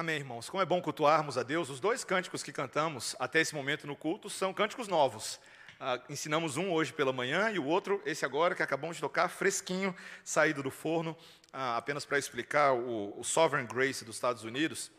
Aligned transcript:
Amém, 0.00 0.16
irmãos. 0.16 0.48
Como 0.48 0.62
é 0.62 0.64
bom 0.64 0.80
cultuarmos 0.80 1.36
a 1.36 1.42
Deus. 1.42 1.68
Os 1.68 1.78
dois 1.78 2.04
cânticos 2.04 2.42
que 2.42 2.50
cantamos 2.50 3.14
até 3.18 3.38
esse 3.38 3.54
momento 3.54 3.86
no 3.86 3.94
culto 3.94 4.30
são 4.30 4.50
cânticos 4.50 4.88
novos. 4.88 5.38
Ah, 5.78 6.00
ensinamos 6.08 6.56
um 6.56 6.72
hoje 6.72 6.90
pela 6.90 7.12
manhã 7.12 7.50
e 7.50 7.58
o 7.58 7.66
outro, 7.66 8.00
esse 8.06 8.24
agora, 8.24 8.54
que 8.54 8.62
acabamos 8.62 8.96
de 8.96 9.02
tocar, 9.02 9.28
fresquinho, 9.28 9.94
saído 10.24 10.62
do 10.62 10.70
forno, 10.70 11.14
ah, 11.52 11.76
apenas 11.76 12.06
para 12.06 12.18
explicar 12.18 12.72
o, 12.72 13.12
o 13.20 13.22
Sovereign 13.22 13.68
Grace 13.68 14.02
dos 14.02 14.16
Estados 14.16 14.42
Unidos. 14.42 14.90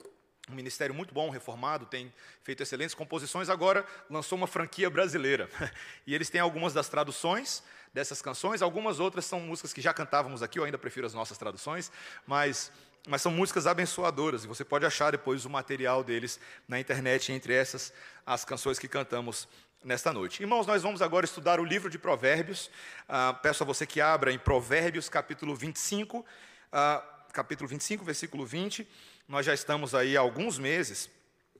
Um 0.47 0.53
ministério 0.53 0.93
muito 0.93 1.15
bom, 1.15 1.31
reformado, 1.31 1.87
tem 1.87 2.13
feito 2.43 2.61
excelentes 2.61 2.93
composições. 2.93 3.49
Agora 3.49 3.83
lançou 4.07 4.37
uma 4.37 4.45
franquia 4.45 4.87
brasileira. 4.87 5.49
E 6.05 6.13
eles 6.13 6.29
têm 6.29 6.41
algumas 6.41 6.75
das 6.75 6.87
traduções 6.87 7.63
dessas 7.91 8.21
canções, 8.21 8.61
algumas 8.61 8.99
outras 8.99 9.25
são 9.25 9.39
músicas 9.39 9.73
que 9.73 9.81
já 9.81 9.93
cantávamos 9.93 10.43
aqui, 10.43 10.59
eu 10.59 10.63
ainda 10.63 10.77
prefiro 10.77 11.07
as 11.07 11.13
nossas 11.13 11.37
traduções, 11.37 11.91
mas 12.25 12.71
mas 13.07 13.21
são 13.21 13.31
músicas 13.31 13.65
abençoadoras, 13.65 14.43
e 14.43 14.47
você 14.47 14.63
pode 14.63 14.85
achar 14.85 15.11
depois 15.11 15.45
o 15.45 15.49
material 15.49 16.03
deles 16.03 16.39
na 16.67 16.79
internet, 16.79 17.31
entre 17.31 17.53
essas, 17.53 17.91
as 18.25 18.45
canções 18.45 18.77
que 18.77 18.87
cantamos 18.87 19.47
nesta 19.83 20.13
noite. 20.13 20.41
Irmãos, 20.41 20.67
nós 20.67 20.83
vamos 20.83 21.01
agora 21.01 21.25
estudar 21.25 21.59
o 21.59 21.65
livro 21.65 21.89
de 21.89 21.97
Provérbios. 21.97 22.69
Ah, 23.09 23.33
peço 23.41 23.63
a 23.63 23.65
você 23.65 23.87
que 23.87 23.99
abra 23.99 24.31
em 24.31 24.37
Provérbios, 24.37 25.09
capítulo 25.09 25.55
25, 25.55 26.23
ah, 26.71 27.03
capítulo 27.33 27.67
25, 27.67 28.05
versículo 28.05 28.45
20. 28.45 28.87
Nós 29.27 29.45
já 29.45 29.53
estamos 29.53 29.95
aí 29.95 30.15
há 30.15 30.19
alguns 30.19 30.59
meses 30.59 31.09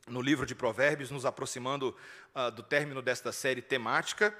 no 0.07 0.21
livro 0.21 0.45
de 0.45 0.53
Provérbios, 0.53 1.09
nos 1.09 1.25
aproximando 1.25 1.95
ah, 2.35 2.51
do 2.51 2.61
término 2.61 3.01
desta 3.01 3.31
série 3.31 3.61
temática, 3.61 4.35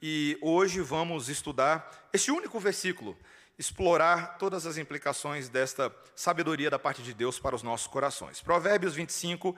e 0.00 0.38
hoje 0.40 0.80
vamos 0.80 1.28
estudar 1.28 2.08
este 2.12 2.30
único 2.30 2.58
versículo 2.58 3.16
explorar 3.58 4.36
todas 4.38 4.66
as 4.66 4.76
implicações 4.76 5.48
desta 5.48 5.94
sabedoria 6.14 6.70
da 6.70 6.78
parte 6.78 7.02
de 7.02 7.14
Deus 7.14 7.38
para 7.38 7.56
os 7.56 7.62
nossos 7.62 7.86
corações. 7.86 8.40
Provérbios 8.40 8.94
25, 8.94 9.50
uh, 9.50 9.56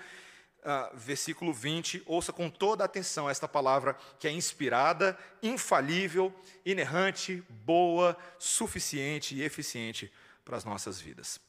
ah, 0.64 0.92
versículo 0.94 1.52
20, 1.52 2.02
ouça 2.06 2.32
com 2.32 2.48
toda 2.48 2.84
atenção 2.84 3.28
esta 3.28 3.48
palavra 3.48 3.96
que 4.18 4.28
é 4.28 4.30
inspirada, 4.30 5.18
infalível, 5.42 6.32
inerrante, 6.64 7.42
boa, 7.48 8.16
suficiente 8.38 9.34
e 9.34 9.42
eficiente 9.42 10.12
para 10.44 10.56
as 10.56 10.64
nossas 10.64 11.00
vidas. 11.00 11.40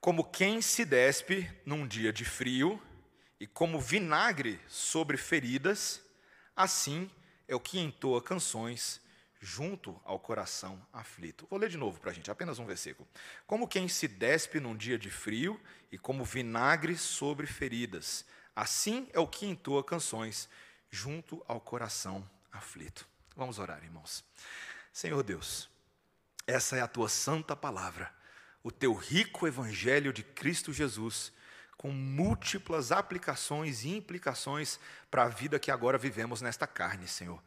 Como 0.00 0.24
quem 0.24 0.62
se 0.62 0.84
despe 0.84 1.50
num 1.64 1.86
dia 1.86 2.12
de 2.12 2.24
frio 2.24 2.80
e 3.38 3.46
como 3.46 3.80
vinagre 3.80 4.60
sobre 4.68 5.16
feridas, 5.16 6.02
assim 6.54 7.10
é 7.48 7.54
o 7.54 7.60
que 7.60 7.78
entoa 7.78 8.22
canções 8.22 9.00
junto 9.40 9.98
ao 10.04 10.20
coração 10.20 10.80
aflito. 10.92 11.46
Vou 11.48 11.58
ler 11.58 11.70
de 11.70 11.78
novo 11.78 11.98
para 11.98 12.10
a 12.10 12.14
gente, 12.14 12.30
apenas 12.30 12.58
um 12.58 12.66
versículo. 12.66 13.08
Como 13.46 13.66
quem 13.66 13.88
se 13.88 14.06
despe 14.06 14.60
num 14.60 14.76
dia 14.76 14.98
de 14.98 15.10
frio 15.10 15.58
e 15.90 15.96
como 15.96 16.24
vinagre 16.24 16.96
sobre 16.96 17.46
feridas, 17.46 18.26
assim 18.54 19.08
é 19.14 19.18
o 19.18 19.26
que 19.26 19.46
entoa 19.46 19.82
canções 19.82 20.48
junto 20.90 21.42
ao 21.48 21.58
coração 21.60 22.28
aflito. 22.52 23.08
Vamos 23.34 23.58
orar, 23.58 23.82
irmãos. 23.82 24.22
Senhor 24.92 25.22
Deus, 25.22 25.70
essa 26.46 26.76
é 26.76 26.82
a 26.82 26.88
tua 26.88 27.08
santa 27.08 27.56
palavra, 27.56 28.12
o 28.62 28.70
teu 28.70 28.92
rico 28.92 29.46
evangelho 29.46 30.12
de 30.12 30.22
Cristo 30.22 30.72
Jesus, 30.72 31.32
com 31.78 31.90
múltiplas 31.90 32.92
aplicações 32.92 33.84
e 33.84 33.96
implicações 33.96 34.78
para 35.10 35.22
a 35.22 35.28
vida 35.28 35.58
que 35.58 35.70
agora 35.70 35.96
vivemos 35.96 36.42
nesta 36.42 36.66
carne, 36.66 37.08
Senhor. 37.08 37.42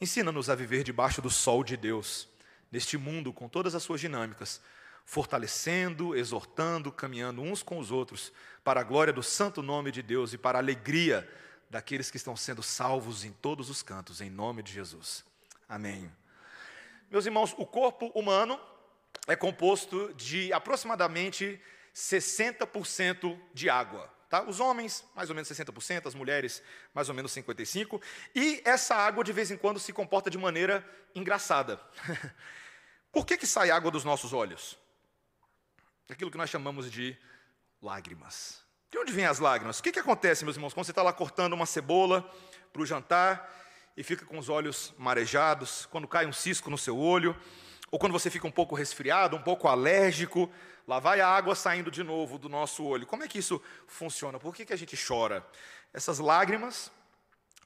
Ensina-nos 0.00 0.48
a 0.48 0.54
viver 0.54 0.84
debaixo 0.84 1.20
do 1.20 1.28
sol 1.28 1.64
de 1.64 1.76
Deus, 1.76 2.28
neste 2.70 2.96
mundo 2.96 3.32
com 3.32 3.48
todas 3.48 3.74
as 3.74 3.82
suas 3.82 4.00
dinâmicas, 4.00 4.60
fortalecendo, 5.04 6.14
exortando, 6.14 6.92
caminhando 6.92 7.42
uns 7.42 7.62
com 7.62 7.78
os 7.78 7.90
outros, 7.90 8.32
para 8.62 8.80
a 8.80 8.84
glória 8.84 9.12
do 9.12 9.22
santo 9.22 9.62
nome 9.62 9.90
de 9.90 10.02
Deus 10.02 10.32
e 10.32 10.38
para 10.38 10.58
a 10.58 10.60
alegria 10.60 11.28
daqueles 11.68 12.10
que 12.10 12.16
estão 12.16 12.36
sendo 12.36 12.62
salvos 12.62 13.24
em 13.24 13.32
todos 13.32 13.70
os 13.70 13.82
cantos, 13.82 14.20
em 14.20 14.30
nome 14.30 14.62
de 14.62 14.72
Jesus. 14.72 15.24
Amém. 15.68 16.10
Meus 17.10 17.26
irmãos, 17.26 17.54
o 17.58 17.66
corpo 17.66 18.06
humano 18.14 18.60
é 19.26 19.34
composto 19.34 20.12
de 20.14 20.52
aproximadamente 20.52 21.60
60% 21.94 23.38
de 23.52 23.68
água. 23.68 24.17
Tá? 24.28 24.42
Os 24.42 24.60
homens, 24.60 25.04
mais 25.14 25.30
ou 25.30 25.34
menos 25.34 25.48
60%, 25.48 26.06
as 26.06 26.14
mulheres, 26.14 26.62
mais 26.92 27.08
ou 27.08 27.14
menos 27.14 27.32
55%. 27.32 28.00
E 28.34 28.60
essa 28.64 28.94
água, 28.94 29.24
de 29.24 29.32
vez 29.32 29.50
em 29.50 29.56
quando, 29.56 29.80
se 29.80 29.92
comporta 29.92 30.28
de 30.28 30.36
maneira 30.36 30.86
engraçada. 31.14 31.80
Por 33.10 33.24
que, 33.24 33.38
que 33.38 33.46
sai 33.46 33.70
água 33.70 33.90
dos 33.90 34.04
nossos 34.04 34.34
olhos? 34.34 34.78
Aquilo 36.10 36.30
que 36.30 36.36
nós 36.36 36.50
chamamos 36.50 36.90
de 36.90 37.16
lágrimas. 37.80 38.62
De 38.90 38.98
onde 38.98 39.12
vêm 39.12 39.24
as 39.24 39.38
lágrimas? 39.38 39.78
O 39.78 39.82
que, 39.82 39.92
que 39.92 39.98
acontece, 39.98 40.44
meus 40.44 40.56
irmãos, 40.56 40.74
quando 40.74 40.84
você 40.84 40.92
está 40.92 41.02
lá 41.02 41.12
cortando 41.12 41.54
uma 41.54 41.66
cebola 41.66 42.22
para 42.72 42.82
o 42.82 42.86
jantar 42.86 43.50
e 43.96 44.02
fica 44.02 44.26
com 44.26 44.38
os 44.38 44.48
olhos 44.50 44.92
marejados, 44.98 45.86
quando 45.86 46.06
cai 46.06 46.26
um 46.26 46.32
cisco 46.32 46.70
no 46.70 46.78
seu 46.78 46.98
olho, 46.98 47.36
ou 47.90 47.98
quando 47.98 48.12
você 48.12 48.30
fica 48.30 48.46
um 48.46 48.50
pouco 48.50 48.74
resfriado, 48.74 49.36
um 49.36 49.42
pouco 49.42 49.68
alérgico, 49.68 50.50
lá 50.88 50.98
vai 50.98 51.20
a 51.20 51.28
água 51.28 51.54
saindo 51.54 51.90
de 51.90 52.02
novo 52.02 52.38
do 52.38 52.48
nosso 52.48 52.82
olho. 52.82 53.06
Como 53.06 53.22
é 53.22 53.28
que 53.28 53.38
isso 53.38 53.62
funciona? 53.86 54.38
Por 54.38 54.54
que, 54.54 54.64
que 54.64 54.72
a 54.72 54.76
gente 54.76 54.96
chora? 54.96 55.46
Essas 55.92 56.18
lágrimas, 56.18 56.90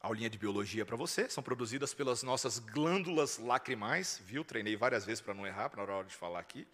aulinha 0.00 0.28
de 0.28 0.36
biologia 0.36 0.84
para 0.84 0.96
você, 0.96 1.30
são 1.30 1.40
produzidas 1.40 1.94
pelas 1.94 2.24
nossas 2.24 2.58
glândulas 2.58 3.38
lacrimais, 3.38 4.20
viu? 4.24 4.44
Treinei 4.44 4.74
várias 4.74 5.06
vezes 5.06 5.20
para 5.20 5.32
não 5.32 5.46
errar, 5.46 5.70
para 5.70 5.86
na 5.86 5.92
hora 5.92 6.06
de 6.08 6.16
falar 6.16 6.40
aqui. 6.40 6.66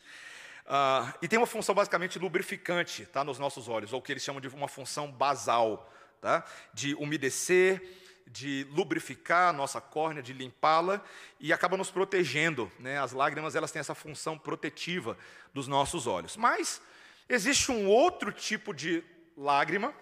Uh, 0.64 1.12
e 1.20 1.28
tem 1.28 1.38
uma 1.38 1.46
função 1.46 1.74
basicamente 1.74 2.18
lubrificante 2.18 3.04
tá, 3.04 3.22
nos 3.22 3.38
nossos 3.38 3.68
olhos, 3.68 3.92
ou 3.92 3.98
o 3.98 4.02
que 4.02 4.10
eles 4.10 4.22
chamam 4.22 4.40
de 4.40 4.48
uma 4.48 4.68
função 4.68 5.12
basal, 5.12 5.92
tá, 6.18 6.46
de 6.72 6.94
umedecer, 6.94 7.82
de 8.28 8.66
lubrificar 8.70 9.48
a 9.48 9.52
nossa 9.52 9.80
córnea, 9.80 10.22
de 10.22 10.32
limpá-la 10.32 11.02
e 11.40 11.52
acaba 11.52 11.76
nos 11.76 11.90
protegendo. 11.90 12.70
Né? 12.78 12.98
As 12.98 13.12
lágrimas 13.12 13.54
elas 13.54 13.70
têm 13.70 13.80
essa 13.80 13.94
função 13.94 14.38
protetiva 14.38 15.16
dos 15.52 15.66
nossos 15.66 16.06
olhos. 16.06 16.36
Mas 16.36 16.80
existe 17.28 17.70
um 17.70 17.88
outro 17.88 18.32
tipo 18.32 18.74
de 18.74 19.02
lágrima 19.36 19.94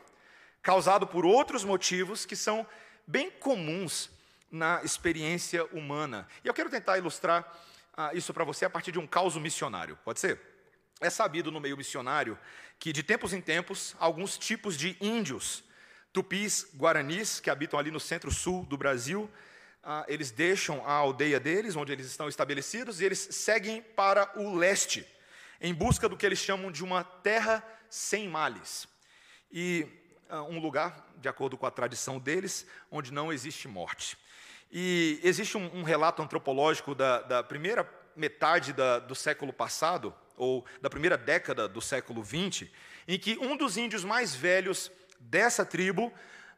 causado 0.62 1.06
por 1.06 1.24
outros 1.24 1.64
motivos 1.64 2.26
que 2.26 2.34
são 2.34 2.66
bem 3.06 3.30
comuns 3.30 4.10
na 4.50 4.82
experiência 4.82 5.64
humana. 5.66 6.26
E 6.44 6.48
eu 6.48 6.54
quero 6.54 6.70
tentar 6.70 6.98
ilustrar 6.98 7.46
ah, 7.96 8.10
isso 8.12 8.34
para 8.34 8.44
você 8.44 8.64
a 8.64 8.70
partir 8.70 8.92
de 8.92 8.98
um 8.98 9.06
caso 9.06 9.40
missionário. 9.40 9.98
Pode 10.04 10.20
ser? 10.20 10.40
É 11.00 11.10
sabido 11.10 11.52
no 11.52 11.60
meio 11.60 11.76
missionário 11.76 12.38
que 12.78 12.92
de 12.92 13.02
tempos 13.02 13.32
em 13.32 13.40
tempos 13.40 13.94
alguns 13.98 14.36
tipos 14.36 14.76
de 14.76 14.96
índios 15.00 15.62
tupis 16.16 16.66
guaranis, 16.74 17.40
que 17.40 17.50
habitam 17.50 17.78
ali 17.78 17.90
no 17.90 18.00
centro-sul 18.00 18.64
do 18.64 18.78
Brasil, 18.78 19.30
ah, 19.84 20.02
eles 20.08 20.30
deixam 20.30 20.82
a 20.86 20.92
aldeia 20.94 21.38
deles, 21.38 21.76
onde 21.76 21.92
eles 21.92 22.06
estão 22.06 22.26
estabelecidos, 22.26 23.02
e 23.02 23.04
eles 23.04 23.18
seguem 23.18 23.82
para 23.82 24.32
o 24.40 24.56
leste, 24.56 25.06
em 25.60 25.74
busca 25.74 26.08
do 26.08 26.16
que 26.16 26.24
eles 26.24 26.38
chamam 26.38 26.72
de 26.72 26.82
uma 26.82 27.04
terra 27.04 27.62
sem 27.90 28.26
males. 28.30 28.88
E 29.52 29.86
ah, 30.30 30.42
um 30.44 30.58
lugar, 30.58 31.06
de 31.18 31.28
acordo 31.28 31.54
com 31.58 31.66
a 31.66 31.70
tradição 31.70 32.18
deles, 32.18 32.66
onde 32.90 33.12
não 33.12 33.30
existe 33.30 33.68
morte. 33.68 34.16
E 34.72 35.20
existe 35.22 35.58
um, 35.58 35.80
um 35.80 35.82
relato 35.82 36.22
antropológico 36.22 36.94
da, 36.94 37.20
da 37.20 37.42
primeira 37.42 37.86
metade 38.16 38.72
da, 38.72 39.00
do 39.00 39.14
século 39.14 39.52
passado, 39.52 40.14
ou 40.34 40.64
da 40.80 40.88
primeira 40.88 41.18
década 41.18 41.68
do 41.68 41.82
século 41.82 42.24
XX, 42.24 42.70
em 43.06 43.18
que 43.18 43.36
um 43.36 43.54
dos 43.54 43.76
índios 43.76 44.02
mais 44.02 44.34
velhos 44.34 44.90
dessa 45.20 45.64
tribo, 45.64 46.12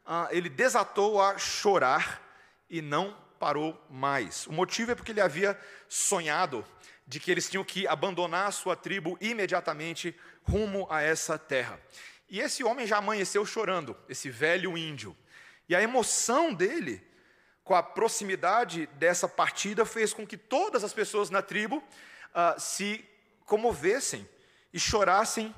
ah, 0.05 0.27
ele 0.31 0.49
desatou 0.49 1.21
a 1.21 1.37
chorar 1.37 2.21
e 2.69 2.81
não 2.81 3.15
parou 3.39 3.79
mais. 3.89 4.45
O 4.47 4.51
motivo 4.51 4.91
é 4.91 4.95
porque 4.95 5.11
ele 5.11 5.21
havia 5.21 5.59
sonhado 5.87 6.65
de 7.07 7.19
que 7.19 7.31
eles 7.31 7.49
tinham 7.49 7.63
que 7.63 7.87
abandonar 7.87 8.47
a 8.47 8.51
sua 8.51 8.75
tribo 8.75 9.17
imediatamente 9.19 10.15
rumo 10.43 10.87
a 10.89 11.01
essa 11.01 11.37
terra. 11.39 11.79
E 12.29 12.39
esse 12.39 12.63
homem 12.63 12.85
já 12.85 12.97
amanheceu 12.97 13.43
chorando, 13.45 13.97
esse 14.07 14.29
velho 14.29 14.77
índio. 14.77 15.17
E 15.67 15.75
a 15.75 15.81
emoção 15.81 16.53
dele, 16.53 17.01
com 17.63 17.73
a 17.73 17.81
proximidade 17.81 18.85
dessa 18.97 19.27
partida, 19.27 19.85
fez 19.85 20.13
com 20.13 20.25
que 20.25 20.37
todas 20.37 20.83
as 20.83 20.93
pessoas 20.93 21.29
na 21.29 21.41
tribo 21.41 21.83
ah, 22.33 22.55
se 22.59 23.03
comovessem 23.45 24.27
e 24.71 24.79
chorassem 24.79 25.53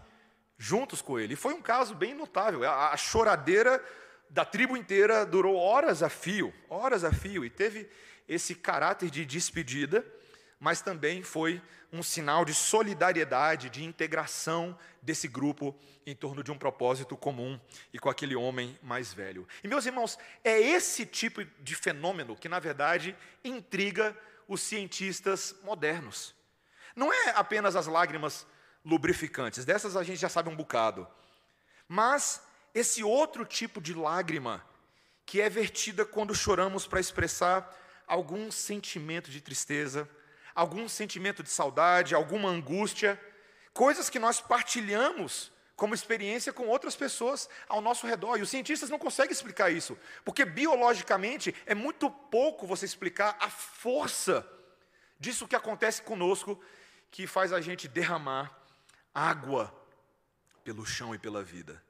juntos 0.62 1.02
com 1.02 1.19
ele. 1.19 1.34
E 1.34 1.36
foi 1.36 1.56
um 1.56 1.62
caso 1.62 1.96
bem 1.96 2.13
notável. 2.13 2.63
A, 2.63 2.92
a 2.92 2.98
choradeira 2.98 3.84
da 4.30 4.46
tribo 4.46 4.78
inteira 4.78 5.25
durou 5.25 5.56
horas 5.56 6.04
a 6.04 6.10
fio, 6.10 6.54
horas 6.69 7.04
a 7.04 7.12
fio, 7.12 7.44
e 7.44 7.50
teve 7.50 7.90
esse 8.30 8.54
caráter 8.54 9.10
de 9.10 9.25
despedida, 9.25 10.06
mas 10.60 10.80
também 10.80 11.24
foi 11.24 11.60
um 11.92 12.04
sinal 12.04 12.46
de 12.46 12.54
solidariedade, 12.54 13.72
de 13.72 13.84
integração 13.84 14.78
desse 15.02 15.28
grupo 15.28 15.75
em 16.06 16.16
torno 16.16 16.44
de 16.44 16.52
um 16.52 16.58
propósito 16.58 17.18
comum 17.18 17.60
e 17.92 17.98
com 17.98 18.08
aquele 18.08 18.36
homem 18.36 18.78
mais 18.84 19.12
velho. 19.12 19.48
E 19.63 19.68
meus 19.68 19.88
irmãos, 19.88 20.18
é 20.44 20.62
esse 20.62 21.08
tipo 21.08 21.44
de 21.60 21.75
fenômeno 21.75 22.36
que, 22.36 22.48
na 22.48 22.60
verdade, 22.60 23.18
intriga 23.44 24.16
os 24.48 24.62
cientistas 24.62 25.56
modernos. 25.63 26.36
Não 26.96 27.12
é 27.12 27.31
apenas 27.31 27.75
as 27.75 27.88
lágrimas 27.88 28.46
lubrificantes. 28.83 29.66
Dessas 29.66 29.95
a 29.95 30.04
gente 30.04 30.19
já 30.19 30.30
sabe 30.30 30.50
um 30.50 30.56
bocado. 30.56 31.07
Mas 31.88 32.42
esse 32.74 33.04
outro 33.04 33.45
tipo 33.45 33.81
de 33.81 33.94
lágrima, 33.94 34.66
que 35.25 35.42
é 35.42 35.50
vertida 35.50 36.06
quando 36.06 36.36
choramos 36.36 36.88
para 36.88 37.00
expressar 37.00 37.78
algum 38.07 38.51
sentimento 38.51 39.30
de 39.30 39.42
tristeza, 39.42 40.10
algum 40.54 40.88
sentimento 40.88 41.44
de 41.44 41.50
saudade, 41.50 42.16
alguma 42.16 42.50
angústia, 42.50 43.19
coisas 43.74 44.10
que 44.10 44.19
nós 44.19 44.42
partilhamos 44.42 45.51
como 45.75 45.95
experiência 45.95 46.54
com 46.54 46.68
outras 46.68 46.95
pessoas 46.95 47.50
ao 47.68 47.81
nosso 47.81 48.06
redor. 48.06 48.38
E 48.38 48.42
os 48.42 48.50
cientistas 48.50 48.89
não 48.89 49.00
conseguem 49.00 49.31
explicar 49.31 49.72
isso, 49.72 49.98
porque 50.24 50.45
biologicamente 50.45 51.56
é 51.66 51.74
muito 51.74 52.10
pouco 52.10 52.68
você 52.68 52.86
explicar 52.86 53.36
a 53.39 53.50
força 53.50 54.48
disso 55.19 55.48
que 55.48 55.56
acontece 55.56 56.01
conosco, 56.01 56.62
que 57.10 57.25
faz 57.25 57.51
a 57.51 57.62
gente 57.62 57.88
derramar 57.88 58.61
água 59.13 59.74
pelo 60.63 60.86
chão 60.86 61.13
e 61.13 61.18
pela 61.18 61.44
vida. 61.44 61.81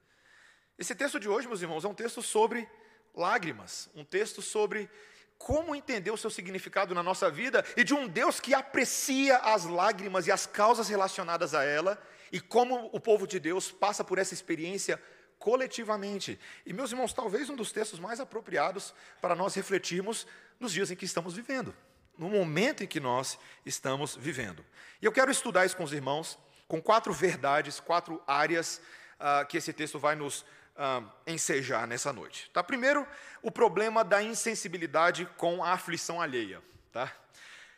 Esse 0.78 0.96
texto 0.96 1.20
de 1.20 1.30
hoje, 1.30 1.48
meus 1.48 1.62
irmãos, 1.62 1.86
é 1.86 1.88
um 1.88 1.94
texto 1.94 2.22
sobre 2.22 2.68
lágrimas, 3.14 3.90
um 3.94 4.04
texto 4.04 4.42
sobre 4.42 4.90
como 5.38 5.76
entender 5.76 6.12
o 6.12 6.18
seu 6.18 6.30
significado 6.30 6.94
na 6.94 7.02
nossa 7.02 7.30
vida 7.30 7.66
e 7.76 7.84
de 7.84 7.94
um 7.94 8.08
Deus 8.08 8.40
que 8.40 8.54
aprecia 8.54 9.38
as 9.38 9.66
lágrimas 9.66 10.28
e 10.28 10.32
as 10.32 10.46
causas 10.46 10.88
relacionadas 10.88 11.54
a 11.54 11.64
ela 11.64 12.02
e 12.32 12.40
como 12.40 12.90
o 12.94 13.00
povo 13.00 13.28
de 13.28 13.40
Deus 13.40 13.72
passa 13.72 14.04
por 14.04 14.18
essa 14.18 14.34
experiência 14.34 15.02
coletivamente. 15.40 16.40
E, 16.66 16.72
meus 16.72 16.92
irmãos, 16.92 17.14
talvez 17.14 17.50
um 17.50 17.56
dos 17.56 17.72
textos 17.72 18.00
mais 18.00 18.20
apropriados 18.20 18.94
para 19.20 19.36
nós 19.36 19.56
refletirmos 19.56 20.28
nos 20.60 20.72
dias 20.72 20.92
em 20.92 20.96
que 20.96 21.06
estamos 21.06 21.34
vivendo, 21.34 21.76
no 22.18 22.30
momento 22.30 22.84
em 22.84 22.88
que 22.88 23.00
nós 23.00 23.40
estamos 23.66 24.16
vivendo. 24.16 24.64
E 25.02 25.06
eu 25.06 25.12
quero 25.12 25.32
estudar 25.32 25.66
isso 25.66 25.76
com 25.76 25.84
os 25.84 25.92
irmãos, 25.92 26.38
com 26.72 26.82
quatro 26.82 27.12
verdades, 27.12 27.82
quatro 27.82 28.24
áreas 28.26 28.80
uh, 29.20 29.46
que 29.46 29.58
esse 29.58 29.74
texto 29.74 30.00
vai 30.00 30.16
nos 30.16 30.40
uh, 30.78 31.06
ensejar 31.28 31.86
nessa 31.86 32.14
noite. 32.14 32.50
Tá? 32.54 32.64
Primeiro, 32.64 33.06
o 33.42 33.52
problema 33.52 34.06
da 34.06 34.24
insensibilidade 34.24 35.26
com 35.36 35.62
a 35.62 35.74
aflição 35.74 36.22
alheia. 36.22 36.64
Tá? 36.94 37.12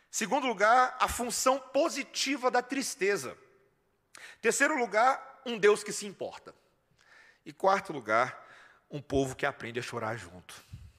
Segundo 0.08 0.46
lugar, 0.46 0.96
a 1.00 1.08
função 1.08 1.58
positiva 1.58 2.52
da 2.52 2.62
tristeza. 2.62 3.36
Terceiro 4.40 4.78
lugar, 4.78 5.42
um 5.44 5.58
Deus 5.58 5.82
que 5.82 5.92
se 5.92 6.06
importa. 6.06 6.54
E 7.44 7.52
quarto 7.52 7.92
lugar, 7.92 8.46
um 8.88 9.02
povo 9.02 9.34
que 9.34 9.44
aprende 9.44 9.80
a 9.80 9.82
chorar 9.82 10.16
junto. 10.16 10.54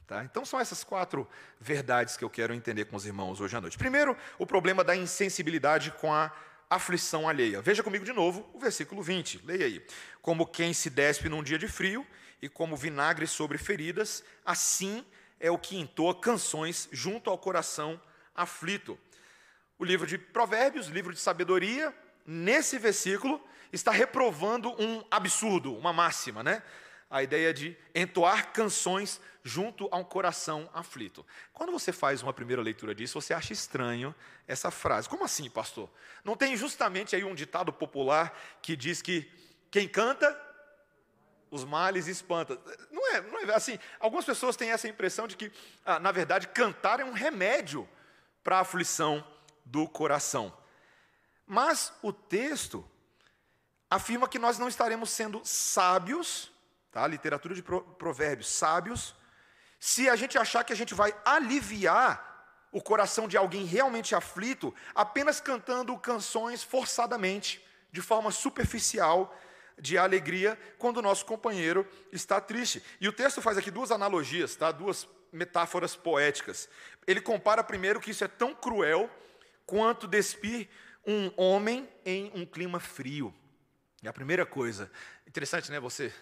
Tá? 0.05 0.21
Então 0.25 0.43
são 0.43 0.59
essas 0.59 0.83
quatro 0.83 1.25
verdades 1.61 2.17
que 2.17 2.25
eu 2.25 2.29
quero 2.29 2.53
entender 2.53 2.83
com 2.85 2.97
os 2.97 3.05
irmãos 3.05 3.39
hoje 3.39 3.55
à 3.55 3.61
noite. 3.61 3.77
Primeiro, 3.77 4.17
o 4.37 4.45
problema 4.45 4.83
da 4.83 4.97
insensibilidade 4.97 5.91
com 5.91 6.13
a 6.13 6.29
aflição 6.69 7.27
alheia. 7.27 7.61
Veja 7.61 7.83
comigo 7.83 8.05
de 8.05 8.13
novo 8.13 8.49
o 8.53 8.59
versículo 8.59 9.01
20, 9.01 9.41
leia 9.45 9.65
aí. 9.65 9.85
Como 10.21 10.45
quem 10.45 10.73
se 10.73 10.89
despe 10.89 11.29
num 11.29 11.43
dia 11.43 11.57
de 11.57 11.67
frio 11.67 12.05
e 12.41 12.49
como 12.49 12.75
vinagre 12.75 13.27
sobre 13.27 13.57
feridas, 13.57 14.23
assim 14.45 15.05
é 15.39 15.51
o 15.51 15.57
que 15.57 15.77
entoa 15.77 16.19
canções 16.19 16.89
junto 16.91 17.29
ao 17.29 17.37
coração 17.37 17.99
aflito. 18.33 18.97
O 19.77 19.83
livro 19.83 20.07
de 20.07 20.17
Provérbios, 20.17 20.87
livro 20.87 21.13
de 21.13 21.19
sabedoria, 21.19 21.93
nesse 22.25 22.77
versículo 22.77 23.41
está 23.71 23.91
reprovando 23.91 24.69
um 24.81 25.03
absurdo, 25.11 25.75
uma 25.75 25.91
máxima, 25.91 26.41
né? 26.41 26.63
A 27.09 27.23
ideia 27.23 27.53
de 27.53 27.77
entoar 27.93 28.51
canções 28.51 29.21
junto 29.43 29.87
a 29.91 29.97
um 29.97 30.03
coração 30.03 30.69
aflito. 30.73 31.25
Quando 31.53 31.71
você 31.71 31.91
faz 31.91 32.23
uma 32.23 32.33
primeira 32.33 32.61
leitura 32.61 32.95
disso, 32.95 33.21
você 33.21 33.33
acha 33.33 33.53
estranho 33.53 34.13
essa 34.47 34.71
frase. 34.71 35.07
Como 35.07 35.23
assim, 35.23 35.49
pastor? 35.49 35.89
Não 36.23 36.35
tem 36.35 36.57
justamente 36.57 37.15
aí 37.15 37.23
um 37.23 37.35
ditado 37.35 37.71
popular 37.71 38.35
que 38.61 38.75
diz 38.75 39.01
que 39.03 39.31
quem 39.69 39.87
canta, 39.87 40.35
os 41.51 41.63
males 41.63 42.07
espanta. 42.07 42.59
Não 42.91 43.13
é, 43.13 43.21
não 43.21 43.39
é 43.39 43.55
assim. 43.55 43.77
Algumas 43.99 44.25
pessoas 44.25 44.55
têm 44.55 44.71
essa 44.71 44.87
impressão 44.87 45.27
de 45.27 45.37
que, 45.37 45.51
ah, 45.85 45.99
na 45.99 46.11
verdade, 46.11 46.47
cantar 46.47 46.99
é 46.99 47.05
um 47.05 47.13
remédio 47.13 47.87
para 48.43 48.57
a 48.57 48.61
aflição 48.61 49.25
do 49.63 49.87
coração. 49.87 50.55
Mas 51.45 51.93
o 52.01 52.11
texto 52.11 52.83
afirma 53.89 54.27
que 54.27 54.39
nós 54.39 54.57
não 54.57 54.67
estaremos 54.67 55.11
sendo 55.11 55.41
sábios 55.43 56.51
tá? 56.95 57.05
literatura 57.05 57.53
de 57.53 57.61
provérbios, 57.61 58.47
sábios, 58.47 59.13
se 59.77 60.07
a 60.07 60.15
gente 60.15 60.37
achar 60.37 60.63
que 60.63 60.71
a 60.71 60.75
gente 60.75 60.93
vai 60.93 61.13
aliviar 61.25 62.69
o 62.71 62.81
coração 62.81 63.27
de 63.27 63.35
alguém 63.35 63.65
realmente 63.65 64.15
aflito 64.15 64.73
apenas 64.95 65.41
cantando 65.41 65.97
canções 65.97 66.63
forçadamente, 66.63 67.61
de 67.91 68.01
forma 68.01 68.31
superficial, 68.31 69.37
de 69.77 69.97
alegria, 69.97 70.57
quando 70.77 70.97
o 70.97 71.01
nosso 71.01 71.25
companheiro 71.25 71.85
está 72.13 72.39
triste. 72.39 72.81
E 73.01 73.09
o 73.09 73.11
texto 73.11 73.41
faz 73.41 73.57
aqui 73.57 73.69
duas 73.69 73.91
analogias, 73.91 74.55
tá? 74.55 74.71
duas 74.71 75.05
metáforas 75.33 75.97
poéticas. 75.97 76.69
Ele 77.05 77.19
compara 77.19 77.61
primeiro 77.61 77.99
que 77.99 78.11
isso 78.11 78.23
é 78.23 78.29
tão 78.29 78.55
cruel 78.55 79.09
quanto 79.65 80.07
despir 80.07 80.69
um 81.05 81.29
homem 81.35 81.89
em 82.05 82.31
um 82.33 82.45
clima 82.45 82.79
frio. 82.79 83.35
É 84.01 84.07
a 84.07 84.13
primeira 84.13 84.45
coisa. 84.45 84.89
Interessante, 85.27 85.69
né? 85.69 85.77
Você 85.81 86.13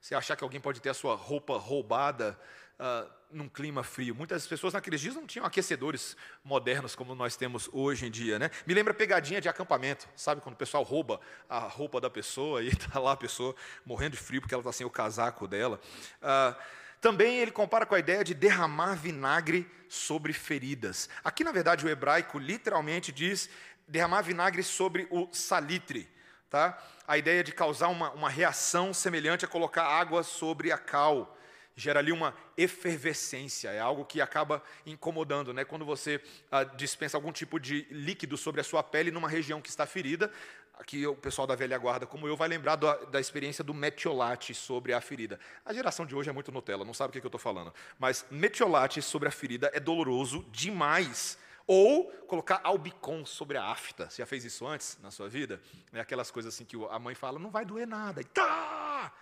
você 0.00 0.14
achar 0.14 0.34
que 0.36 0.42
alguém 0.42 0.60
pode 0.60 0.80
ter 0.80 0.88
a 0.88 0.94
sua 0.94 1.14
roupa 1.14 1.58
roubada 1.58 2.38
uh, 2.78 3.10
num 3.30 3.48
clima 3.48 3.82
frio. 3.82 4.14
Muitas 4.14 4.46
pessoas 4.46 4.72
naqueles 4.72 5.00
dias 5.00 5.14
não 5.14 5.26
tinham 5.26 5.44
aquecedores 5.44 6.16
modernos 6.42 6.94
como 6.94 7.14
nós 7.14 7.36
temos 7.36 7.68
hoje 7.72 8.06
em 8.06 8.10
dia. 8.10 8.38
Né? 8.38 8.50
Me 8.66 8.72
lembra 8.72 8.94
pegadinha 8.94 9.40
de 9.40 9.48
acampamento, 9.48 10.08
sabe? 10.16 10.40
Quando 10.40 10.54
o 10.54 10.58
pessoal 10.58 10.82
rouba 10.82 11.20
a 11.48 11.58
roupa 11.58 12.00
da 12.00 12.08
pessoa 12.08 12.62
e 12.62 12.68
está 12.68 12.98
lá 12.98 13.12
a 13.12 13.16
pessoa 13.16 13.54
morrendo 13.84 14.12
de 14.12 14.22
frio 14.22 14.40
porque 14.40 14.54
ela 14.54 14.62
está 14.62 14.72
sem 14.72 14.86
o 14.86 14.90
casaco 14.90 15.46
dela. 15.46 15.78
Uh, 16.22 16.56
também 17.00 17.38
ele 17.38 17.50
compara 17.50 17.86
com 17.86 17.94
a 17.94 17.98
ideia 17.98 18.22
de 18.24 18.34
derramar 18.34 18.94
vinagre 18.94 19.70
sobre 19.88 20.32
feridas. 20.32 21.08
Aqui, 21.24 21.42
na 21.42 21.52
verdade, 21.52 21.84
o 21.84 21.88
hebraico 21.88 22.38
literalmente 22.38 23.10
diz 23.10 23.48
derramar 23.88 24.22
vinagre 24.22 24.62
sobre 24.62 25.06
o 25.10 25.28
salitre. 25.32 26.08
Tá? 26.50 26.76
A 27.06 27.16
ideia 27.16 27.44
de 27.44 27.52
causar 27.52 27.88
uma, 27.88 28.10
uma 28.10 28.28
reação 28.28 28.92
semelhante 28.92 29.44
a 29.44 29.48
colocar 29.48 29.84
água 29.84 30.24
sobre 30.24 30.72
a 30.72 30.76
cal 30.76 31.36
gera 31.76 32.00
ali 32.00 32.12
uma 32.12 32.34
efervescência, 32.56 33.70
é 33.70 33.78
algo 33.78 34.04
que 34.04 34.20
acaba 34.20 34.62
incomodando, 34.84 35.54
né? 35.54 35.64
Quando 35.64 35.84
você 35.84 36.20
ah, 36.50 36.64
dispensa 36.64 37.16
algum 37.16 37.32
tipo 37.32 37.58
de 37.58 37.86
líquido 37.90 38.36
sobre 38.36 38.60
a 38.60 38.64
sua 38.64 38.82
pele 38.82 39.10
numa 39.10 39.28
região 39.28 39.62
que 39.62 39.70
está 39.70 39.86
ferida, 39.86 40.30
aqui 40.74 41.06
o 41.06 41.14
pessoal 41.14 41.46
da 41.46 41.54
velha 41.54 41.78
guarda, 41.78 42.04
como 42.04 42.26
eu, 42.26 42.36
vai 42.36 42.48
lembrar 42.48 42.76
da, 42.76 42.96
da 42.96 43.20
experiência 43.20 43.62
do 43.62 43.72
metiolate 43.72 44.52
sobre 44.52 44.92
a 44.92 45.00
ferida. 45.00 45.38
A 45.64 45.72
geração 45.72 46.04
de 46.04 46.14
hoje 46.14 46.28
é 46.28 46.32
muito 46.32 46.52
Nutella, 46.52 46.84
não 46.84 46.92
sabe 46.92 47.10
o 47.10 47.12
que, 47.12 47.20
que 47.20 47.26
eu 47.26 47.28
estou 47.28 47.40
falando, 47.40 47.72
mas 47.98 48.26
metiolate 48.30 49.00
sobre 49.00 49.28
a 49.28 49.32
ferida 49.32 49.70
é 49.72 49.80
doloroso 49.80 50.44
demais. 50.50 51.38
Ou 51.72 52.10
colocar 52.26 52.60
albicon 52.64 53.24
sobre 53.24 53.56
a 53.56 53.64
afta. 53.64 54.10
Você 54.10 54.22
já 54.22 54.26
fez 54.26 54.44
isso 54.44 54.66
antes 54.66 54.98
na 55.00 55.12
sua 55.12 55.28
vida? 55.28 55.62
É 55.92 56.00
aquelas 56.00 56.28
coisas 56.28 56.52
assim 56.52 56.64
que 56.64 56.76
a 56.90 56.98
mãe 56.98 57.14
fala, 57.14 57.38
não 57.38 57.48
vai 57.48 57.64
doer 57.64 57.86
nada. 57.86 58.20
E 58.20 58.24
tá! 58.24 59.14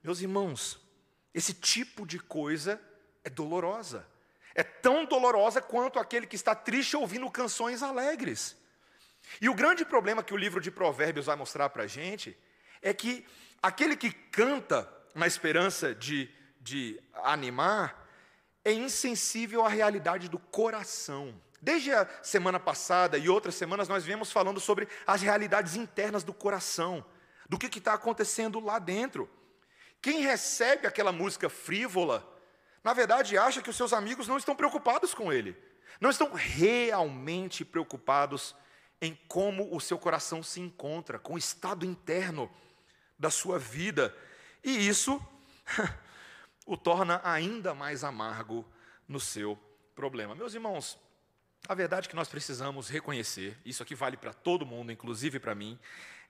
Meus 0.00 0.20
irmãos, 0.20 0.78
esse 1.34 1.52
tipo 1.52 2.06
de 2.06 2.20
coisa 2.20 2.80
é 3.24 3.28
dolorosa. 3.28 4.06
É 4.54 4.62
tão 4.62 5.04
dolorosa 5.04 5.60
quanto 5.60 5.98
aquele 5.98 6.24
que 6.24 6.36
está 6.36 6.54
triste 6.54 6.96
ouvindo 6.96 7.28
canções 7.32 7.82
alegres. 7.82 8.56
E 9.40 9.48
o 9.48 9.54
grande 9.54 9.84
problema 9.84 10.22
que 10.22 10.34
o 10.34 10.36
livro 10.36 10.60
de 10.60 10.70
Provérbios 10.70 11.26
vai 11.26 11.34
mostrar 11.34 11.68
para 11.70 11.82
a 11.82 11.88
gente 11.88 12.38
é 12.80 12.94
que 12.94 13.26
aquele 13.60 13.96
que 13.96 14.12
canta 14.12 14.88
na 15.16 15.26
esperança 15.26 15.92
de, 15.92 16.32
de 16.60 17.02
animar 17.24 18.08
é 18.64 18.72
insensível 18.72 19.64
à 19.64 19.68
realidade 19.68 20.28
do 20.28 20.38
coração. 20.38 21.44
Desde 21.60 21.92
a 21.92 22.06
semana 22.22 22.60
passada 22.60 23.16
e 23.16 23.28
outras 23.28 23.54
semanas, 23.54 23.88
nós 23.88 24.04
viemos 24.04 24.30
falando 24.30 24.60
sobre 24.60 24.88
as 25.06 25.22
realidades 25.22 25.74
internas 25.74 26.22
do 26.22 26.34
coração, 26.34 27.04
do 27.48 27.58
que 27.58 27.78
está 27.78 27.94
acontecendo 27.94 28.60
lá 28.60 28.78
dentro. 28.78 29.28
Quem 30.02 30.20
recebe 30.20 30.86
aquela 30.86 31.12
música 31.12 31.48
frívola, 31.48 32.26
na 32.84 32.92
verdade 32.92 33.38
acha 33.38 33.62
que 33.62 33.70
os 33.70 33.76
seus 33.76 33.92
amigos 33.92 34.28
não 34.28 34.36
estão 34.36 34.54
preocupados 34.54 35.14
com 35.14 35.32
ele, 35.32 35.56
não 36.00 36.10
estão 36.10 36.32
realmente 36.32 37.64
preocupados 37.64 38.54
em 39.00 39.14
como 39.28 39.74
o 39.74 39.80
seu 39.80 39.98
coração 39.98 40.42
se 40.42 40.60
encontra, 40.60 41.18
com 41.18 41.34
o 41.34 41.38
estado 41.38 41.84
interno 41.84 42.50
da 43.18 43.30
sua 43.30 43.58
vida. 43.58 44.14
E 44.62 44.86
isso 44.86 45.20
o 46.66 46.76
torna 46.76 47.20
ainda 47.24 47.74
mais 47.74 48.04
amargo 48.04 48.64
no 49.08 49.20
seu 49.20 49.58
problema. 49.94 50.34
Meus 50.34 50.54
irmãos, 50.54 50.98
a 51.68 51.74
verdade 51.74 52.08
que 52.08 52.16
nós 52.16 52.28
precisamos 52.28 52.88
reconhecer, 52.88 53.56
isso 53.64 53.82
aqui 53.82 53.94
vale 53.94 54.16
para 54.16 54.32
todo 54.32 54.64
mundo, 54.64 54.92
inclusive 54.92 55.40
para 55.40 55.54
mim, 55.54 55.78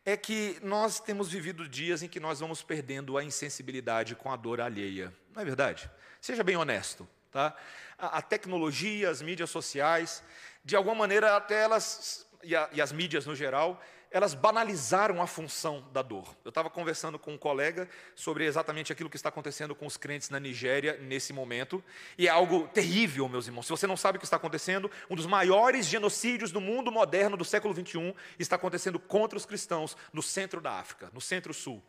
é 0.05 0.16
que 0.16 0.59
nós 0.62 1.00
temos 1.00 1.28
vivido 1.28 1.69
dias 1.69 2.02
em 2.02 2.09
que 2.09 2.21
nós 2.21 2.40
vamos 2.40 2.62
perdendo 2.62 3.19
a 3.19 3.25
insensibilidade 3.25 4.14
com 4.14 4.33
a 4.33 4.37
dor 4.37 4.61
alheia. 4.61 5.12
Não 5.35 5.43
é 5.43 5.45
verdade? 5.45 5.90
Seja 6.21 6.45
bem 6.45 6.57
honesto. 6.57 7.09
Tá? 7.31 7.55
A, 7.99 8.19
a 8.19 8.23
tecnologia, 8.23 9.11
as 9.11 9.21
mídias 9.21 9.50
sociais, 9.50 10.23
de 10.64 10.76
alguma 10.76 10.95
maneira, 10.95 11.37
até 11.37 11.61
elas, 11.62 12.26
e, 12.43 12.55
a, 12.55 12.69
e 12.73 12.81
as 12.81 12.93
mídias 12.93 13.26
no 13.26 13.35
geral, 13.35 13.83
elas 14.17 14.33
banalizaram 14.33 15.21
a 15.21 15.27
função 15.27 15.85
da 15.93 16.01
dor. 16.01 16.35
Eu 16.43 16.49
estava 16.49 16.71
conversando 16.71 17.19
com 17.19 17.35
um 17.35 17.37
colega 17.37 17.87
sobre 18.15 18.47
exatamente 18.47 18.91
aquilo 18.91 19.11
que 19.11 19.17
está 19.17 19.29
acontecendo 19.29 19.75
com 19.75 19.85
os 19.85 19.99
crentes 19.99 20.31
na 20.31 20.41
Nigéria 20.41 20.97
nesse 21.03 21.35
momento, 21.35 21.85
e 22.17 22.27
é 22.27 22.31
algo 22.31 22.67
terrível, 22.69 23.29
meus 23.29 23.47
irmãos. 23.47 23.67
Se 23.67 23.71
você 23.71 23.87
não 23.87 23.95
sabe 23.95 24.17
o 24.17 24.19
que 24.19 24.25
está 24.25 24.39
acontecendo, 24.39 24.91
um 25.11 25.15
dos 25.15 25.27
maiores 25.27 25.85
genocídios 25.85 26.51
do 26.51 26.63
mundo 26.63 26.91
moderno 26.91 27.37
do 27.37 27.45
século 27.45 27.75
21 27.75 28.15
está 28.39 28.57
acontecendo 28.57 28.99
contra 28.99 29.37
os 29.37 29.45
cristãos 29.45 29.95
no 30.15 30.23
centro 30.23 30.63
da 30.63 30.73
África, 30.73 31.11
no 31.13 31.21
centro-sul. 31.21 31.83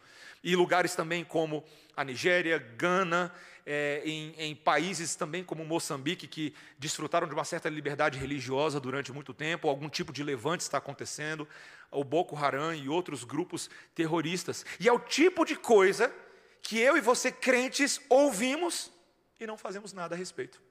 E 0.43 0.53
lugares 0.53 0.95
também 0.95 1.23
como 1.23 1.63
a 1.97 2.03
Nigéria, 2.03 2.59
Gana, 2.77 3.33
é, 3.65 4.03
em, 4.05 4.33
em, 4.37 4.55
países 4.55 5.15
também 5.15 5.43
como 5.43 5.65
Moçambique, 5.65 6.27
que 6.27 6.53
desfrutaram 6.77 7.27
de 7.27 7.33
uma 7.33 7.43
certa 7.43 7.67
liberdade 7.67 8.19
religiosa 8.19 8.79
durante 8.79 9.11
muito 9.11 9.33
tempo, 9.33 9.67
algum 9.67 9.89
tipo 9.89 10.13
de 10.13 10.23
levante 10.23 10.61
está 10.61 10.77
acontecendo, 10.77 11.47
o 11.91 12.03
Boko 12.03 12.37
Haram 12.37 12.73
e 12.73 12.87
outros 12.87 13.23
grupos 13.23 13.67
terroristas. 13.95 14.63
E 14.79 14.87
é 14.87 14.93
o 14.93 14.99
tipo 14.99 15.43
de 15.43 15.55
coisa 15.55 16.13
que 16.61 16.79
eu 16.79 16.95
e 16.95 17.01
você, 17.01 17.31
crentes, 17.31 17.99
ouvimos 18.07 18.91
e 19.39 19.47
não 19.47 19.57
fazemos 19.57 19.91
nada 19.91 20.13
a 20.13 20.17
respeito. 20.17 20.61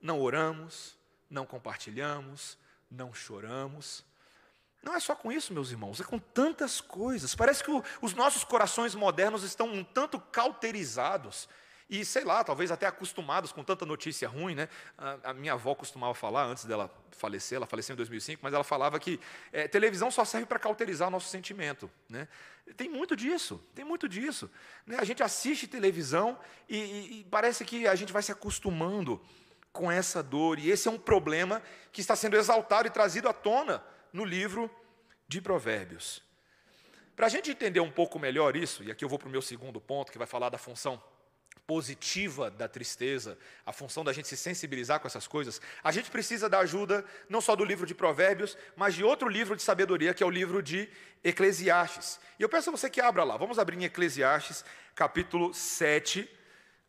Não 0.00 0.20
oramos, 0.20 0.98
não 1.30 1.46
compartilhamos, 1.46 2.58
não 2.90 3.14
choramos. 3.14 4.04
Não 4.86 4.94
é 4.94 5.00
só 5.00 5.16
com 5.16 5.32
isso, 5.32 5.52
meus 5.52 5.72
irmãos, 5.72 6.00
é 6.00 6.04
com 6.04 6.16
tantas 6.16 6.80
coisas. 6.80 7.34
Parece 7.34 7.64
que 7.64 7.72
o, 7.72 7.82
os 8.00 8.14
nossos 8.14 8.44
corações 8.44 8.94
modernos 8.94 9.42
estão 9.42 9.66
um 9.66 9.82
tanto 9.82 10.20
cauterizados 10.20 11.48
e, 11.90 12.04
sei 12.04 12.22
lá, 12.22 12.44
talvez 12.44 12.70
até 12.70 12.86
acostumados 12.86 13.50
com 13.50 13.64
tanta 13.64 13.84
notícia 13.84 14.28
ruim, 14.28 14.54
né? 14.54 14.68
A, 14.96 15.30
a, 15.30 15.34
minha 15.34 15.54
avó 15.54 15.74
costumava 15.74 16.14
falar, 16.14 16.44
antes 16.44 16.66
dela 16.66 16.88
falecer, 17.10 17.56
ela 17.56 17.66
faleceu 17.66 17.94
em 17.94 17.96
2005, 17.96 18.40
mas 18.44 18.54
ela 18.54 18.62
falava 18.62 19.00
que 19.00 19.18
é, 19.52 19.66
televisão 19.66 20.08
só 20.08 20.24
serve 20.24 20.46
para 20.46 20.60
cauterizar 20.60 21.10
nosso 21.10 21.28
sentimento, 21.28 21.90
né? 22.08 22.28
Tem 22.76 22.88
muito 22.88 23.16
disso, 23.16 23.60
tem 23.74 23.84
muito 23.84 24.08
disso. 24.08 24.48
Né? 24.86 24.98
A 25.00 25.04
gente 25.04 25.20
assiste 25.20 25.66
televisão 25.66 26.38
e, 26.68 26.76
e, 26.76 27.20
e 27.20 27.24
parece 27.24 27.64
que 27.64 27.88
a 27.88 27.96
gente 27.96 28.12
vai 28.12 28.22
se 28.22 28.30
acostumando 28.30 29.20
com 29.72 29.90
essa 29.90 30.22
dor, 30.22 30.60
e 30.60 30.70
esse 30.70 30.86
é 30.86 30.92
um 30.92 30.98
problema 30.98 31.60
que 31.90 32.00
está 32.00 32.14
sendo 32.14 32.36
exaltado 32.36 32.86
e 32.86 32.90
trazido 32.90 33.28
à 33.28 33.32
tona 33.32 33.82
no 34.16 34.24
livro 34.24 34.70
de 35.28 35.42
Provérbios. 35.42 36.22
Para 37.14 37.26
a 37.26 37.28
gente 37.28 37.50
entender 37.50 37.80
um 37.80 37.90
pouco 37.90 38.18
melhor 38.18 38.56
isso, 38.56 38.82
e 38.82 38.90
aqui 38.90 39.04
eu 39.04 39.10
vou 39.10 39.18
para 39.18 39.28
o 39.28 39.30
meu 39.30 39.42
segundo 39.42 39.78
ponto, 39.78 40.10
que 40.10 40.16
vai 40.16 40.26
falar 40.26 40.48
da 40.48 40.56
função 40.56 41.02
positiva 41.66 42.50
da 42.50 42.66
tristeza, 42.66 43.36
a 43.66 43.72
função 43.72 44.02
da 44.02 44.14
gente 44.14 44.26
se 44.26 44.36
sensibilizar 44.36 45.00
com 45.00 45.06
essas 45.06 45.26
coisas, 45.26 45.60
a 45.84 45.92
gente 45.92 46.10
precisa 46.10 46.48
da 46.48 46.60
ajuda 46.60 47.04
não 47.28 47.42
só 47.42 47.54
do 47.54 47.64
livro 47.64 47.84
de 47.84 47.94
Provérbios, 47.94 48.56
mas 48.74 48.94
de 48.94 49.04
outro 49.04 49.28
livro 49.28 49.54
de 49.54 49.62
sabedoria, 49.62 50.14
que 50.14 50.22
é 50.22 50.26
o 50.26 50.30
livro 50.30 50.62
de 50.62 50.88
Eclesiastes. 51.22 52.18
E 52.38 52.42
eu 52.42 52.48
peço 52.48 52.70
a 52.70 52.72
você 52.72 52.88
que 52.88 53.02
abra 53.02 53.22
lá, 53.22 53.36
vamos 53.36 53.58
abrir 53.58 53.76
em 53.76 53.84
Eclesiastes, 53.84 54.64
capítulo 54.94 55.52
7, 55.52 56.26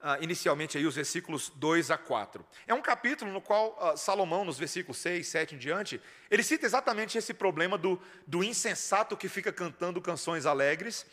Uh, 0.07 0.23
inicialmente 0.23 0.77
aí 0.77 0.85
os 0.85 0.95
versículos 0.95 1.51
2 1.55 1.91
a 1.91 1.97
4. 1.97 2.45
É 2.65 2.73
um 2.73 2.81
capítulo 2.81 3.29
no 3.29 3.41
qual 3.41 3.77
uh, 3.77 3.97
Salomão, 3.97 4.45
nos 4.45 4.57
versículos 4.57 4.99
6, 4.99 5.27
7 5.27 5.55
em 5.55 5.57
diante, 5.57 6.01
ele 6.31 6.43
cita 6.43 6.65
exatamente 6.65 7.17
esse 7.17 7.33
problema 7.33 7.77
do, 7.77 8.01
do 8.25 8.41
insensato 8.41 9.17
que 9.17 9.27
fica 9.27 9.51
cantando 9.51 9.99
canções 9.99 10.45
alegres, 10.45 11.05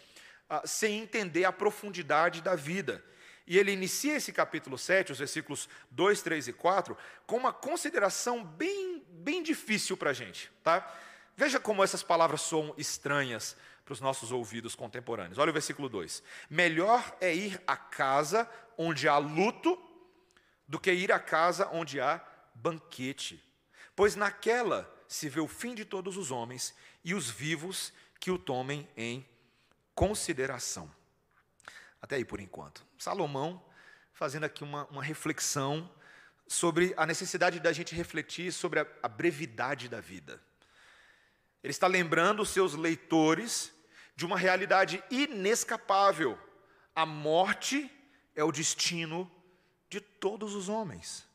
uh, 0.48 0.60
sem 0.64 1.00
entender 1.00 1.44
a 1.44 1.50
profundidade 1.50 2.40
da 2.40 2.54
vida. 2.54 3.04
E 3.48 3.58
ele 3.58 3.72
inicia 3.72 4.14
esse 4.14 4.32
capítulo 4.32 4.78
7, 4.78 5.10
os 5.10 5.18
versículos 5.18 5.68
2, 5.90 6.22
3 6.22 6.46
e 6.46 6.52
4, 6.52 6.96
com 7.26 7.36
uma 7.36 7.52
consideração 7.52 8.44
bem, 8.44 9.04
bem 9.08 9.42
difícil 9.42 9.96
para 9.96 10.10
a 10.10 10.14
gente. 10.14 10.52
Tá? 10.62 10.88
Veja 11.36 11.58
como 11.58 11.82
essas 11.82 12.04
palavras 12.04 12.42
soam 12.42 12.72
estranhas 12.78 13.56
para 13.84 13.92
os 13.92 14.00
nossos 14.00 14.32
ouvidos 14.32 14.74
contemporâneos. 14.74 15.38
Olha 15.38 15.50
o 15.50 15.52
versículo 15.52 15.88
2: 15.88 16.22
Melhor 16.48 17.16
é 17.20 17.34
ir 17.34 17.60
à 17.66 17.76
casa 17.76 18.48
onde 18.78 19.08
há 19.08 19.18
luto 19.18 19.80
do 20.66 20.80
que 20.80 20.92
ir 20.92 21.12
à 21.12 21.18
casa 21.18 21.68
onde 21.72 22.00
há 22.00 22.24
banquete, 22.54 23.42
pois 23.94 24.16
naquela 24.16 24.90
se 25.06 25.28
vê 25.28 25.40
o 25.40 25.48
fim 25.48 25.74
de 25.74 25.84
todos 25.84 26.16
os 26.16 26.30
homens 26.30 26.74
e 27.04 27.14
os 27.14 27.28
vivos 27.28 27.92
que 28.18 28.30
o 28.30 28.38
tomem 28.38 28.88
em 28.96 29.26
consideração. 29.94 30.90
Até 32.00 32.16
aí 32.16 32.24
por 32.24 32.40
enquanto. 32.40 32.84
Salomão 32.98 33.62
fazendo 34.14 34.44
aqui 34.44 34.64
uma, 34.64 34.86
uma 34.86 35.02
reflexão 35.02 35.90
sobre 36.46 36.94
a 36.96 37.04
necessidade 37.04 37.60
da 37.60 37.72
gente 37.72 37.94
refletir 37.94 38.52
sobre 38.52 38.80
a, 38.80 38.86
a 39.02 39.08
brevidade 39.08 39.88
da 39.88 40.00
vida. 40.00 40.40
Ele 41.62 41.70
está 41.70 41.86
lembrando 41.86 42.42
os 42.42 42.50
seus 42.50 42.74
leitores 42.74 43.73
de 44.16 44.25
uma 44.25 44.38
realidade 44.38 45.02
inescapável. 45.11 46.38
A 46.94 47.04
morte 47.04 47.90
é 48.35 48.44
o 48.44 48.52
destino 48.52 49.30
de 49.88 50.00
todos 50.00 50.54
os 50.54 50.68
homens. 50.68 51.26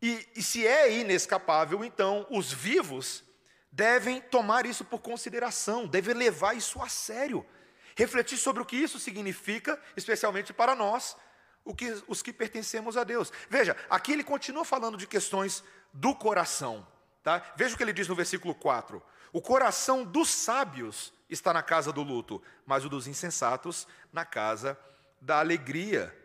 E, 0.00 0.28
e, 0.36 0.42
se 0.42 0.66
é 0.66 0.92
inescapável, 0.92 1.84
então 1.84 2.26
os 2.30 2.52
vivos 2.52 3.24
devem 3.70 4.20
tomar 4.20 4.64
isso 4.64 4.84
por 4.84 5.00
consideração, 5.00 5.86
devem 5.86 6.14
levar 6.14 6.56
isso 6.56 6.80
a 6.80 6.88
sério 6.88 7.44
refletir 7.98 8.38
sobre 8.38 8.62
o 8.62 8.64
que 8.64 8.76
isso 8.76 8.96
significa, 9.00 9.76
especialmente 9.96 10.52
para 10.52 10.76
nós, 10.76 11.16
que, 11.76 12.00
os 12.06 12.22
que 12.22 12.32
pertencemos 12.32 12.96
a 12.96 13.02
Deus. 13.02 13.32
Veja, 13.50 13.76
aqui 13.90 14.12
ele 14.12 14.22
continua 14.22 14.64
falando 14.64 14.96
de 14.96 15.04
questões 15.04 15.64
do 15.92 16.14
coração. 16.14 16.86
Tá? 17.24 17.42
Veja 17.56 17.74
o 17.74 17.76
que 17.76 17.82
ele 17.82 17.92
diz 17.92 18.06
no 18.06 18.14
versículo 18.14 18.54
4: 18.54 19.02
O 19.32 19.40
coração 19.40 20.04
dos 20.04 20.28
sábios 20.28 21.12
está 21.28 21.52
na 21.52 21.62
casa 21.62 21.92
do 21.92 22.02
luto, 22.02 22.42
mas 22.66 22.84
o 22.84 22.88
dos 22.88 23.06
insensatos 23.06 23.86
na 24.12 24.24
casa 24.24 24.78
da 25.20 25.38
alegria. 25.38 26.16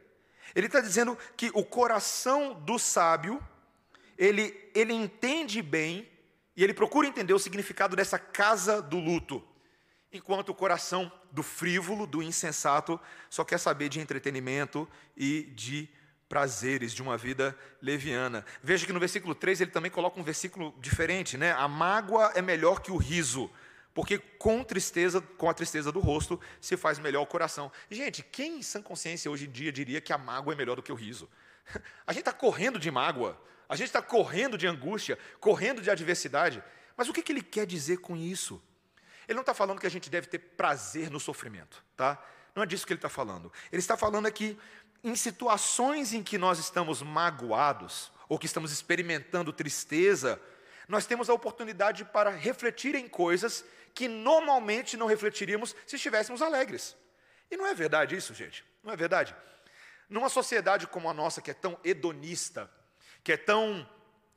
Ele 0.55 0.67
está 0.67 0.79
dizendo 0.79 1.17
que 1.35 1.51
o 1.53 1.63
coração 1.63 2.53
do 2.53 2.77
sábio, 2.77 3.41
ele, 4.17 4.69
ele 4.73 4.93
entende 4.93 5.61
bem 5.61 6.09
e 6.55 6.63
ele 6.63 6.73
procura 6.73 7.07
entender 7.07 7.33
o 7.33 7.39
significado 7.39 7.95
dessa 7.95 8.19
casa 8.19 8.81
do 8.81 8.99
luto 8.99 9.43
enquanto 10.13 10.49
o 10.49 10.55
coração 10.55 11.11
do 11.31 11.41
frívolo, 11.41 12.05
do 12.05 12.21
insensato, 12.21 12.99
só 13.29 13.43
quer 13.43 13.57
saber 13.57 13.89
de 13.89 13.99
entretenimento 13.99 14.87
e 15.17 15.43
de 15.55 15.89
prazeres, 16.33 16.93
de 16.93 17.01
uma 17.03 17.15
vida 17.15 17.55
leviana. 17.79 18.43
Veja 18.63 18.87
que 18.87 18.91
no 18.91 18.99
versículo 18.99 19.35
3 19.35 19.61
ele 19.61 19.69
também 19.69 19.91
coloca 19.91 20.19
um 20.19 20.23
versículo 20.23 20.73
diferente, 20.79 21.37
né? 21.37 21.51
A 21.51 21.67
mágoa 21.67 22.31
é 22.33 22.41
melhor 22.41 22.81
que 22.81 22.89
o 22.89 22.97
riso, 22.97 23.51
porque 23.93 24.17
com 24.17 24.63
tristeza, 24.63 25.21
com 25.21 25.47
a 25.47 25.53
tristeza 25.53 25.91
do 25.91 25.99
rosto, 25.99 26.41
se 26.59 26.75
faz 26.75 26.97
melhor 26.97 27.21
o 27.21 27.27
coração. 27.27 27.71
Gente, 27.87 28.23
quem 28.23 28.57
em 28.57 28.63
sã 28.63 28.81
consciência 28.81 29.29
hoje 29.29 29.45
em 29.45 29.51
dia 29.51 29.71
diria 29.71 30.01
que 30.01 30.11
a 30.11 30.17
mágoa 30.17 30.55
é 30.55 30.57
melhor 30.57 30.75
do 30.75 30.81
que 30.81 30.91
o 30.91 30.95
riso? 30.95 31.29
A 32.07 32.11
gente 32.11 32.21
está 32.21 32.33
correndo 32.33 32.79
de 32.79 32.89
mágoa, 32.89 33.39
a 33.69 33.75
gente 33.75 33.87
está 33.87 34.01
correndo 34.01 34.57
de 34.57 34.65
angústia, 34.65 35.19
correndo 35.39 35.83
de 35.83 35.89
adversidade. 35.89 36.63
Mas 36.97 37.09
o 37.09 37.13
que, 37.13 37.21
que 37.21 37.31
ele 37.31 37.43
quer 37.43 37.65
dizer 37.65 37.97
com 37.97 38.17
isso? 38.17 38.61
Ele 39.27 39.35
não 39.35 39.41
está 39.41 39.53
falando 39.53 39.79
que 39.79 39.87
a 39.87 39.89
gente 39.89 40.09
deve 40.09 40.27
ter 40.27 40.39
prazer 40.39 41.09
no 41.09 41.19
sofrimento, 41.19 41.83
tá? 41.95 42.21
Não 42.55 42.61
é 42.61 42.65
disso 42.65 42.85
que 42.85 42.93
ele 42.93 42.97
está 42.99 43.09
falando. 43.09 43.51
Ele 43.71 43.79
está 43.79 43.97
falando 43.97 44.27
aqui 44.27 44.57
em 45.03 45.15
situações 45.15 46.13
em 46.13 46.23
que 46.23 46.37
nós 46.37 46.59
estamos 46.59 47.01
magoados 47.01 48.11
ou 48.29 48.39
que 48.39 48.45
estamos 48.45 48.71
experimentando 48.71 49.51
tristeza, 49.51 50.41
nós 50.87 51.05
temos 51.05 51.29
a 51.29 51.33
oportunidade 51.33 52.05
para 52.05 52.29
refletir 52.29 52.95
em 52.95 53.07
coisas 53.07 53.65
que 53.93 54.07
normalmente 54.07 54.97
não 54.97 55.07
refletiríamos 55.07 55.75
se 55.85 55.95
estivéssemos 55.95 56.41
alegres. 56.41 56.95
E 57.51 57.57
não 57.57 57.67
é 57.67 57.73
verdade 57.73 58.15
isso, 58.15 58.33
gente? 58.33 58.65
Não 58.83 58.93
é 58.93 58.95
verdade? 58.95 59.35
Numa 60.09 60.29
sociedade 60.29 60.87
como 60.87 61.09
a 61.09 61.13
nossa, 61.13 61.41
que 61.41 61.51
é 61.51 61.53
tão 61.53 61.77
hedonista, 61.83 62.69
que 63.23 63.31
é 63.31 63.37
tão, 63.37 63.87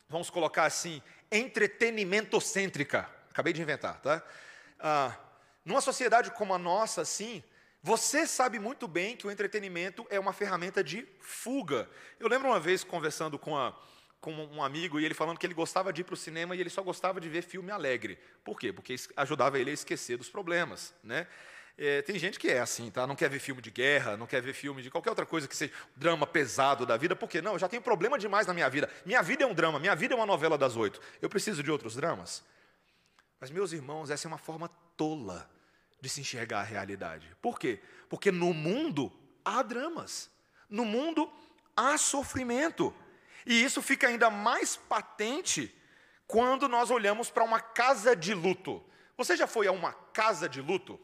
vamos 0.09 0.31
colocar 0.31 0.65
assim, 0.65 1.03
entretenimento-cêntrica, 1.31 3.09
acabei 3.31 3.53
de 3.53 3.63
inventar, 3.63 4.01
tá? 4.01 4.23
ah, 4.79 5.17
numa 5.65 5.81
sociedade 5.81 6.31
como 6.31 6.55
a 6.55 6.59
nossa, 6.59 7.01
assim, 7.01 7.43
você 7.87 8.27
sabe 8.27 8.59
muito 8.59 8.89
bem 8.89 9.17
que 9.17 9.29
o 9.29 9.31
entretenimento 9.31 10.05
é 10.11 10.19
uma 10.19 10.33
ferramenta 10.33 10.83
de 10.83 11.07
fuga. 11.21 11.89
Eu 12.19 12.27
lembro 12.27 12.49
uma 12.49 12.59
vez 12.59 12.83
conversando 12.83 13.39
com, 13.39 13.57
a, 13.57 13.73
com 14.21 14.33
um 14.33 14.61
amigo 14.61 14.99
e 14.99 15.05
ele 15.05 15.15
falando 15.15 15.39
que 15.39 15.47
ele 15.47 15.55
gostava 15.55 15.93
de 15.93 16.01
ir 16.01 16.05
para 16.05 16.15
o 16.15 16.17
cinema 16.17 16.57
e 16.57 16.61
ele 16.61 16.69
só 16.69 16.83
gostava 16.83 17.21
de 17.21 17.29
ver 17.29 17.43
filme 17.43 17.71
alegre. 17.71 18.19
Por 18.43 18.59
quê? 18.59 18.73
Porque 18.73 18.97
ajudava 19.17 19.57
ele 19.61 19.71
a 19.71 19.73
esquecer 19.73 20.17
dos 20.17 20.29
problemas, 20.29 20.93
né? 21.01 21.29
É, 21.79 22.03
tem 22.03 22.19
gente 22.19 22.41
que 22.41 22.49
é 22.49 22.59
assim, 22.59 22.91
tá? 22.91 23.07
Não 23.07 23.15
quer 23.15 23.31
ver 23.31 23.39
filme 23.39 23.63
de 23.63 23.71
guerra, 23.71 24.17
não 24.17 24.27
quer 24.27 24.43
ver 24.43 24.53
filme 24.53 24.83
de 24.83 24.91
qualquer 24.91 25.11
outra 25.11 25.25
coisa 25.25 25.47
que 25.47 25.55
seja 25.55 25.73
drama 25.95 26.27
pesado 26.27 26.85
da 26.85 26.97
vida, 26.97 27.15
porque 27.15 27.41
não, 27.41 27.53
eu 27.53 27.59
já 27.61 27.69
tenho 27.69 27.83
problema 27.83 28.19
demais 28.19 28.49
na 28.49 28.53
minha 28.53 28.69
vida. 28.69 28.91
Minha 29.05 29.23
vida 29.23 29.45
é 29.45 29.47
um 29.47 29.55
drama, 29.55 29.79
minha 29.79 29.95
vida 29.95 30.13
é 30.13 30.17
uma 30.17 30.27
novela 30.27 30.59
das 30.59 30.75
oito. 30.75 31.01
Eu 31.23 31.29
preciso 31.29 31.63
de 31.63 31.71
outros 31.71 31.95
dramas. 31.95 32.43
Mas, 33.39 33.49
meus 33.49 33.73
irmãos, 33.73 34.11
essa 34.11 34.27
é 34.27 34.29
uma 34.29 34.39
forma 34.39 34.69
tola 34.97 35.55
de 36.01 36.09
se 36.09 36.21
enxergar 36.21 36.61
a 36.61 36.65
realidade. 36.65 37.35
Por 37.41 37.59
quê? 37.59 37.81
Porque 38.09 38.31
no 38.31 38.53
mundo 38.53 39.13
há 39.45 39.63
dramas, 39.63 40.31
no 40.69 40.85
mundo 40.85 41.31
há 41.77 41.97
sofrimento. 41.99 42.95
E 43.45 43.63
isso 43.63 43.81
fica 43.81 44.09
ainda 44.09 44.29
mais 44.31 44.77
patente 44.77 45.75
quando 46.27 46.69
nós 46.69 46.91
olhamos 46.91 47.31
para 47.31 47.45
uma 47.45 47.61
casa 47.61 48.17
de 48.17 48.35
luto. 48.35 48.85
Você 49.17 49.37
já 49.37 49.47
foi 49.47 49.67
a 49.67 49.73
uma 49.73 49.93
casa 49.93 50.49
de 50.49 50.61
luto? 50.61 51.01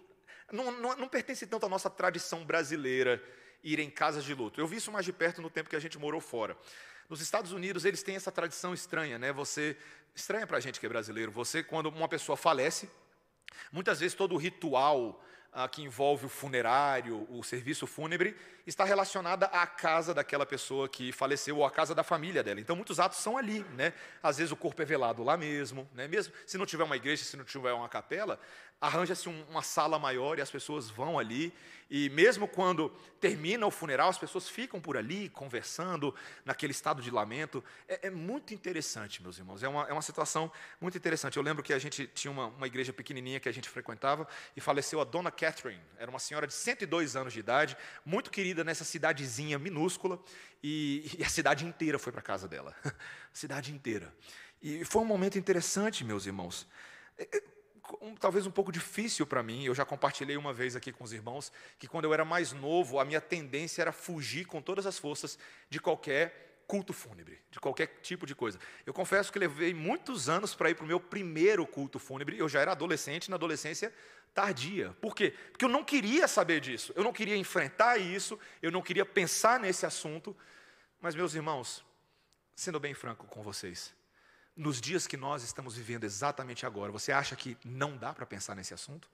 Não, 0.50 0.70
não, 0.72 0.96
não 0.96 1.08
pertence 1.08 1.46
tanto 1.46 1.64
à 1.64 1.68
nossa 1.68 1.88
tradição 1.88 2.44
brasileira 2.44 3.22
ir 3.62 3.78
em 3.78 3.88
casas 3.88 4.24
de 4.24 4.34
luto. 4.34 4.60
Eu 4.60 4.66
vi 4.66 4.76
isso 4.76 4.92
mais 4.92 5.04
de 5.04 5.12
perto 5.12 5.40
no 5.40 5.48
tempo 5.48 5.70
que 5.70 5.76
a 5.76 5.80
gente 5.80 5.98
morou 5.98 6.20
fora. 6.20 6.56
Nos 7.08 7.20
Estados 7.20 7.52
Unidos, 7.52 7.84
eles 7.84 8.02
têm 8.02 8.16
essa 8.16 8.32
tradição 8.32 8.74
estranha, 8.74 9.18
né? 9.18 9.32
Você. 9.32 9.76
Estranha 10.14 10.46
para 10.46 10.58
a 10.58 10.60
gente 10.60 10.78
que 10.78 10.84
é 10.84 10.88
brasileiro. 10.88 11.32
Você, 11.32 11.62
quando 11.62 11.86
uma 11.86 12.08
pessoa 12.08 12.36
falece, 12.36 12.90
muitas 13.70 14.00
vezes 14.00 14.14
todo 14.14 14.34
o 14.34 14.38
ritual 14.38 15.22
ah, 15.52 15.68
que 15.68 15.82
envolve 15.82 16.26
o 16.26 16.28
funerário, 16.28 17.26
o 17.30 17.42
serviço 17.42 17.86
fúnebre, 17.86 18.34
está 18.66 18.84
relacionada 18.84 19.46
à 19.46 19.66
casa 19.66 20.14
daquela 20.14 20.46
pessoa 20.46 20.88
que 20.88 21.12
faleceu 21.12 21.58
ou 21.58 21.66
à 21.66 21.70
casa 21.70 21.94
da 21.94 22.02
família 22.02 22.42
dela. 22.42 22.60
Então, 22.60 22.74
muitos 22.74 22.98
atos 22.98 23.18
são 23.18 23.36
ali, 23.36 23.64
né? 23.76 23.92
Às 24.22 24.38
vezes 24.38 24.50
o 24.52 24.56
corpo 24.56 24.80
é 24.80 24.84
velado 24.84 25.22
lá 25.22 25.36
mesmo, 25.36 25.88
né? 25.94 26.08
Mesmo 26.08 26.32
se 26.46 26.56
não 26.56 26.64
tiver 26.64 26.84
uma 26.84 26.96
igreja, 26.96 27.24
se 27.24 27.36
não 27.36 27.44
tiver 27.44 27.72
uma 27.72 27.88
capela, 27.88 28.40
arranja-se 28.82 29.28
uma 29.28 29.62
sala 29.62 29.96
maior 29.96 30.38
e 30.38 30.42
as 30.42 30.50
pessoas 30.50 30.90
vão 30.90 31.16
ali. 31.16 31.54
E 31.88 32.08
mesmo 32.10 32.48
quando 32.48 32.88
termina 33.20 33.64
o 33.64 33.70
funeral, 33.70 34.08
as 34.08 34.18
pessoas 34.18 34.48
ficam 34.48 34.80
por 34.80 34.96
ali 34.96 35.28
conversando, 35.28 36.12
naquele 36.44 36.72
estado 36.72 37.00
de 37.00 37.10
lamento. 37.10 37.62
É, 37.86 38.08
é 38.08 38.10
muito 38.10 38.52
interessante, 38.52 39.22
meus 39.22 39.38
irmãos. 39.38 39.62
É 39.62 39.68
uma, 39.68 39.86
é 39.88 39.92
uma 39.92 40.02
situação 40.02 40.50
muito 40.80 40.98
interessante. 40.98 41.36
Eu 41.36 41.44
lembro 41.44 41.62
que 41.62 41.72
a 41.72 41.78
gente 41.78 42.08
tinha 42.08 42.30
uma, 42.32 42.46
uma 42.46 42.66
igreja 42.66 42.92
pequenininha 42.92 43.38
que 43.38 43.48
a 43.48 43.52
gente 43.52 43.68
frequentava 43.68 44.26
e 44.56 44.60
faleceu 44.60 45.00
a 45.00 45.04
dona 45.04 45.30
Catherine. 45.30 45.80
Era 45.96 46.10
uma 46.10 46.18
senhora 46.18 46.46
de 46.46 46.54
102 46.54 47.14
anos 47.14 47.32
de 47.32 47.38
idade, 47.38 47.76
muito 48.04 48.32
querida 48.32 48.64
nessa 48.64 48.84
cidadezinha 48.84 49.60
minúscula. 49.60 50.18
E, 50.60 51.18
e 51.18 51.22
a 51.22 51.28
cidade 51.28 51.64
inteira 51.64 52.00
foi 52.00 52.10
para 52.10 52.20
a 52.20 52.24
casa 52.24 52.48
dela. 52.48 52.74
cidade 53.32 53.72
inteira. 53.72 54.12
E 54.60 54.84
foi 54.84 55.02
um 55.02 55.06
momento 55.06 55.38
interessante, 55.38 56.04
meus 56.04 56.26
irmãos 56.26 56.66
é, 57.18 57.28
é, 57.36 57.42
um, 58.00 58.14
talvez 58.14 58.46
um 58.46 58.50
pouco 58.50 58.72
difícil 58.72 59.26
para 59.26 59.42
mim. 59.42 59.64
Eu 59.64 59.74
já 59.74 59.84
compartilhei 59.84 60.36
uma 60.36 60.52
vez 60.52 60.76
aqui 60.76 60.92
com 60.92 61.04
os 61.04 61.12
irmãos 61.12 61.52
que 61.78 61.86
quando 61.86 62.04
eu 62.04 62.14
era 62.14 62.24
mais 62.24 62.52
novo, 62.52 62.98
a 62.98 63.04
minha 63.04 63.20
tendência 63.20 63.82
era 63.82 63.92
fugir 63.92 64.46
com 64.46 64.60
todas 64.60 64.86
as 64.86 64.98
forças 64.98 65.38
de 65.68 65.80
qualquer 65.80 66.64
culto 66.66 66.92
fúnebre, 66.92 67.38
de 67.50 67.60
qualquer 67.60 67.86
tipo 68.02 68.24
de 68.24 68.34
coisa. 68.34 68.58
Eu 68.86 68.94
confesso 68.94 69.30
que 69.30 69.38
levei 69.38 69.74
muitos 69.74 70.28
anos 70.28 70.54
para 70.54 70.70
ir 70.70 70.74
para 70.74 70.84
o 70.84 70.88
meu 70.88 70.98
primeiro 70.98 71.66
culto 71.66 71.98
fúnebre. 71.98 72.38
Eu 72.38 72.48
já 72.48 72.60
era 72.60 72.72
adolescente, 72.72 73.28
na 73.28 73.36
adolescência 73.36 73.92
tardia. 74.34 74.96
Por 75.00 75.14
quê? 75.14 75.34
Porque 75.50 75.64
eu 75.64 75.68
não 75.68 75.84
queria 75.84 76.26
saber 76.26 76.60
disso, 76.60 76.92
eu 76.96 77.04
não 77.04 77.12
queria 77.12 77.36
enfrentar 77.36 77.98
isso, 77.98 78.38
eu 78.62 78.70
não 78.70 78.80
queria 78.80 79.04
pensar 79.04 79.60
nesse 79.60 79.84
assunto. 79.84 80.36
Mas, 81.00 81.14
meus 81.14 81.34
irmãos, 81.34 81.84
sendo 82.54 82.80
bem 82.80 82.94
franco 82.94 83.26
com 83.26 83.42
vocês, 83.42 83.94
nos 84.56 84.80
dias 84.80 85.06
que 85.06 85.16
nós 85.16 85.42
estamos 85.42 85.76
vivendo 85.76 86.04
exatamente 86.04 86.66
agora, 86.66 86.92
você 86.92 87.12
acha 87.12 87.34
que 87.34 87.56
não 87.64 87.96
dá 87.96 88.12
para 88.12 88.26
pensar 88.26 88.54
nesse 88.54 88.74
assunto? 88.74 89.08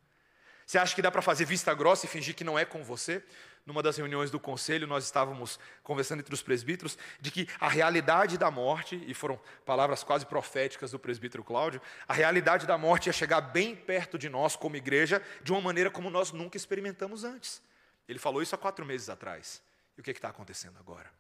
Você 0.69 0.77
acha 0.77 0.95
que 0.95 1.01
dá 1.01 1.11
para 1.11 1.23
fazer 1.23 1.47
vista 1.47 1.73
grossa 1.73 2.05
e 2.05 2.09
fingir 2.09 2.35
que 2.35 2.45
não 2.45 2.59
é 2.59 2.65
com 2.65 2.85
você? 2.85 3.25
Numa 3.65 3.83
das 3.83 3.97
reuniões 3.97 4.31
do 4.31 4.39
conselho, 4.39 4.87
nós 4.87 5.05
estávamos 5.05 5.59
conversando 5.83 6.21
entre 6.21 6.35
os 6.35 6.43
presbíteros 6.43 6.99
de 7.19 7.31
que 7.31 7.49
a 7.59 7.71
realidade 7.71 8.37
da 8.37 8.51
morte, 8.51 9.03
e 9.07 9.15
foram 9.15 9.41
palavras 9.65 10.05
quase 10.05 10.27
proféticas 10.27 10.91
do 10.91 10.99
presbítero 10.99 11.43
Cláudio, 11.43 11.81
a 12.07 12.13
realidade 12.13 12.67
da 12.67 12.77
morte 12.77 13.07
ia 13.07 13.15
chegar 13.15 13.41
bem 13.41 13.75
perto 13.75 14.19
de 14.19 14.29
nós 14.29 14.57
como 14.57 14.77
igreja, 14.77 15.23
de 15.43 15.53
uma 15.53 15.61
maneira 15.61 15.91
como 15.91 16.11
nós 16.11 16.33
nunca 16.33 16.59
experimentamos 16.59 17.25
antes. 17.25 17.63
Ele 18.07 18.19
falou 18.19 18.43
isso 18.43 18.55
há 18.55 18.59
quatro 18.59 18.85
meses 18.85 19.09
atrás. 19.09 19.63
E 19.97 20.01
o 20.01 20.05
que 20.05 20.11
está 20.11 20.29
acontecendo 20.29 20.79
agora? 20.79 21.11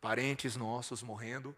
Parentes 0.00 0.56
nossos 0.56 1.04
morrendo, 1.04 1.54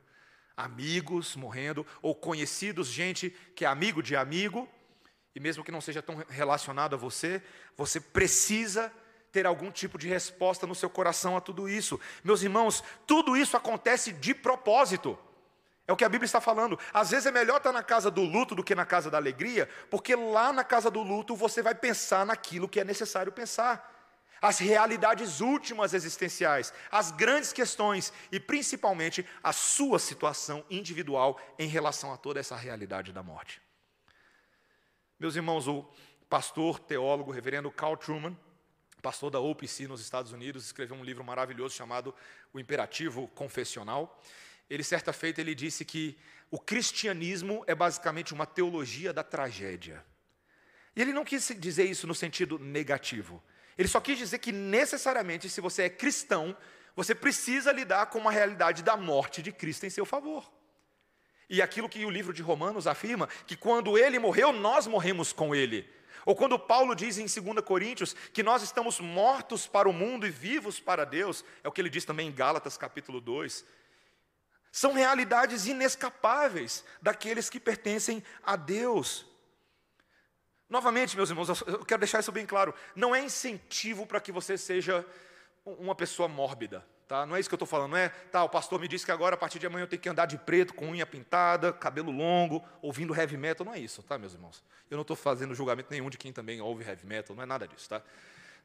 amigos 0.56 1.36
morrendo, 1.36 1.86
ou 2.00 2.14
conhecidos, 2.14 2.88
gente 2.88 3.30
que 3.54 3.64
é 3.64 3.68
amigo 3.68 4.02
de 4.02 4.14
amigo, 4.14 4.68
e 5.34 5.40
mesmo 5.40 5.64
que 5.64 5.72
não 5.72 5.80
seja 5.80 6.00
tão 6.00 6.16
relacionado 6.28 6.94
a 6.94 6.98
você, 6.98 7.42
você 7.76 8.00
precisa 8.00 8.92
ter 9.32 9.46
algum 9.46 9.70
tipo 9.70 9.98
de 9.98 10.08
resposta 10.08 10.64
no 10.64 10.76
seu 10.76 10.88
coração 10.88 11.36
a 11.36 11.40
tudo 11.40 11.68
isso. 11.68 11.98
Meus 12.22 12.42
irmãos, 12.42 12.84
tudo 13.04 13.36
isso 13.36 13.56
acontece 13.56 14.12
de 14.12 14.32
propósito. 14.32 15.18
É 15.88 15.92
o 15.92 15.96
que 15.96 16.04
a 16.04 16.08
Bíblia 16.08 16.26
está 16.26 16.40
falando. 16.40 16.78
Às 16.92 17.10
vezes 17.10 17.26
é 17.26 17.32
melhor 17.32 17.56
estar 17.56 17.72
na 17.72 17.82
casa 17.82 18.10
do 18.10 18.22
luto 18.22 18.54
do 18.54 18.62
que 18.62 18.74
na 18.74 18.86
casa 18.86 19.10
da 19.10 19.18
alegria, 19.18 19.68
porque 19.90 20.14
lá 20.14 20.52
na 20.52 20.62
casa 20.62 20.88
do 20.88 21.02
luto 21.02 21.34
você 21.34 21.62
vai 21.62 21.74
pensar 21.74 22.24
naquilo 22.24 22.68
que 22.68 22.78
é 22.78 22.84
necessário 22.84 23.32
pensar 23.32 23.93
as 24.44 24.58
realidades 24.58 25.40
últimas 25.40 25.94
existenciais, 25.94 26.70
as 26.90 27.10
grandes 27.10 27.50
questões 27.50 28.12
e 28.30 28.38
principalmente 28.38 29.24
a 29.42 29.54
sua 29.54 29.98
situação 29.98 30.62
individual 30.68 31.40
em 31.58 31.66
relação 31.66 32.12
a 32.12 32.18
toda 32.18 32.40
essa 32.40 32.54
realidade 32.54 33.10
da 33.10 33.22
morte. 33.22 33.58
Meus 35.18 35.34
irmãos, 35.34 35.66
o 35.66 35.90
pastor, 36.28 36.78
teólogo, 36.78 37.32
reverendo 37.32 37.70
Carl 37.70 37.96
Truman, 37.96 38.36
pastor 39.00 39.30
da 39.30 39.40
OPC 39.40 39.88
nos 39.88 40.02
Estados 40.02 40.30
Unidos, 40.30 40.66
escreveu 40.66 40.94
um 40.94 41.04
livro 41.04 41.24
maravilhoso 41.24 41.74
chamado 41.74 42.14
O 42.52 42.60
Imperativo 42.60 43.28
Confessional. 43.28 44.22
Ele, 44.68 44.84
certa 44.84 45.10
feita, 45.10 45.40
ele 45.40 45.54
disse 45.54 45.86
que 45.86 46.18
o 46.50 46.58
cristianismo 46.58 47.64
é 47.66 47.74
basicamente 47.74 48.34
uma 48.34 48.44
teologia 48.44 49.10
da 49.10 49.22
tragédia. 49.22 50.04
E 50.94 51.00
ele 51.00 51.14
não 51.14 51.24
quis 51.24 51.50
dizer 51.58 51.84
isso 51.84 52.06
no 52.06 52.14
sentido 52.14 52.58
negativo. 52.58 53.42
Ele 53.76 53.88
só 53.88 54.00
quis 54.00 54.18
dizer 54.18 54.38
que 54.38 54.52
necessariamente, 54.52 55.48
se 55.48 55.60
você 55.60 55.84
é 55.84 55.88
cristão, 55.90 56.56
você 56.94 57.14
precisa 57.14 57.72
lidar 57.72 58.06
com 58.06 58.18
uma 58.18 58.30
realidade 58.30 58.82
da 58.82 58.96
morte 58.96 59.42
de 59.42 59.50
Cristo 59.52 59.84
em 59.86 59.90
seu 59.90 60.06
favor. 60.06 60.50
E 61.48 61.60
aquilo 61.60 61.88
que 61.88 62.04
o 62.04 62.10
livro 62.10 62.32
de 62.32 62.42
Romanos 62.42 62.86
afirma, 62.86 63.28
que 63.46 63.56
quando 63.56 63.98
ele 63.98 64.18
morreu, 64.18 64.52
nós 64.52 64.86
morremos 64.86 65.32
com 65.32 65.54
ele. 65.54 65.88
Ou 66.24 66.34
quando 66.34 66.58
Paulo 66.58 66.94
diz 66.94 67.18
em 67.18 67.26
2 67.26 67.64
Coríntios 67.64 68.14
que 68.32 68.42
nós 68.42 68.62
estamos 68.62 68.98
mortos 68.98 69.66
para 69.66 69.88
o 69.88 69.92
mundo 69.92 70.26
e 70.26 70.30
vivos 70.30 70.80
para 70.80 71.04
Deus, 71.04 71.44
é 71.62 71.68
o 71.68 71.72
que 71.72 71.80
ele 71.80 71.90
diz 71.90 72.04
também 72.04 72.28
em 72.28 72.32
Gálatas 72.32 72.78
capítulo 72.78 73.20
2. 73.20 73.64
São 74.72 74.94
realidades 74.94 75.66
inescapáveis 75.66 76.84
daqueles 77.02 77.50
que 77.50 77.60
pertencem 77.60 78.22
a 78.42 78.56
Deus. 78.56 79.26
Novamente, 80.74 81.16
meus 81.16 81.30
irmãos, 81.30 81.48
eu 81.68 81.84
quero 81.84 82.00
deixar 82.00 82.18
isso 82.18 82.32
bem 82.32 82.44
claro. 82.44 82.74
Não 82.96 83.14
é 83.14 83.22
incentivo 83.22 84.04
para 84.04 84.20
que 84.20 84.32
você 84.32 84.58
seja 84.58 85.06
uma 85.64 85.94
pessoa 85.94 86.26
mórbida. 86.26 86.84
Tá? 87.06 87.24
Não 87.24 87.36
é 87.36 87.38
isso 87.38 87.48
que 87.48 87.54
eu 87.54 87.56
estou 87.56 87.68
falando, 87.68 87.92
não 87.92 87.96
é? 87.96 88.08
Tá, 88.08 88.42
o 88.42 88.48
pastor 88.48 88.80
me 88.80 88.88
disse 88.88 89.04
que 89.04 89.12
agora, 89.12 89.36
a 89.36 89.38
partir 89.38 89.60
de 89.60 89.68
amanhã, 89.68 89.84
eu 89.84 89.86
tenho 89.86 90.02
que 90.02 90.08
andar 90.08 90.26
de 90.26 90.36
preto, 90.36 90.74
com 90.74 90.90
unha 90.90 91.06
pintada, 91.06 91.72
cabelo 91.72 92.10
longo, 92.10 92.60
ouvindo 92.82 93.14
heavy 93.14 93.36
metal. 93.36 93.64
Não 93.64 93.72
é 93.72 93.78
isso, 93.78 94.02
tá, 94.02 94.18
meus 94.18 94.32
irmãos? 94.32 94.64
Eu 94.90 94.96
não 94.96 95.02
estou 95.02 95.14
fazendo 95.14 95.54
julgamento 95.54 95.92
nenhum 95.92 96.10
de 96.10 96.18
quem 96.18 96.32
também 96.32 96.60
ouve 96.60 96.82
heavy 96.82 97.06
metal, 97.06 97.36
não 97.36 97.44
é 97.44 97.46
nada 97.46 97.68
disso, 97.68 97.88
tá? 97.88 98.02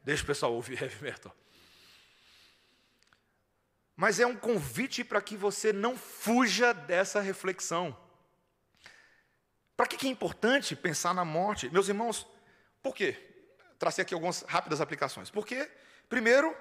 Deixa 0.04 0.24
o 0.24 0.26
pessoal 0.26 0.52
ouvir 0.52 0.82
heavy 0.82 1.04
metal. 1.04 1.36
Mas 3.96 4.20
é 4.20 4.26
um 4.26 4.36
convite 4.36 5.04
para 5.04 5.22
que 5.22 5.38
você 5.38 5.72
não 5.72 5.96
fuja 5.96 6.74
dessa 6.74 7.22
reflexão. 7.22 7.96
Para 9.80 9.88
que 9.88 10.08
é 10.08 10.10
importante 10.10 10.76
pensar 10.76 11.14
na 11.14 11.24
morte? 11.24 11.70
Meus 11.70 11.88
irmãos, 11.88 12.28
por 12.84 12.94
quê? 12.94 13.16
Tracei 13.78 14.02
aqui 14.02 14.14
algumas 14.14 14.42
rápidas 14.42 14.82
aplicações. 14.82 15.30
Por 15.30 15.48
quê? 15.48 15.72
Primeiro, 16.10 16.54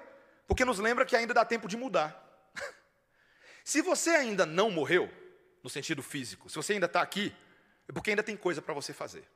porque 0.47 0.63
nos 0.63 0.79
lembra 0.79 1.05
que 1.05 1.17
ainda 1.17 1.33
dá 1.33 1.43
tempo 1.43 1.67
de 1.67 1.75
mudar. 1.75 2.17
se 3.61 3.81
você 3.81 4.11
ainda 4.11 4.45
não 4.45 4.71
morreu, 4.71 5.11
no 5.61 5.69
sentido 5.69 6.01
físico, 6.01 6.49
se 6.49 6.55
você 6.55 6.71
ainda 6.71 6.85
está 6.85 7.01
aqui, 7.01 7.35
é 7.89 7.91
porque 7.91 8.11
ainda 8.11 8.23
tem 8.23 8.37
coisa 8.37 8.61
para 8.61 8.73
você 8.73 8.93
fazer. 8.93 9.27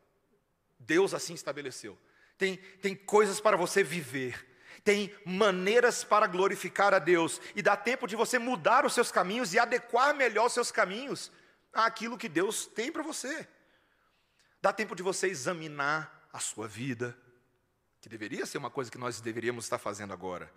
Deus 0.80 1.14
assim 1.14 1.34
estabeleceu. 1.34 2.00
Tem, 2.38 2.56
tem 2.82 2.96
coisas 2.96 3.42
para 3.42 3.58
você 3.58 3.84
viver. 3.84 4.50
Tem 4.82 5.14
maneiras 5.26 6.06
para 6.06 6.26
glorificar 6.26 6.94
a 6.94 7.00
Deus. 7.00 7.42
E 7.54 7.62
dá 7.62 7.76
tempo 7.76 8.08
de 8.08 8.16
você 8.16 8.40
mudar 8.40 8.86
os 8.86 8.94
seus 8.94 9.12
caminhos 9.12 9.54
e 9.54 9.60
adequar 9.60 10.16
melhor 10.16 10.46
os 10.46 10.54
seus 10.54 10.72
caminhos 10.72 11.30
àquilo 11.74 12.18
que 12.18 12.30
Deus 12.30 12.66
tem 12.66 12.90
para 12.90 13.04
você. 13.04 13.46
Dá 14.64 14.72
tempo 14.72 14.96
de 14.96 15.04
você 15.04 15.28
examinar 15.28 16.26
a 16.32 16.40
sua 16.40 16.70
vida, 16.70 17.14
que 18.00 18.08
deveria 18.08 18.46
ser 18.46 18.58
uma 18.58 18.70
coisa 18.70 18.90
que 18.90 18.98
nós 18.98 19.20
deveríamos 19.20 19.66
estar 19.66 19.78
fazendo 19.78 20.14
agora. 20.14 20.50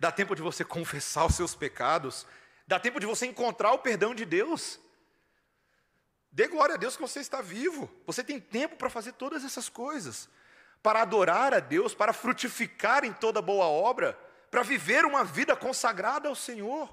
Dá 0.00 0.10
tempo 0.10 0.34
de 0.34 0.42
você 0.42 0.64
confessar 0.64 1.26
os 1.26 1.36
seus 1.36 1.54
pecados. 1.54 2.26
Dá 2.66 2.80
tempo 2.80 2.98
de 2.98 3.06
você 3.06 3.24
encontrar 3.24 3.70
o 3.70 3.78
perdão 3.78 4.16
de 4.16 4.24
Deus. 4.24 4.80
Dê 6.32 6.48
glória 6.48 6.74
a 6.74 6.76
Deus 6.76 6.96
que 6.96 7.02
você 7.02 7.20
está 7.20 7.40
vivo. 7.40 7.88
Você 8.04 8.24
tem 8.24 8.40
tempo 8.40 8.74
para 8.74 8.90
fazer 8.90 9.12
todas 9.12 9.44
essas 9.44 9.68
coisas. 9.68 10.28
Para 10.82 11.02
adorar 11.02 11.54
a 11.54 11.60
Deus, 11.60 11.94
para 11.94 12.12
frutificar 12.12 13.04
em 13.04 13.12
toda 13.12 13.40
boa 13.40 13.66
obra, 13.66 14.18
para 14.50 14.64
viver 14.64 15.04
uma 15.04 15.22
vida 15.22 15.54
consagrada 15.54 16.28
ao 16.28 16.34
Senhor. 16.34 16.92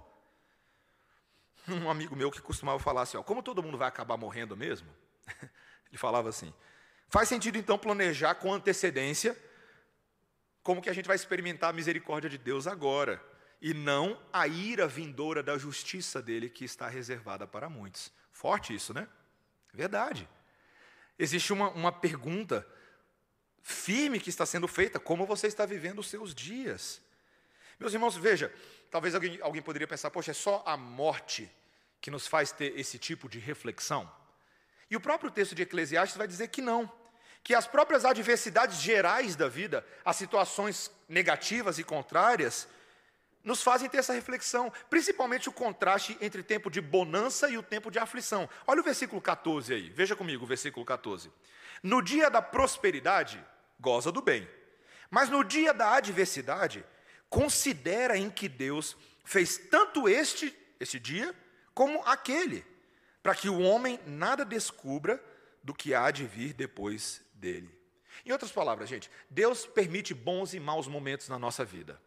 Um 1.68 1.90
amigo 1.90 2.16
meu 2.16 2.30
que 2.30 2.44
costumava 2.44 2.78
falar 2.78 3.02
assim: 3.02 3.18
ó, 3.18 3.24
como 3.24 3.42
todo 3.42 3.64
mundo 3.64 3.76
vai 3.76 3.88
acabar 3.88 4.18
morrendo 4.18 4.56
mesmo, 4.56 4.88
Ele 5.90 5.98
falava 5.98 6.30
assim: 6.30 6.54
faz 7.08 7.28
sentido 7.30 7.58
então 7.58 7.78
planejar 7.78 8.36
com 8.36 8.54
antecedência 8.54 9.38
como 10.64 10.82
que 10.82 10.90
a 10.90 10.94
gente 10.94 11.08
vai 11.08 11.16
experimentar 11.16 11.72
a 11.72 11.74
misericórdia 11.74 12.30
de 12.30 12.38
Deus 12.38 12.68
agora, 12.68 13.24
e 13.62 13.74
não 13.74 14.22
a 14.32 14.48
ira 14.48 14.88
vindoura 14.88 15.42
da 15.42 15.58
justiça 15.58 16.22
dele 16.22 16.50
que 16.50 16.64
está 16.64 16.88
reservada 16.88 17.48
para 17.48 17.70
muitos. 17.70 18.12
Forte 18.32 18.74
isso, 18.74 18.94
né? 18.94 19.08
Verdade. 19.74 20.30
Existe 21.18 21.52
uma, 21.52 21.70
uma 21.72 21.92
pergunta 21.92 22.68
firme 23.62 24.20
que 24.20 24.30
está 24.30 24.46
sendo 24.46 24.68
feita, 24.68 25.00
como 25.00 25.26
você 25.26 25.48
está 25.48 25.66
vivendo 25.66 26.00
os 26.00 26.08
seus 26.08 26.34
dias. 26.34 27.02
Meus 27.80 27.94
irmãos, 27.94 28.16
veja, 28.16 28.54
talvez 28.90 29.16
alguém, 29.16 29.40
alguém 29.42 29.62
poderia 29.62 29.88
pensar, 29.88 30.10
poxa, 30.12 30.32
é 30.32 30.34
só 30.34 30.64
a 30.66 30.78
morte 30.78 31.50
que 32.00 32.12
nos 32.12 32.28
faz 32.28 32.52
ter 32.52 32.78
esse 32.80 32.98
tipo 32.98 33.28
de 33.28 33.40
reflexão. 33.40 34.10
E 34.90 34.96
o 34.96 35.00
próprio 35.00 35.30
texto 35.30 35.54
de 35.54 35.62
Eclesiastes 35.62 36.18
vai 36.18 36.28
dizer 36.28 36.48
que 36.48 36.62
não, 36.62 36.92
que 37.44 37.54
as 37.54 37.68
próprias 37.68 38.06
adversidades 38.06 38.78
gerais 38.78 39.36
da 39.36 39.48
vida, 39.48 39.86
as 40.04 40.16
situações 40.16 40.92
negativas 41.08 41.78
e 41.80 41.84
contrárias, 41.84 42.68
nos 43.44 43.64
fazem 43.64 43.90
ter 43.90 43.98
essa 43.98 44.14
reflexão, 44.14 44.72
principalmente 44.90 45.48
o 45.48 45.52
contraste 45.52 46.18
entre 46.20 46.44
tempo 46.44 46.70
de 46.70 46.82
bonança 46.82 47.50
e 47.50 47.58
o 47.58 47.64
tempo 47.64 47.90
de 47.90 47.98
aflição. 47.98 48.50
Olha 48.68 48.82
o 48.82 48.84
versículo 48.84 49.22
14 49.22 49.74
aí, 49.74 49.90
veja 49.90 50.16
comigo 50.16 50.44
o 50.44 50.48
versículo 50.48 50.86
14. 50.86 51.32
No 51.82 52.02
dia 52.02 52.30
da 52.30 52.42
prosperidade, 52.42 53.44
goza 53.80 54.12
do 54.12 54.22
bem, 54.22 54.48
mas 55.10 55.30
no 55.30 55.44
dia 55.44 55.74
da 55.74 55.96
adversidade, 55.96 56.84
considera 57.30 58.18
em 58.18 58.30
que 58.30 58.50
Deus 58.50 58.98
fez 59.24 59.58
tanto 59.58 60.10
este, 60.10 60.56
este 60.80 61.00
dia, 61.00 61.34
como 61.74 62.02
aquele, 62.04 62.66
para 63.22 63.36
que 63.36 63.50
o 63.50 63.60
homem 63.60 64.00
nada 64.06 64.46
descubra 64.46 65.24
do 65.64 65.74
que 65.74 65.94
há 65.94 66.10
de 66.12 66.26
vir 66.26 66.54
depois 66.54 67.22
dele. 67.34 67.78
Em 68.26 68.32
outras 68.32 68.52
palavras, 68.52 68.90
gente, 68.90 69.10
Deus 69.30 69.66
permite 69.66 70.14
bons 70.14 70.54
e 70.54 70.60
maus 70.60 70.88
momentos 70.88 71.30
na 71.30 71.40
nossa 71.40 71.64
vida. 71.64 72.00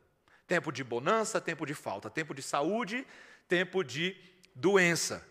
Tempo 0.47 0.71
de 0.71 0.85
bonança, 0.85 1.41
tempo 1.41 1.65
de 1.65 1.75
falta, 1.75 2.11
tempo 2.11 2.35
de 2.35 2.43
saúde, 2.43 3.07
tempo 3.49 3.83
de 3.83 4.17
doença, 4.55 5.27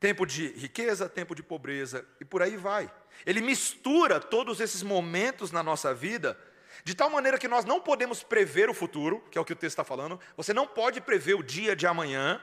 tempo 0.00 0.26
de 0.26 0.48
riqueza, 0.48 1.08
tempo 1.08 1.34
de 1.34 1.42
pobreza 1.42 2.06
e 2.20 2.24
por 2.24 2.42
aí 2.42 2.56
vai. 2.56 2.90
Ele 3.24 3.40
mistura 3.40 4.20
todos 4.20 4.60
esses 4.60 4.82
momentos 4.82 5.50
na 5.50 5.62
nossa 5.62 5.94
vida 5.94 6.38
de 6.82 6.94
tal 6.94 7.08
maneira 7.08 7.38
que 7.38 7.48
nós 7.48 7.64
não 7.64 7.80
podemos 7.80 8.22
prever 8.22 8.68
o 8.68 8.74
futuro, 8.74 9.20
que 9.30 9.38
é 9.38 9.40
o 9.40 9.44
que 9.44 9.52
o 9.52 9.56
texto 9.56 9.72
está 9.72 9.84
falando. 9.84 10.18
Você 10.36 10.52
não 10.52 10.66
pode 10.66 11.00
prever 11.00 11.34
o 11.34 11.42
dia 11.42 11.76
de 11.76 11.86
amanhã, 11.86 12.40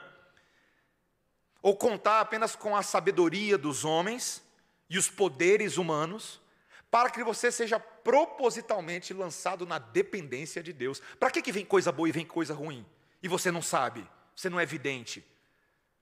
ou 1.61 1.75
contar 1.75 2.21
apenas 2.21 2.55
com 2.55 2.75
a 2.75 2.81
sabedoria 2.81 3.57
dos 3.57 3.85
homens 3.85 4.43
e 4.89 4.97
os 4.97 5.09
poderes 5.09 5.77
humanos, 5.77 6.41
para 6.89 7.09
que 7.09 7.23
você 7.23 7.51
seja 7.51 7.79
propositalmente 7.79 9.13
lançado 9.13 9.65
na 9.65 9.79
dependência 9.79 10.61
de 10.61 10.73
Deus. 10.73 11.01
Para 11.19 11.31
que, 11.31 11.41
que 11.41 11.51
vem 11.51 11.65
coisa 11.65 11.91
boa 11.91 12.09
e 12.09 12.11
vem 12.11 12.25
coisa 12.25 12.53
ruim? 12.53 12.85
E 13.23 13.27
você 13.27 13.49
não 13.51 13.61
sabe, 13.61 14.05
você 14.35 14.49
não 14.49 14.59
é 14.59 14.63
evidente. 14.63 15.25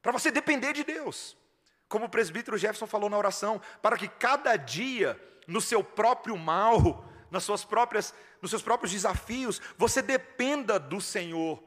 Para 0.01 0.11
você 0.11 0.31
depender 0.31 0.73
de 0.73 0.83
Deus. 0.83 1.37
Como 1.87 2.05
o 2.05 2.09
presbítero 2.09 2.57
Jefferson 2.57 2.87
falou 2.87 3.09
na 3.09 3.17
oração, 3.17 3.61
para 3.81 3.97
que 3.97 4.07
cada 4.07 4.55
dia, 4.55 5.19
no 5.45 5.59
seu 5.59 5.83
próprio 5.83 6.37
mal, 6.37 7.05
nas 7.29 7.43
suas 7.43 7.63
próprias, 7.65 8.13
nos 8.41 8.49
seus 8.51 8.61
próprios 8.61 8.91
desafios, 8.91 9.61
você 9.77 10.01
dependa 10.01 10.79
do 10.79 11.01
Senhor. 11.01 11.61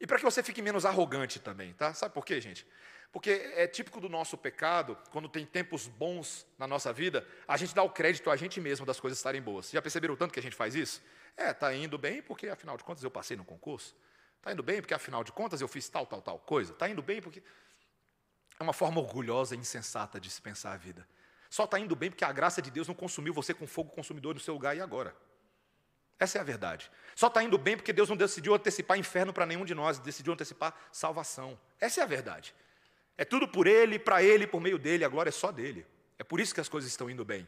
E 0.00 0.06
para 0.06 0.18
que 0.18 0.24
você 0.24 0.42
fique 0.42 0.60
menos 0.60 0.84
arrogante 0.84 1.40
também, 1.40 1.72
tá? 1.72 1.94
Sabe 1.94 2.12
por 2.14 2.24
quê, 2.24 2.40
gente? 2.40 2.66
Porque 3.14 3.30
é 3.54 3.68
típico 3.68 4.00
do 4.00 4.08
nosso 4.08 4.36
pecado, 4.36 4.98
quando 5.12 5.28
tem 5.28 5.46
tempos 5.46 5.86
bons 5.86 6.44
na 6.58 6.66
nossa 6.66 6.92
vida, 6.92 7.24
a 7.46 7.56
gente 7.56 7.72
dá 7.72 7.80
o 7.80 7.88
crédito 7.88 8.28
a 8.28 8.34
gente 8.34 8.60
mesmo 8.60 8.84
das 8.84 8.98
coisas 8.98 9.16
estarem 9.20 9.40
boas. 9.40 9.70
Já 9.70 9.80
perceberam 9.80 10.14
o 10.14 10.16
tanto 10.16 10.34
que 10.34 10.40
a 10.40 10.42
gente 10.42 10.56
faz 10.56 10.74
isso? 10.74 11.00
É, 11.36 11.52
está 11.52 11.72
indo 11.72 11.96
bem 11.96 12.20
porque, 12.20 12.48
afinal 12.48 12.76
de 12.76 12.82
contas, 12.82 13.04
eu 13.04 13.10
passei 13.12 13.36
no 13.36 13.44
concurso. 13.44 13.94
Está 14.38 14.50
indo 14.50 14.64
bem 14.64 14.80
porque, 14.80 14.92
afinal 14.92 15.22
de 15.22 15.30
contas, 15.30 15.60
eu 15.60 15.68
fiz 15.68 15.88
tal, 15.88 16.04
tal, 16.04 16.20
tal 16.20 16.40
coisa. 16.40 16.72
Está 16.72 16.88
indo 16.88 17.00
bem 17.02 17.22
porque. 17.22 17.40
É 18.58 18.62
uma 18.64 18.72
forma 18.72 19.00
orgulhosa 19.00 19.54
e 19.54 19.58
insensata 19.58 20.18
de 20.18 20.28
se 20.28 20.42
pensar 20.42 20.72
a 20.72 20.76
vida. 20.76 21.06
Só 21.48 21.66
está 21.66 21.78
indo 21.78 21.94
bem 21.94 22.10
porque 22.10 22.24
a 22.24 22.32
graça 22.32 22.60
de 22.60 22.68
Deus 22.68 22.88
não 22.88 22.96
consumiu 22.96 23.32
você 23.32 23.54
com 23.54 23.64
fogo 23.64 23.90
consumidor 23.90 24.34
no 24.34 24.40
seu 24.40 24.54
lugar 24.54 24.76
e 24.76 24.80
agora. 24.80 25.14
Essa 26.18 26.38
é 26.38 26.40
a 26.40 26.44
verdade. 26.44 26.90
Só 27.14 27.28
está 27.28 27.44
indo 27.44 27.58
bem 27.58 27.76
porque 27.76 27.92
Deus 27.92 28.08
não 28.08 28.16
decidiu 28.16 28.56
antecipar 28.56 28.98
inferno 28.98 29.32
para 29.32 29.46
nenhum 29.46 29.64
de 29.64 29.72
nós, 29.72 30.00
decidiu 30.00 30.32
antecipar 30.32 30.74
salvação. 30.90 31.56
Essa 31.80 32.00
é 32.00 32.02
a 32.02 32.06
verdade. 32.08 32.52
É 33.16 33.24
tudo 33.24 33.46
por 33.46 33.66
Ele, 33.66 33.98
para 33.98 34.22
Ele, 34.22 34.46
por 34.46 34.60
meio 34.60 34.78
dele, 34.78 35.04
a 35.04 35.08
glória 35.08 35.30
é 35.30 35.32
só 35.32 35.52
dele. 35.52 35.86
É 36.18 36.24
por 36.24 36.40
isso 36.40 36.54
que 36.54 36.60
as 36.60 36.68
coisas 36.68 36.90
estão 36.90 37.08
indo 37.08 37.24
bem. 37.24 37.46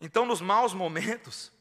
Então, 0.00 0.26
nos 0.26 0.40
maus 0.40 0.72
momentos, 0.72 1.52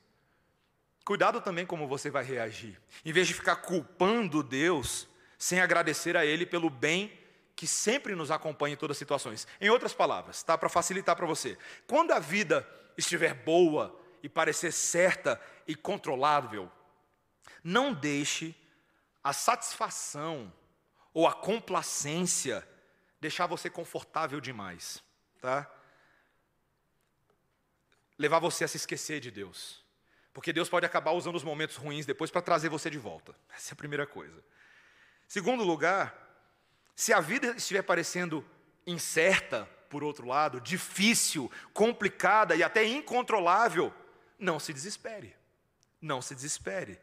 cuidado 1.06 1.42
também 1.42 1.66
como 1.66 1.88
você 1.88 2.10
vai 2.10 2.24
reagir. 2.24 2.80
Em 3.04 3.12
vez 3.12 3.28
de 3.28 3.34
ficar 3.34 3.58
culpando 3.58 4.42
Deus, 4.44 5.08
sem 5.38 5.60
agradecer 5.60 6.16
a 6.16 6.26
Ele 6.26 6.46
pelo 6.46 6.70
bem 6.70 7.12
que 7.56 7.68
sempre 7.68 8.16
nos 8.16 8.32
acompanha 8.32 8.74
em 8.74 8.78
todas 8.78 8.96
as 8.96 9.00
situações. 9.00 9.48
Em 9.60 9.70
outras 9.70 9.94
palavras, 9.94 10.44
tá? 10.44 10.58
Para 10.58 10.70
facilitar 10.70 11.16
para 11.16 11.26
você. 11.26 11.58
Quando 11.88 12.12
a 12.12 12.20
vida 12.20 12.68
estiver 12.98 13.34
boa 13.34 13.98
e 14.22 14.30
parecer 14.30 14.72
certa 14.72 15.40
e 15.68 15.76
controlável, 15.76 16.72
não 17.64 17.94
deixe 17.94 18.56
a 19.24 19.32
satisfação 19.32 20.52
ou 21.14 21.28
a 21.28 21.34
complacência 21.34 22.68
deixar 23.20 23.48
você 23.48 23.70
confortável 23.70 24.42
demais, 24.42 25.02
tá? 25.40 25.70
Levar 28.18 28.40
você 28.40 28.64
a 28.64 28.68
se 28.68 28.78
esquecer 28.78 29.20
de 29.20 29.32
Deus. 29.32 29.84
Porque 30.34 30.52
Deus 30.52 30.68
pode 30.68 30.86
acabar 30.86 31.12
usando 31.12 31.36
os 31.36 31.44
momentos 31.44 31.76
ruins 31.76 32.06
depois 32.06 32.32
para 32.32 32.42
trazer 32.42 32.70
você 32.70 32.90
de 32.90 32.98
volta. 32.98 33.36
Essa 33.56 33.72
é 33.72 33.74
a 33.74 33.78
primeira 33.78 34.08
coisa. 34.08 34.44
Segundo 35.28 35.64
lugar, 35.64 36.18
se 36.96 37.14
a 37.14 37.20
vida 37.20 37.56
estiver 37.56 37.84
parecendo 37.84 38.46
incerta, 38.86 39.66
por 39.90 40.04
outro 40.04 40.28
lado, 40.28 40.60
difícil, 40.60 41.52
complicada 41.72 42.56
e 42.56 42.64
até 42.64 42.84
incontrolável, 42.84 43.94
não 44.40 44.60
se 44.60 44.74
desespere. 44.74 45.36
Não 46.02 46.22
se 46.22 46.34
desespere. 46.34 47.00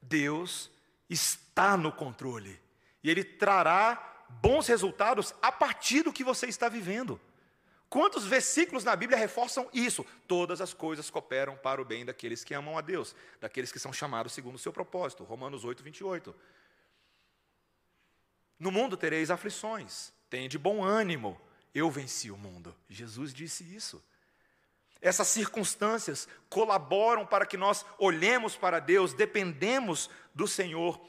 Deus 0.00 0.70
está 1.10 1.76
no 1.76 1.92
controle. 1.92 2.60
Ele 3.08 3.24
trará 3.24 4.26
bons 4.28 4.66
resultados 4.66 5.34
a 5.40 5.50
partir 5.50 6.02
do 6.02 6.12
que 6.12 6.24
você 6.24 6.46
está 6.46 6.68
vivendo. 6.68 7.20
Quantos 7.88 8.26
versículos 8.26 8.84
na 8.84 8.94
Bíblia 8.94 9.18
reforçam 9.18 9.68
isso? 9.72 10.04
Todas 10.26 10.60
as 10.60 10.74
coisas 10.74 11.08
cooperam 11.08 11.56
para 11.56 11.80
o 11.80 11.84
bem 11.84 12.04
daqueles 12.04 12.44
que 12.44 12.52
amam 12.52 12.76
a 12.76 12.82
Deus, 12.82 13.14
daqueles 13.40 13.72
que 13.72 13.78
são 13.78 13.92
chamados 13.92 14.32
segundo 14.32 14.56
o 14.56 14.58
seu 14.58 14.72
propósito. 14.72 15.24
Romanos 15.24 15.64
8, 15.64 15.82
28. 15.82 16.34
No 18.58 18.70
mundo 18.70 18.96
tereis 18.96 19.30
aflições, 19.30 20.12
de 20.48 20.58
bom 20.58 20.84
ânimo, 20.84 21.40
eu 21.74 21.90
venci 21.90 22.30
o 22.30 22.36
mundo. 22.36 22.76
Jesus 22.90 23.32
disse 23.32 23.64
isso. 23.74 24.04
Essas 25.00 25.28
circunstâncias 25.28 26.28
colaboram 26.50 27.24
para 27.24 27.46
que 27.46 27.56
nós 27.56 27.86
olhemos 27.98 28.56
para 28.56 28.80
Deus, 28.80 29.14
dependemos 29.14 30.10
do 30.34 30.46
Senhor 30.46 31.00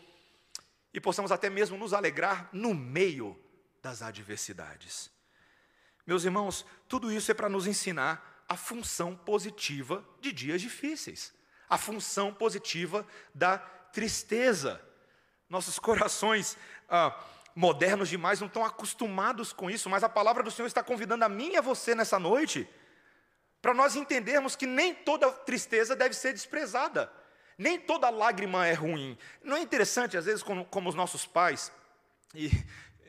e 0.93 0.99
possamos 0.99 1.31
até 1.31 1.49
mesmo 1.49 1.77
nos 1.77 1.93
alegrar 1.93 2.49
no 2.51 2.73
meio 2.73 3.39
das 3.81 4.01
adversidades. 4.01 5.11
Meus 6.05 6.23
irmãos, 6.23 6.65
tudo 6.87 7.11
isso 7.11 7.31
é 7.31 7.33
para 7.33 7.49
nos 7.49 7.67
ensinar 7.67 8.43
a 8.47 8.57
função 8.57 9.15
positiva 9.15 10.03
de 10.19 10.31
dias 10.31 10.59
difíceis, 10.59 11.33
a 11.69 11.77
função 11.77 12.33
positiva 12.33 13.05
da 13.33 13.59
tristeza. 13.59 14.81
Nossos 15.47 15.77
corações 15.77 16.57
ah, 16.89 17.15
modernos 17.55 18.09
demais 18.09 18.39
não 18.39 18.47
estão 18.47 18.65
acostumados 18.65 19.53
com 19.53 19.69
isso, 19.69 19.89
mas 19.89 20.03
a 20.03 20.09
palavra 20.09 20.41
do 20.41 20.49
Senhor 20.49 20.67
está 20.67 20.81
convidando 20.83 21.25
a 21.25 21.29
mim 21.29 21.51
e 21.51 21.57
a 21.57 21.61
você 21.61 21.93
nessa 21.93 22.17
noite 22.17 22.67
para 23.61 23.73
nós 23.73 23.95
entendermos 23.95 24.55
que 24.55 24.65
nem 24.65 24.95
toda 24.95 25.31
tristeza 25.31 25.95
deve 25.95 26.15
ser 26.15 26.33
desprezada. 26.33 27.11
Nem 27.59 27.77
toda 27.77 28.09
lágrima 28.09 28.65
é 28.65 28.71
ruim. 28.71 29.17
Não 29.43 29.57
é 29.57 29.59
interessante, 29.59 30.15
às 30.15 30.23
vezes, 30.23 30.41
como, 30.41 30.63
como 30.63 30.87
os 30.87 30.95
nossos 30.95 31.25
pais, 31.25 31.69
e 32.33 32.49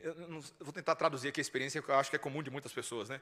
eu, 0.03 0.13
não, 0.27 0.41
vou 0.59 0.73
tentar 0.73 0.93
traduzir 0.93 1.29
aqui 1.29 1.39
a 1.39 1.41
experiência 1.41 1.81
que 1.81 1.87
eu 1.87 1.95
acho 1.95 2.09
que 2.09 2.17
é 2.17 2.19
comum 2.19 2.43
de 2.43 2.49
muitas 2.49 2.73
pessoas, 2.73 3.07
né? 3.07 3.21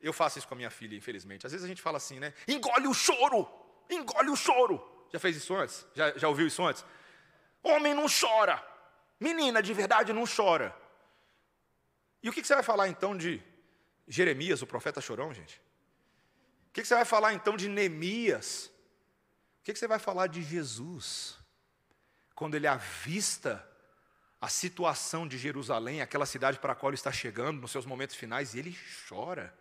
Eu 0.00 0.10
faço 0.10 0.38
isso 0.38 0.48
com 0.48 0.54
a 0.54 0.56
minha 0.56 0.70
filha, 0.70 0.96
infelizmente. 0.96 1.44
Às 1.44 1.52
vezes 1.52 1.66
a 1.66 1.68
gente 1.68 1.82
fala 1.82 1.98
assim, 1.98 2.18
né? 2.18 2.32
Engole 2.48 2.88
o 2.88 2.94
choro! 2.94 3.46
Engole 3.90 4.30
o 4.30 4.36
choro! 4.36 5.06
Já 5.12 5.18
fez 5.18 5.36
isso 5.36 5.54
antes? 5.54 5.86
Já, 5.94 6.16
já 6.16 6.28
ouviu 6.28 6.46
isso 6.46 6.64
antes? 6.64 6.82
Homem 7.62 7.92
não 7.92 8.06
chora! 8.08 8.64
Menina 9.20 9.62
de 9.62 9.74
verdade 9.74 10.14
não 10.14 10.24
chora. 10.24 10.74
E 12.22 12.30
o 12.30 12.32
que 12.32 12.42
você 12.42 12.54
vai 12.54 12.62
falar 12.62 12.88
então 12.88 13.14
de 13.14 13.42
Jeremias, 14.08 14.62
o 14.62 14.66
profeta 14.66 14.98
chorão, 14.98 15.34
gente? 15.34 15.60
O 16.68 16.72
que 16.72 16.82
você 16.82 16.94
vai 16.94 17.04
falar 17.04 17.34
então 17.34 17.54
de 17.54 17.68
Neemias, 17.68 18.72
o 19.60 19.62
que 19.62 19.74
você 19.74 19.86
vai 19.86 19.98
falar 19.98 20.26
de 20.26 20.42
Jesus? 20.42 21.36
Quando 22.34 22.54
ele 22.54 22.66
avista 22.66 23.66
a 24.40 24.48
situação 24.48 25.28
de 25.28 25.36
Jerusalém, 25.36 26.00
aquela 26.00 26.24
cidade 26.24 26.58
para 26.58 26.72
a 26.72 26.74
qual 26.74 26.90
ele 26.90 26.96
está 26.96 27.12
chegando, 27.12 27.60
nos 27.60 27.70
seus 27.70 27.84
momentos 27.84 28.16
finais, 28.16 28.54
e 28.54 28.58
ele 28.58 28.78
chora, 29.06 29.54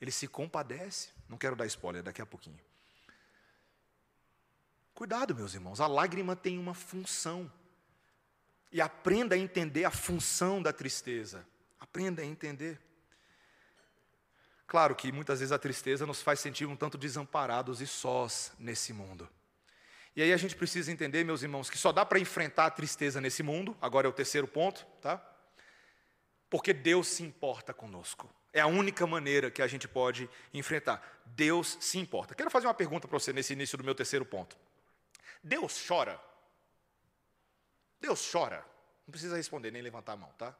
ele 0.00 0.10
se 0.10 0.26
compadece. 0.26 1.10
Não 1.28 1.38
quero 1.38 1.54
dar 1.54 1.66
spoiler, 1.66 2.02
daqui 2.02 2.20
a 2.20 2.26
pouquinho. 2.26 2.58
Cuidado, 4.92 5.34
meus 5.34 5.54
irmãos, 5.54 5.80
a 5.80 5.86
lágrima 5.86 6.34
tem 6.34 6.58
uma 6.58 6.74
função. 6.74 7.50
E 8.72 8.80
aprenda 8.80 9.36
a 9.36 9.38
entender 9.38 9.84
a 9.84 9.90
função 9.90 10.60
da 10.60 10.72
tristeza. 10.72 11.46
Aprenda 11.78 12.22
a 12.22 12.24
entender. 12.24 12.80
Claro 14.70 14.94
que 14.94 15.10
muitas 15.10 15.40
vezes 15.40 15.50
a 15.50 15.58
tristeza 15.58 16.06
nos 16.06 16.22
faz 16.22 16.38
sentir 16.38 16.64
um 16.64 16.76
tanto 16.76 16.96
desamparados 16.96 17.80
e 17.80 17.88
sós 17.88 18.52
nesse 18.56 18.92
mundo. 18.92 19.28
E 20.14 20.22
aí 20.22 20.32
a 20.32 20.36
gente 20.36 20.54
precisa 20.54 20.92
entender, 20.92 21.24
meus 21.24 21.42
irmãos, 21.42 21.68
que 21.68 21.76
só 21.76 21.90
dá 21.90 22.06
para 22.06 22.20
enfrentar 22.20 22.66
a 22.66 22.70
tristeza 22.70 23.20
nesse 23.20 23.42
mundo, 23.42 23.76
agora 23.80 24.06
é 24.06 24.08
o 24.10 24.12
terceiro 24.12 24.46
ponto, 24.46 24.86
tá? 25.02 25.20
Porque 26.48 26.72
Deus 26.72 27.08
se 27.08 27.24
importa 27.24 27.74
conosco. 27.74 28.32
É 28.52 28.60
a 28.60 28.68
única 28.68 29.04
maneira 29.08 29.50
que 29.50 29.60
a 29.60 29.66
gente 29.66 29.88
pode 29.88 30.30
enfrentar. 30.54 31.20
Deus 31.26 31.76
se 31.80 31.98
importa. 31.98 32.36
Quero 32.36 32.48
fazer 32.48 32.68
uma 32.68 32.74
pergunta 32.74 33.08
para 33.08 33.18
você 33.18 33.32
nesse 33.32 33.54
início 33.54 33.76
do 33.76 33.82
meu 33.82 33.96
terceiro 33.96 34.24
ponto. 34.24 34.56
Deus 35.42 35.84
chora? 35.84 36.20
Deus 38.00 38.30
chora? 38.30 38.64
Não 39.04 39.10
precisa 39.10 39.36
responder 39.36 39.72
nem 39.72 39.82
levantar 39.82 40.12
a 40.12 40.16
mão, 40.16 40.30
tá? 40.38 40.54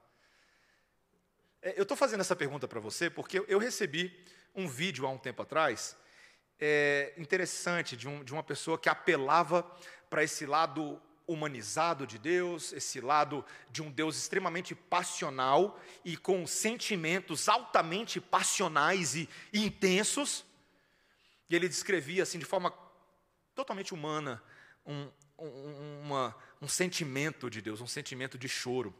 É, 1.62 1.75
eu 1.77 1.83
estou 1.83 1.96
fazendo 1.96 2.20
essa 2.20 2.37
pergunta 2.37 2.66
para 2.66 2.81
você 2.81 3.11
porque 3.11 3.42
eu 3.46 3.59
recebi 3.59 4.25
um 4.55 4.66
vídeo 4.66 5.07
há 5.07 5.11
um 5.11 5.18
tempo 5.18 5.42
atrás, 5.42 5.96
é, 6.59 7.12
interessante, 7.16 7.96
de, 7.96 8.09
um, 8.09 8.25
de 8.25 8.33
uma 8.33 8.42
pessoa 8.42 8.79
que 8.79 8.88
apelava 8.88 9.62
para 10.09 10.25
esse 10.25 10.44
lado 10.46 11.01
humanizado 11.27 12.07
de 12.07 12.18
Deus, 12.18 12.73
esse 12.73 13.01
lado 13.01 13.44
de 13.70 13.83
um 13.83 13.90
Deus 13.90 14.16
extremamente 14.16 14.75
passional 14.75 15.81
e 16.05 16.16
com 16.16 16.46
sentimentos 16.46 17.49
altamente 17.49 18.20
passionais 18.20 19.14
e, 19.14 19.29
e 19.53 19.64
intensos. 19.64 20.44
E 21.49 21.55
ele 21.55 21.68
descrevia 21.68 22.25
assim 22.25 22.38
de 22.38 22.44
forma 22.44 22.75
totalmente 23.55 23.94
humana 23.94 24.42
um, 24.85 25.09
um, 25.38 26.01
uma, 26.03 26.37
um 26.61 26.66
sentimento 26.66 27.49
de 27.49 27.62
Deus, 27.62 27.81
um 27.81 27.87
sentimento 27.87 28.37
de 28.37 28.49
choro. 28.49 28.92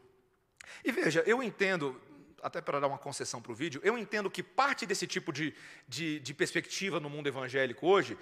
E 0.85 0.91
veja, 0.91 1.23
eu 1.25 1.43
entendo, 1.43 1.99
até 2.41 2.61
para 2.61 2.79
dar 2.79 2.87
uma 2.87 2.97
concessão 2.97 3.41
para 3.41 3.51
o 3.51 3.55
vídeo, 3.55 3.81
eu 3.83 3.97
entendo 3.97 4.29
que 4.29 4.41
parte 4.41 4.85
desse 4.85 5.07
tipo 5.07 5.31
de, 5.31 5.53
de, 5.87 6.19
de, 6.19 6.33
perspectiva 6.33 6.99
no 6.99 7.09
mundo 7.09 7.27
evangélico 7.27 7.87
hoje 7.87 8.17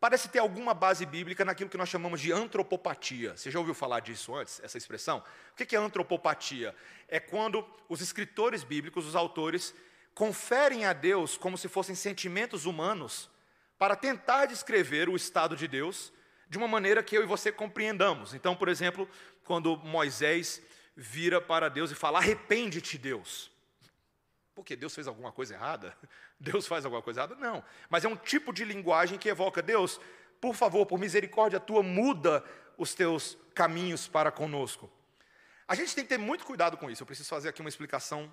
parece 0.00 0.28
ter 0.28 0.40
alguma 0.40 0.74
base 0.74 1.06
bíblica 1.06 1.44
naquilo 1.44 1.70
que 1.70 1.76
nós 1.76 1.88
chamamos 1.88 2.20
de 2.20 2.32
antropopatia. 2.32 3.36
Você 3.36 3.50
já 3.50 3.58
ouviu 3.58 3.74
falar 3.74 4.00
disso 4.00 4.34
antes, 4.34 4.60
essa 4.64 4.76
expressão? 4.76 5.22
O 5.52 5.54
que 5.64 5.76
é 5.76 5.78
antropopatia? 5.78 6.74
É 7.06 7.20
quando 7.20 7.64
os 7.88 8.00
escritores 8.00 8.64
bíblicos, 8.64 9.06
os 9.06 9.14
autores, 9.14 9.72
conferem 10.12 10.84
a 10.84 10.92
Deus 10.92 11.36
como 11.36 11.56
se 11.56 11.68
fossem 11.68 11.94
sentimentos 11.94 12.66
humanos 12.66 13.30
para 13.78 13.94
tentar 13.94 14.46
descrever 14.46 15.08
o 15.08 15.14
estado 15.14 15.56
de 15.56 15.68
Deus 15.68 16.12
de 16.48 16.58
uma 16.58 16.68
maneira 16.68 17.02
que 17.02 17.16
eu 17.16 17.22
e 17.22 17.26
você 17.26 17.52
compreendamos. 17.52 18.34
Então, 18.34 18.56
por 18.56 18.68
exemplo, 18.68 19.08
quando 19.44 19.76
Moisés 19.78 20.60
vira 20.96 21.40
para 21.40 21.68
Deus 21.68 21.92
e 21.92 21.94
fala: 21.94 22.18
Arrepende-te, 22.18 22.98
Deus. 22.98 23.51
Porque 24.54 24.76
Deus 24.76 24.94
fez 24.94 25.06
alguma 25.06 25.32
coisa 25.32 25.54
errada? 25.54 25.96
Deus 26.38 26.66
faz 26.66 26.84
alguma 26.84 27.02
coisa 27.02 27.20
errada? 27.20 27.34
Não. 27.36 27.64
Mas 27.88 28.04
é 28.04 28.08
um 28.08 28.16
tipo 28.16 28.52
de 28.52 28.64
linguagem 28.64 29.18
que 29.18 29.28
evoca: 29.28 29.62
Deus, 29.62 30.00
por 30.40 30.54
favor, 30.54 30.86
por 30.86 30.98
misericórdia 30.98 31.58
tua, 31.58 31.82
muda 31.82 32.44
os 32.76 32.94
teus 32.94 33.36
caminhos 33.54 34.06
para 34.08 34.30
conosco. 34.30 34.90
A 35.66 35.74
gente 35.74 35.94
tem 35.94 36.04
que 36.04 36.10
ter 36.10 36.18
muito 36.18 36.44
cuidado 36.44 36.76
com 36.76 36.90
isso. 36.90 37.02
Eu 37.02 37.06
preciso 37.06 37.28
fazer 37.28 37.48
aqui 37.48 37.60
uma 37.60 37.68
explicação 37.68 38.32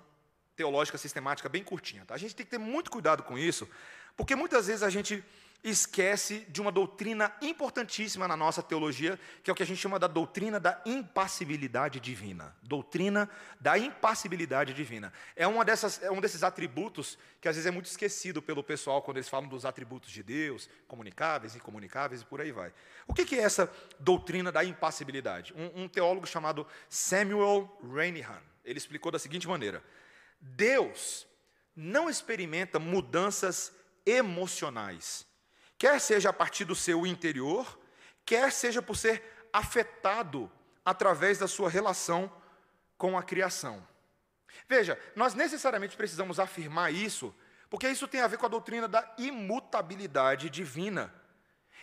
teológica 0.56 0.98
sistemática 0.98 1.48
bem 1.48 1.64
curtinha. 1.64 2.04
Tá? 2.04 2.14
A 2.14 2.18
gente 2.18 2.34
tem 2.34 2.44
que 2.44 2.50
ter 2.50 2.58
muito 2.58 2.90
cuidado 2.90 3.22
com 3.22 3.38
isso, 3.38 3.68
porque 4.16 4.36
muitas 4.36 4.66
vezes 4.66 4.82
a 4.82 4.90
gente 4.90 5.24
esquece 5.62 6.46
de 6.48 6.60
uma 6.60 6.72
doutrina 6.72 7.32
importantíssima 7.42 8.26
na 8.26 8.36
nossa 8.36 8.62
teologia, 8.62 9.18
que 9.42 9.50
é 9.50 9.52
o 9.52 9.56
que 9.56 9.62
a 9.62 9.66
gente 9.66 9.78
chama 9.78 9.98
da 9.98 10.06
doutrina 10.06 10.58
da 10.58 10.80
impassibilidade 10.86 12.00
divina. 12.00 12.56
Doutrina 12.62 13.28
da 13.60 13.76
impassibilidade 13.78 14.72
divina. 14.72 15.12
É, 15.36 15.46
uma 15.46 15.64
dessas, 15.64 16.02
é 16.02 16.10
um 16.10 16.20
desses 16.20 16.42
atributos 16.42 17.18
que 17.40 17.48
às 17.48 17.56
vezes 17.56 17.66
é 17.66 17.70
muito 17.70 17.86
esquecido 17.86 18.40
pelo 18.40 18.62
pessoal 18.62 19.02
quando 19.02 19.18
eles 19.18 19.28
falam 19.28 19.48
dos 19.48 19.64
atributos 19.64 20.10
de 20.10 20.22
Deus, 20.22 20.68
comunicáveis, 20.88 21.54
incomunicáveis 21.54 22.22
e 22.22 22.24
por 22.24 22.40
aí 22.40 22.52
vai. 22.52 22.72
O 23.06 23.14
que 23.14 23.34
é 23.34 23.40
essa 23.40 23.70
doutrina 23.98 24.50
da 24.50 24.64
impassibilidade? 24.64 25.54
Um, 25.54 25.84
um 25.84 25.88
teólogo 25.88 26.26
chamado 26.26 26.66
Samuel 26.88 27.78
Renihan, 27.94 28.40
ele 28.64 28.78
explicou 28.78 29.12
da 29.12 29.18
seguinte 29.18 29.46
maneira: 29.46 29.82
Deus 30.40 31.26
não 31.76 32.08
experimenta 32.08 32.78
mudanças 32.78 33.72
emocionais 34.06 35.29
quer 35.80 35.98
seja 35.98 36.28
a 36.28 36.32
partir 36.32 36.66
do 36.66 36.74
seu 36.74 37.06
interior, 37.06 37.80
quer 38.26 38.52
seja 38.52 38.82
por 38.82 38.98
ser 38.98 39.22
afetado 39.50 40.52
através 40.84 41.38
da 41.38 41.48
sua 41.48 41.70
relação 41.70 42.30
com 42.98 43.16
a 43.16 43.22
criação. 43.22 43.82
Veja, 44.68 45.00
nós 45.16 45.32
necessariamente 45.32 45.96
precisamos 45.96 46.38
afirmar 46.38 46.92
isso, 46.92 47.34
porque 47.70 47.88
isso 47.88 48.06
tem 48.06 48.20
a 48.20 48.26
ver 48.26 48.36
com 48.36 48.44
a 48.44 48.50
doutrina 48.50 48.86
da 48.86 49.10
imutabilidade 49.16 50.50
divina. 50.50 51.14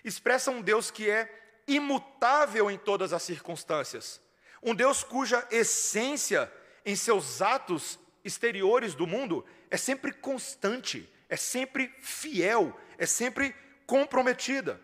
Expressa 0.04 0.52
um 0.52 0.62
Deus 0.62 0.92
que 0.92 1.10
é 1.10 1.64
imutável 1.68 2.70
em 2.70 2.78
todas 2.78 3.12
as 3.14 3.24
circunstâncias, 3.24 4.22
um 4.62 4.76
Deus 4.76 5.04
cuja 5.04 5.46
essência 5.50 6.54
em 6.86 6.96
seus 6.96 7.42
atos 7.42 8.00
exteriores 8.24 8.94
do 8.94 9.08
mundo 9.08 9.44
é 9.72 9.78
sempre 9.78 10.14
constante, 10.14 11.12
é 11.28 11.36
sempre 11.36 11.92
fiel, 12.00 12.80
é 13.00 13.08
sempre 13.08 13.56
comprometida. 13.88 14.80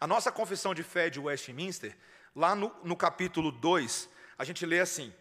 A 0.00 0.06
nossa 0.06 0.32
confissão 0.32 0.74
de 0.74 0.82
fé 0.82 1.08
de 1.08 1.20
Westminster, 1.20 1.96
lá 2.34 2.54
no, 2.54 2.74
no 2.82 2.96
capítulo 2.96 3.52
2, 3.52 4.10
a 4.36 4.44
gente 4.44 4.66
lê 4.66 4.80
assim, 4.80 5.14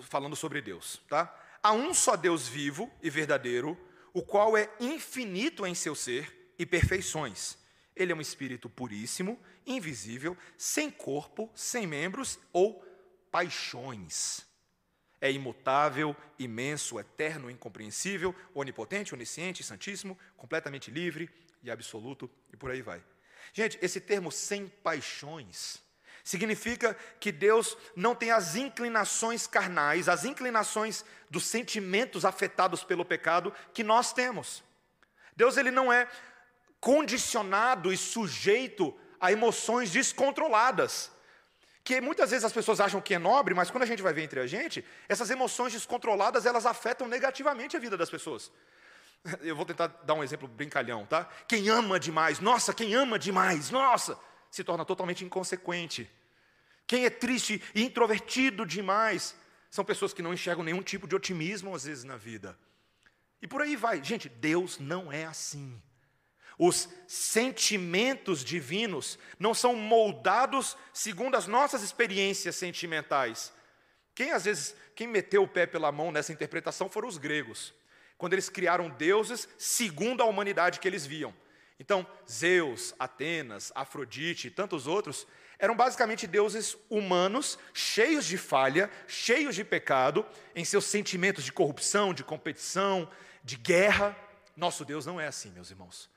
falando 0.00 0.34
sobre 0.34 0.62
Deus, 0.62 1.00
tá? 1.08 1.32
Há 1.62 1.72
um 1.72 1.92
só 1.94 2.16
Deus 2.16 2.48
vivo 2.48 2.90
e 3.02 3.10
verdadeiro, 3.10 3.78
o 4.12 4.22
qual 4.22 4.56
é 4.56 4.68
infinito 4.80 5.66
em 5.66 5.74
seu 5.74 5.94
ser 5.94 6.54
e 6.58 6.64
perfeições. 6.64 7.58
Ele 7.94 8.12
é 8.12 8.14
um 8.14 8.20
espírito 8.20 8.68
puríssimo, 8.68 9.38
invisível, 9.66 10.36
sem 10.56 10.90
corpo, 10.90 11.50
sem 11.54 11.86
membros 11.86 12.38
ou 12.52 12.84
paixões. 13.30 14.44
É 15.20 15.30
imutável, 15.30 16.14
imenso, 16.38 16.98
eterno, 16.98 17.50
incompreensível, 17.50 18.34
onipotente, 18.54 19.14
onisciente, 19.14 19.62
santíssimo, 19.62 20.18
completamente 20.36 20.90
livre, 20.90 21.30
e 21.64 21.70
absoluto 21.70 22.30
e 22.52 22.56
por 22.56 22.70
aí 22.70 22.82
vai. 22.82 23.02
Gente, 23.52 23.78
esse 23.80 24.00
termo 24.00 24.30
sem 24.30 24.68
paixões 24.68 25.82
significa 26.22 26.96
que 27.18 27.32
Deus 27.32 27.76
não 27.96 28.14
tem 28.14 28.30
as 28.30 28.56
inclinações 28.56 29.46
carnais, 29.46 30.08
as 30.08 30.24
inclinações 30.24 31.04
dos 31.28 31.44
sentimentos 31.44 32.24
afetados 32.24 32.84
pelo 32.84 33.04
pecado 33.04 33.52
que 33.72 33.82
nós 33.82 34.12
temos. 34.12 34.62
Deus 35.36 35.56
ele 35.56 35.70
não 35.70 35.92
é 35.92 36.08
condicionado 36.80 37.92
e 37.92 37.96
sujeito 37.96 38.96
a 39.18 39.32
emoções 39.32 39.90
descontroladas. 39.90 41.10
Que 41.82 42.00
muitas 42.00 42.30
vezes 42.30 42.44
as 42.44 42.52
pessoas 42.52 42.80
acham 42.80 43.00
que 43.00 43.14
é 43.14 43.18
nobre, 43.18 43.52
mas 43.52 43.70
quando 43.70 43.82
a 43.82 43.86
gente 43.86 44.02
vai 44.02 44.14
ver 44.14 44.22
entre 44.22 44.40
a 44.40 44.46
gente, 44.46 44.84
essas 45.06 45.30
emoções 45.30 45.74
descontroladas, 45.74 46.46
elas 46.46 46.64
afetam 46.64 47.06
negativamente 47.06 47.76
a 47.76 47.80
vida 47.80 47.96
das 47.96 48.08
pessoas. 48.08 48.50
Eu 49.40 49.56
vou 49.56 49.64
tentar 49.64 49.86
dar 49.86 50.14
um 50.14 50.22
exemplo 50.22 50.46
brincalhão, 50.46 51.06
tá? 51.06 51.24
Quem 51.48 51.68
ama 51.68 51.98
demais, 51.98 52.40
nossa, 52.40 52.74
quem 52.74 52.94
ama 52.94 53.18
demais, 53.18 53.70
nossa, 53.70 54.18
se 54.50 54.62
torna 54.62 54.84
totalmente 54.84 55.24
inconsequente. 55.24 56.10
Quem 56.86 57.06
é 57.06 57.10
triste 57.10 57.62
e 57.74 57.82
introvertido 57.82 58.66
demais, 58.66 59.34
são 59.70 59.84
pessoas 59.84 60.12
que 60.12 60.22
não 60.22 60.34
enxergam 60.34 60.64
nenhum 60.64 60.82
tipo 60.82 61.08
de 61.08 61.16
otimismo 61.16 61.74
às 61.74 61.84
vezes 61.84 62.04
na 62.04 62.16
vida. 62.16 62.58
E 63.40 63.46
por 63.46 63.62
aí 63.62 63.76
vai. 63.76 64.02
Gente, 64.04 64.28
Deus 64.28 64.78
não 64.78 65.10
é 65.10 65.24
assim. 65.24 65.80
Os 66.56 66.88
sentimentos 67.08 68.44
divinos 68.44 69.18
não 69.38 69.52
são 69.52 69.74
moldados 69.74 70.76
segundo 70.92 71.34
as 71.36 71.48
nossas 71.48 71.82
experiências 71.82 72.54
sentimentais. 72.54 73.52
Quem 74.14 74.30
às 74.30 74.44
vezes, 74.44 74.76
quem 74.94 75.08
meteu 75.08 75.42
o 75.42 75.48
pé 75.48 75.66
pela 75.66 75.90
mão 75.90 76.12
nessa 76.12 76.32
interpretação 76.32 76.88
foram 76.88 77.08
os 77.08 77.18
gregos 77.18 77.74
quando 78.16 78.32
eles 78.32 78.48
criaram 78.48 78.88
deuses 78.88 79.48
segundo 79.58 80.22
a 80.22 80.26
humanidade 80.26 80.80
que 80.80 80.88
eles 80.88 81.04
viam. 81.06 81.34
Então, 81.78 82.06
Zeus, 82.30 82.94
Atenas, 82.98 83.72
Afrodite 83.74 84.48
e 84.48 84.50
tantos 84.50 84.86
outros 84.86 85.26
eram 85.58 85.76
basicamente 85.76 86.26
deuses 86.26 86.76
humanos, 86.90 87.58
cheios 87.72 88.24
de 88.26 88.36
falha, 88.36 88.90
cheios 89.06 89.54
de 89.54 89.64
pecado, 89.64 90.26
em 90.54 90.64
seus 90.64 90.84
sentimentos 90.84 91.44
de 91.44 91.52
corrupção, 91.52 92.12
de 92.12 92.24
competição, 92.24 93.10
de 93.42 93.56
guerra. 93.56 94.16
Nosso 94.56 94.84
Deus 94.84 95.06
não 95.06 95.20
é 95.20 95.26
assim, 95.26 95.50
meus 95.50 95.70
irmãos. 95.70 96.10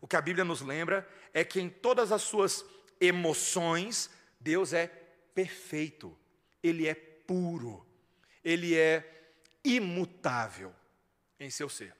O 0.00 0.06
que 0.06 0.16
a 0.16 0.20
Bíblia 0.20 0.44
nos 0.44 0.60
lembra 0.60 1.08
é 1.32 1.44
que 1.44 1.60
em 1.60 1.68
todas 1.68 2.12
as 2.12 2.22
suas 2.22 2.64
emoções, 3.00 4.10
Deus 4.40 4.72
é 4.72 4.88
perfeito, 5.34 6.16
Ele 6.62 6.88
é 6.88 6.94
puro, 6.94 7.86
Ele 8.44 8.76
é 8.76 9.08
imutável 9.64 10.74
em 11.44 11.50
seu 11.50 11.68
ser. 11.68 11.94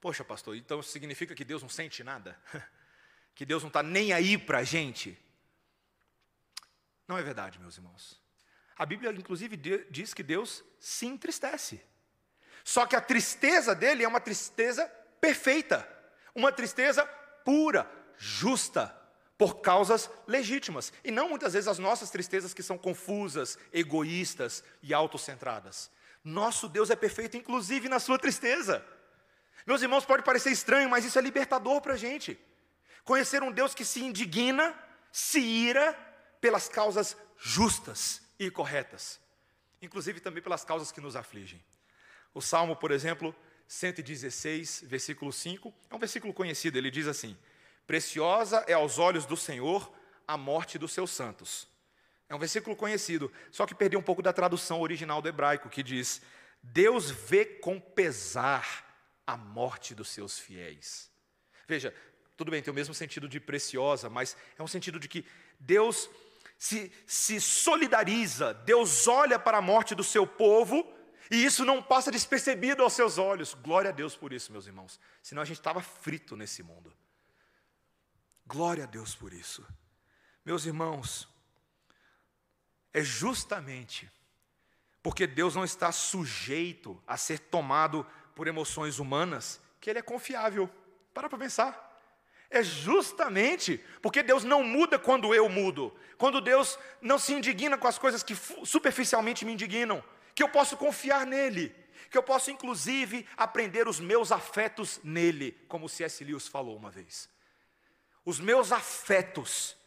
Poxa, 0.00 0.24
pastor, 0.24 0.56
então 0.56 0.82
significa 0.82 1.34
que 1.34 1.44
Deus 1.44 1.62
não 1.62 1.68
sente 1.68 2.02
nada? 2.04 2.40
Que 3.34 3.46
Deus 3.46 3.62
não 3.62 3.68
está 3.68 3.84
nem 3.84 4.12
aí 4.12 4.36
para 4.36 4.58
a 4.58 4.64
gente? 4.64 5.16
Não 7.06 7.16
é 7.16 7.22
verdade, 7.22 7.60
meus 7.60 7.76
irmãos. 7.76 8.20
A 8.76 8.84
Bíblia, 8.84 9.12
inclusive, 9.12 9.56
diz 9.88 10.12
que 10.12 10.24
Deus 10.24 10.64
se 10.80 11.06
entristece. 11.06 11.80
Só 12.64 12.84
que 12.84 12.96
a 12.96 13.00
tristeza 13.00 13.76
dele 13.76 14.02
é 14.02 14.08
uma 14.08 14.20
tristeza 14.20 14.86
perfeita, 15.20 15.88
uma 16.34 16.50
tristeza 16.50 17.06
pura, 17.44 17.88
justa, 18.16 18.92
por 19.38 19.60
causas 19.60 20.10
legítimas, 20.26 20.92
e 21.04 21.12
não 21.12 21.28
muitas 21.28 21.52
vezes 21.52 21.68
as 21.68 21.78
nossas 21.78 22.10
tristezas 22.10 22.52
que 22.52 22.62
são 22.62 22.76
confusas, 22.76 23.56
egoístas 23.72 24.64
e 24.82 24.92
autocentradas. 24.92 25.90
Nosso 26.28 26.68
Deus 26.68 26.90
é 26.90 26.96
perfeito, 26.96 27.38
inclusive 27.38 27.88
na 27.88 27.98
sua 27.98 28.18
tristeza. 28.18 28.84
Meus 29.66 29.80
irmãos, 29.80 30.04
pode 30.04 30.22
parecer 30.22 30.50
estranho, 30.50 30.88
mas 30.88 31.04
isso 31.04 31.18
é 31.18 31.22
libertador 31.22 31.80
para 31.80 31.94
a 31.94 31.96
gente. 31.96 32.38
Conhecer 33.02 33.42
um 33.42 33.50
Deus 33.50 33.74
que 33.74 33.84
se 33.84 34.04
indigna, 34.04 34.74
se 35.10 35.40
ira 35.40 35.94
pelas 36.38 36.68
causas 36.68 37.16
justas 37.38 38.20
e 38.38 38.50
corretas, 38.50 39.18
inclusive 39.80 40.20
também 40.20 40.42
pelas 40.42 40.64
causas 40.64 40.92
que 40.92 41.00
nos 41.00 41.16
afligem. 41.16 41.64
O 42.34 42.42
Salmo, 42.42 42.76
por 42.76 42.90
exemplo, 42.90 43.34
116, 43.66 44.84
versículo 44.86 45.32
5, 45.32 45.72
é 45.88 45.94
um 45.94 45.98
versículo 45.98 46.34
conhecido, 46.34 46.76
ele 46.76 46.90
diz 46.90 47.06
assim: 47.06 47.38
Preciosa 47.86 48.64
é 48.68 48.74
aos 48.74 48.98
olhos 48.98 49.24
do 49.24 49.36
Senhor 49.36 49.90
a 50.26 50.36
morte 50.36 50.78
dos 50.78 50.92
seus 50.92 51.10
santos. 51.10 51.66
É 52.28 52.34
um 52.34 52.38
versículo 52.38 52.76
conhecido, 52.76 53.32
só 53.50 53.66
que 53.66 53.74
perdeu 53.74 53.98
um 53.98 54.02
pouco 54.02 54.20
da 54.20 54.32
tradução 54.32 54.80
original 54.80 55.22
do 55.22 55.28
hebraico, 55.28 55.70
que 55.70 55.82
diz: 55.82 56.20
Deus 56.62 57.10
vê 57.10 57.44
com 57.44 57.80
pesar 57.80 58.86
a 59.26 59.36
morte 59.36 59.94
dos 59.94 60.08
seus 60.08 60.38
fiéis. 60.38 61.10
Veja, 61.66 61.94
tudo 62.36 62.50
bem, 62.50 62.62
tem 62.62 62.70
o 62.70 62.74
mesmo 62.74 62.94
sentido 62.94 63.28
de 63.28 63.40
preciosa, 63.40 64.08
mas 64.08 64.36
é 64.58 64.62
um 64.62 64.66
sentido 64.68 65.00
de 65.00 65.08
que 65.08 65.24
Deus 65.58 66.08
se, 66.58 66.92
se 67.06 67.40
solidariza, 67.40 68.52
Deus 68.54 69.06
olha 69.06 69.38
para 69.38 69.58
a 69.58 69.62
morte 69.62 69.94
do 69.94 70.04
seu 70.04 70.26
povo, 70.26 70.86
e 71.30 71.44
isso 71.44 71.64
não 71.64 71.82
passa 71.82 72.10
despercebido 72.10 72.82
aos 72.82 72.92
seus 72.92 73.18
olhos. 73.18 73.54
Glória 73.54 73.90
a 73.90 73.92
Deus 73.92 74.16
por 74.16 74.32
isso, 74.32 74.50
meus 74.50 74.66
irmãos. 74.66 74.98
Senão 75.22 75.42
a 75.42 75.44
gente 75.44 75.58
estava 75.58 75.80
frito 75.80 76.36
nesse 76.36 76.62
mundo. 76.62 76.94
Glória 78.46 78.84
a 78.84 78.86
Deus 78.86 79.14
por 79.14 79.32
isso. 79.32 79.66
Meus 80.44 80.64
irmãos, 80.64 81.28
é 82.92 83.02
justamente 83.02 84.10
porque 85.02 85.26
Deus 85.26 85.54
não 85.54 85.64
está 85.64 85.90
sujeito 85.92 87.00
a 87.06 87.16
ser 87.16 87.38
tomado 87.38 88.06
por 88.34 88.46
emoções 88.46 88.98
humanas 88.98 89.60
que 89.80 89.88
Ele 89.88 90.00
é 90.00 90.02
confiável. 90.02 90.68
Para 91.14 91.28
para 91.28 91.38
pensar. 91.38 91.88
É 92.50 92.62
justamente 92.62 93.82
porque 94.02 94.22
Deus 94.22 94.44
não 94.44 94.62
muda 94.62 94.98
quando 94.98 95.34
eu 95.34 95.48
mudo, 95.48 95.96
quando 96.16 96.40
Deus 96.40 96.78
não 97.00 97.18
se 97.18 97.32
indigna 97.32 97.76
com 97.76 97.86
as 97.86 97.98
coisas 97.98 98.22
que 98.22 98.34
superficialmente 98.64 99.44
me 99.44 99.52
indignam, 99.52 100.02
que 100.34 100.42
eu 100.42 100.48
posso 100.48 100.76
confiar 100.76 101.26
nele, 101.26 101.74
que 102.10 102.16
eu 102.16 102.22
posso 102.22 102.50
inclusive 102.50 103.26
aprender 103.36 103.86
os 103.86 104.00
meus 104.00 104.32
afetos 104.32 105.00
nele, 105.02 105.52
como 105.68 105.88
C.S. 105.88 106.24
Lewis 106.24 106.48
falou 106.48 106.76
uma 106.76 106.90
vez. 106.90 107.28
Os 108.24 108.40
meus 108.40 108.72
afetos 108.72 109.77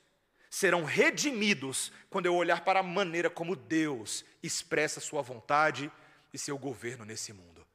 serão 0.52 0.84
redimidos 0.84 1.94
quando 2.10 2.26
eu 2.26 2.36
olhar 2.36 2.66
para 2.66 2.82
a 2.82 2.84
maneira 2.84 3.30
como 3.30 3.56
Deus 3.56 4.26
expressa 4.44 5.00
sua 5.00 5.22
vontade 5.22 5.90
e 6.34 6.38
seu 6.38 6.58
governo 6.58 7.06
nesse 7.06 7.32
mundo. 7.32 7.66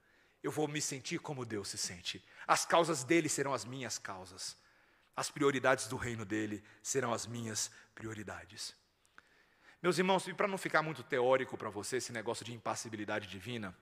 Eu 0.42 0.52
vou 0.52 0.68
me 0.68 0.80
sentir 0.82 1.18
como 1.18 1.46
Deus 1.46 1.68
se 1.68 1.78
sente. 1.78 2.22
As 2.46 2.66
causas 2.66 3.02
dele 3.02 3.30
serão 3.30 3.54
as 3.54 3.64
minhas 3.64 3.96
causas. 3.96 4.58
As 5.16 5.30
prioridades 5.30 5.88
do 5.88 5.96
reino 5.96 6.26
dele 6.26 6.62
serão 6.82 7.14
as 7.14 7.26
minhas 7.26 7.70
prioridades. 7.94 8.74
Meus 9.82 9.96
irmãos, 9.96 10.28
e 10.28 10.34
para 10.34 10.46
não 10.46 10.58
ficar 10.58 10.82
muito 10.82 11.02
teórico 11.02 11.56
para 11.56 11.70
você 11.70 11.96
esse 11.96 12.12
negócio 12.12 12.44
de 12.44 12.52
impassibilidade 12.52 13.26
divina, 13.26 13.74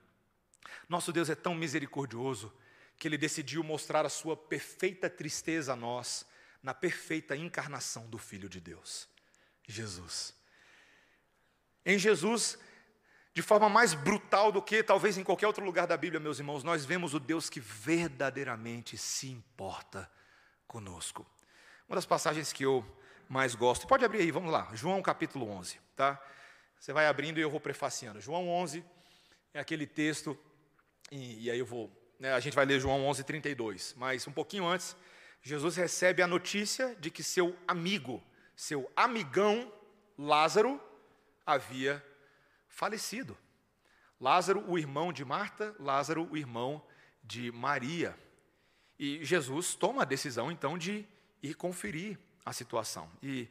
nosso 0.87 1.11
Deus 1.11 1.29
é 1.29 1.35
tão 1.35 1.53
misericordioso 1.53 2.51
que 2.97 3.09
ele 3.09 3.17
decidiu 3.17 3.61
mostrar 3.61 4.05
a 4.05 4.09
sua 4.09 4.37
perfeita 4.37 5.09
tristeza 5.09 5.73
a 5.73 5.75
nós 5.75 6.25
na 6.65 6.73
perfeita 6.73 7.35
encarnação 7.35 8.07
do 8.07 8.17
Filho 8.17 8.49
de 8.49 8.59
Deus, 8.59 9.07
Jesus. 9.67 10.33
Em 11.85 11.99
Jesus, 11.99 12.57
de 13.35 13.43
forma 13.43 13.69
mais 13.69 13.93
brutal 13.93 14.51
do 14.51 14.59
que 14.59 14.81
talvez 14.81 15.15
em 15.15 15.23
qualquer 15.23 15.45
outro 15.45 15.63
lugar 15.63 15.85
da 15.85 15.95
Bíblia, 15.95 16.19
meus 16.19 16.39
irmãos, 16.39 16.63
nós 16.63 16.83
vemos 16.83 17.13
o 17.13 17.19
Deus 17.19 17.51
que 17.51 17.59
verdadeiramente 17.59 18.97
se 18.97 19.27
importa 19.27 20.11
conosco. 20.67 21.23
Uma 21.87 21.97
das 21.97 22.05
passagens 22.07 22.51
que 22.51 22.65
eu 22.65 22.83
mais 23.29 23.53
gosto, 23.53 23.85
pode 23.85 24.03
abrir 24.03 24.21
aí, 24.21 24.31
vamos 24.31 24.51
lá, 24.51 24.67
João 24.73 25.03
capítulo 25.03 25.47
11, 25.47 25.79
tá? 25.95 26.19
Você 26.79 26.91
vai 26.91 27.05
abrindo 27.05 27.37
e 27.37 27.41
eu 27.43 27.49
vou 27.51 27.59
prefaciando. 27.59 28.19
João 28.19 28.49
11 28.49 28.83
é 29.53 29.59
aquele 29.59 29.85
texto, 29.85 30.35
e, 31.11 31.43
e 31.43 31.51
aí 31.51 31.59
eu 31.59 31.65
vou, 31.65 31.91
né, 32.19 32.33
a 32.33 32.39
gente 32.39 32.55
vai 32.55 32.65
ler 32.65 32.79
João 32.79 33.05
11, 33.05 33.23
32, 33.23 33.93
mas 33.95 34.27
um 34.27 34.31
pouquinho 34.31 34.65
antes, 34.65 34.97
Jesus 35.45 35.75
recebe 35.75 36.23
a 36.23 36.27
notícia 36.27 36.95
de 36.95 37.11
que 37.11 37.21
seu 37.21 37.55
amigo, 37.67 38.21
seu 38.55 38.91
amigão 38.95 39.71
Lázaro, 40.17 40.81
havia 41.45 42.03
falecido. 42.67 43.37
Lázaro, 44.19 44.67
o 44.67 44.75
irmão 44.75 45.13
de 45.13 45.23
Marta, 45.23 45.75
Lázaro, 45.79 46.27
o 46.31 46.35
irmão 46.35 46.83
de 47.23 47.51
Maria. 47.51 48.17
E 48.97 49.23
Jesus 49.23 49.75
toma 49.75 50.01
a 50.01 50.05
decisão, 50.05 50.51
então, 50.51 50.79
de 50.79 51.05
ir 51.43 51.53
conferir 51.53 52.17
a 52.43 52.51
situação. 52.51 53.07
E, 53.21 53.47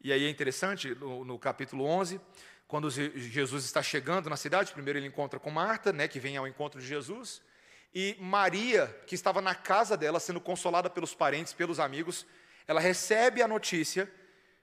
e 0.00 0.14
aí 0.14 0.24
é 0.24 0.30
interessante, 0.30 0.94
no, 0.94 1.26
no 1.26 1.38
capítulo 1.38 1.84
11, 1.84 2.22
quando 2.66 2.88
Jesus 2.90 3.66
está 3.66 3.82
chegando 3.82 4.30
na 4.30 4.36
cidade, 4.38 4.72
primeiro 4.72 4.98
ele 4.98 5.08
encontra 5.08 5.38
com 5.38 5.50
Marta, 5.50 5.92
né, 5.92 6.08
que 6.08 6.18
vem 6.18 6.38
ao 6.38 6.48
encontro 6.48 6.80
de 6.80 6.86
Jesus, 6.86 7.42
e 7.94 8.16
Maria, 8.18 8.88
que 9.06 9.14
estava 9.14 9.40
na 9.40 9.54
casa 9.54 9.96
dela, 9.96 10.18
sendo 10.18 10.40
consolada 10.40 10.90
pelos 10.90 11.14
parentes, 11.14 11.52
pelos 11.52 11.78
amigos, 11.78 12.26
ela 12.66 12.80
recebe 12.80 13.40
a 13.40 13.46
notícia 13.46 14.10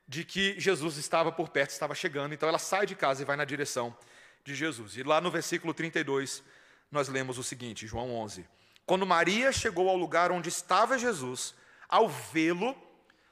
de 0.06 0.26
que 0.26 0.60
Jesus 0.60 0.98
estava 0.98 1.32
por 1.32 1.48
perto, 1.48 1.70
estava 1.70 1.96
chegando, 1.96 2.34
então 2.34 2.50
ela 2.50 2.60
sai 2.60 2.86
de 2.86 2.96
casa 2.96 3.22
e 3.22 3.26
vai 3.26 3.38
na 3.38 3.46
direção 3.46 3.96
de 4.44 4.54
Jesus. 4.54 4.98
E 4.98 5.04
lá 5.04 5.22
no 5.22 5.32
versículo 5.32 5.74
32, 5.74 6.44
nós 6.92 7.08
lemos 7.08 7.38
o 7.38 7.44
seguinte, 7.44 7.88
João 7.88 8.14
11: 8.16 8.46
Quando 8.86 9.06
Maria 9.06 9.54
chegou 9.54 9.88
ao 9.88 9.96
lugar 9.96 10.32
onde 10.32 10.50
estava 10.50 11.00
Jesus, 11.00 11.56
ao 11.88 12.10
vê-lo, 12.10 12.76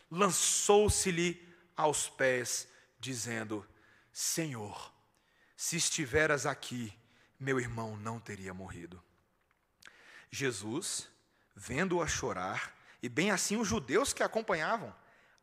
lançou-se-lhe 0.09 1.45
aos 1.75 2.07
pés, 2.07 2.69
dizendo: 2.97 3.67
Senhor, 4.13 4.93
se 5.57 5.75
estiveras 5.75 6.45
aqui, 6.45 6.93
meu 7.37 7.59
irmão 7.59 7.97
não 7.97 8.17
teria 8.17 8.53
morrido. 8.53 9.03
Jesus, 10.31 11.09
vendo-a 11.55 12.07
chorar, 12.07 12.75
e 13.01 13.09
bem 13.09 13.31
assim 13.31 13.57
os 13.57 13.67
judeus 13.67 14.13
que 14.13 14.21
a 14.21 14.25
acompanhavam, 14.25 14.95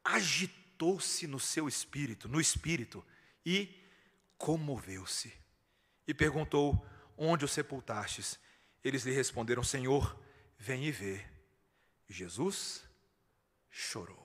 agitou-se 0.04 1.26
no 1.26 1.40
seu 1.40 1.66
espírito, 1.66 2.28
no 2.28 2.40
espírito, 2.40 3.04
e 3.44 3.74
comoveu-se. 4.38 5.32
E 6.06 6.14
perguntou: 6.14 6.86
Onde 7.16 7.44
o 7.44 7.48
sepultastes? 7.48 8.38
Eles 8.84 9.04
lhe 9.04 9.12
responderam: 9.12 9.64
Senhor, 9.64 10.18
vem 10.58 10.84
e 10.84 10.92
vê. 10.92 11.24
Jesus 12.08 12.84
chorou. 13.70 14.24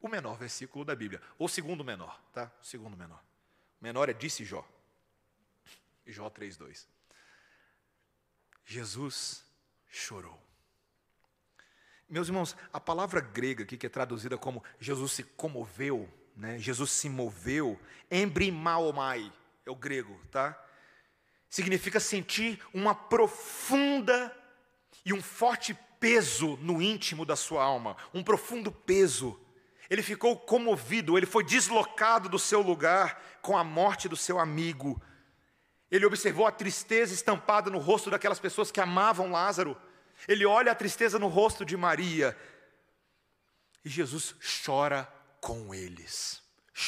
O 0.00 0.08
menor 0.08 0.38
versículo 0.38 0.84
da 0.84 0.94
Bíblia, 0.94 1.20
ou 1.38 1.48
segundo 1.48 1.84
menor, 1.84 2.20
tá? 2.32 2.50
O 2.60 2.64
segundo 2.64 2.96
menor. 2.96 3.22
O 3.80 3.84
menor 3.84 4.08
é 4.08 4.12
disse 4.12 4.44
Jó. 4.44 4.66
Jó 6.06 6.30
3:2. 6.30 6.86
Jesus 8.64 9.45
chorou. 9.88 10.38
Meus 12.08 12.28
irmãos, 12.28 12.56
a 12.72 12.78
palavra 12.78 13.20
grega 13.20 13.64
aqui, 13.64 13.76
que 13.76 13.86
é 13.86 13.88
traduzida 13.88 14.38
como 14.38 14.62
Jesus 14.78 15.12
se 15.12 15.24
comoveu, 15.24 16.08
né? 16.36 16.58
Jesus 16.58 16.90
se 16.90 17.08
moveu, 17.08 17.80
embrimaomai, 18.10 19.32
é 19.64 19.70
o 19.70 19.74
grego, 19.74 20.20
tá? 20.30 20.56
Significa 21.48 21.98
sentir 21.98 22.60
uma 22.72 22.94
profunda 22.94 24.34
e 25.04 25.12
um 25.12 25.22
forte 25.22 25.76
peso 25.98 26.56
no 26.58 26.80
íntimo 26.80 27.24
da 27.24 27.34
sua 27.34 27.64
alma, 27.64 27.96
um 28.12 28.22
profundo 28.22 28.70
peso. 28.70 29.40
Ele 29.88 30.02
ficou 30.02 30.38
comovido, 30.38 31.16
ele 31.16 31.26
foi 31.26 31.44
deslocado 31.44 32.28
do 32.28 32.38
seu 32.38 32.60
lugar 32.60 33.38
com 33.40 33.56
a 33.56 33.64
morte 33.64 34.08
do 34.08 34.16
seu 34.16 34.38
amigo. 34.38 35.00
Ele 35.90 36.06
observou 36.06 36.46
a 36.46 36.52
tristeza 36.52 37.14
estampada 37.14 37.70
no 37.70 37.78
rosto 37.78 38.10
daquelas 38.10 38.40
pessoas 38.40 38.70
que 38.70 38.80
amavam 38.80 39.30
Lázaro. 39.30 39.76
Ele 40.26 40.44
olha 40.44 40.72
a 40.72 40.74
tristeza 40.74 41.18
no 41.18 41.28
rosto 41.28 41.64
de 41.64 41.76
Maria. 41.76 42.36
E 43.84 43.88
Jesus 43.88 44.34
chora 44.64 45.08
com 45.40 45.72
eles. 45.74 46.42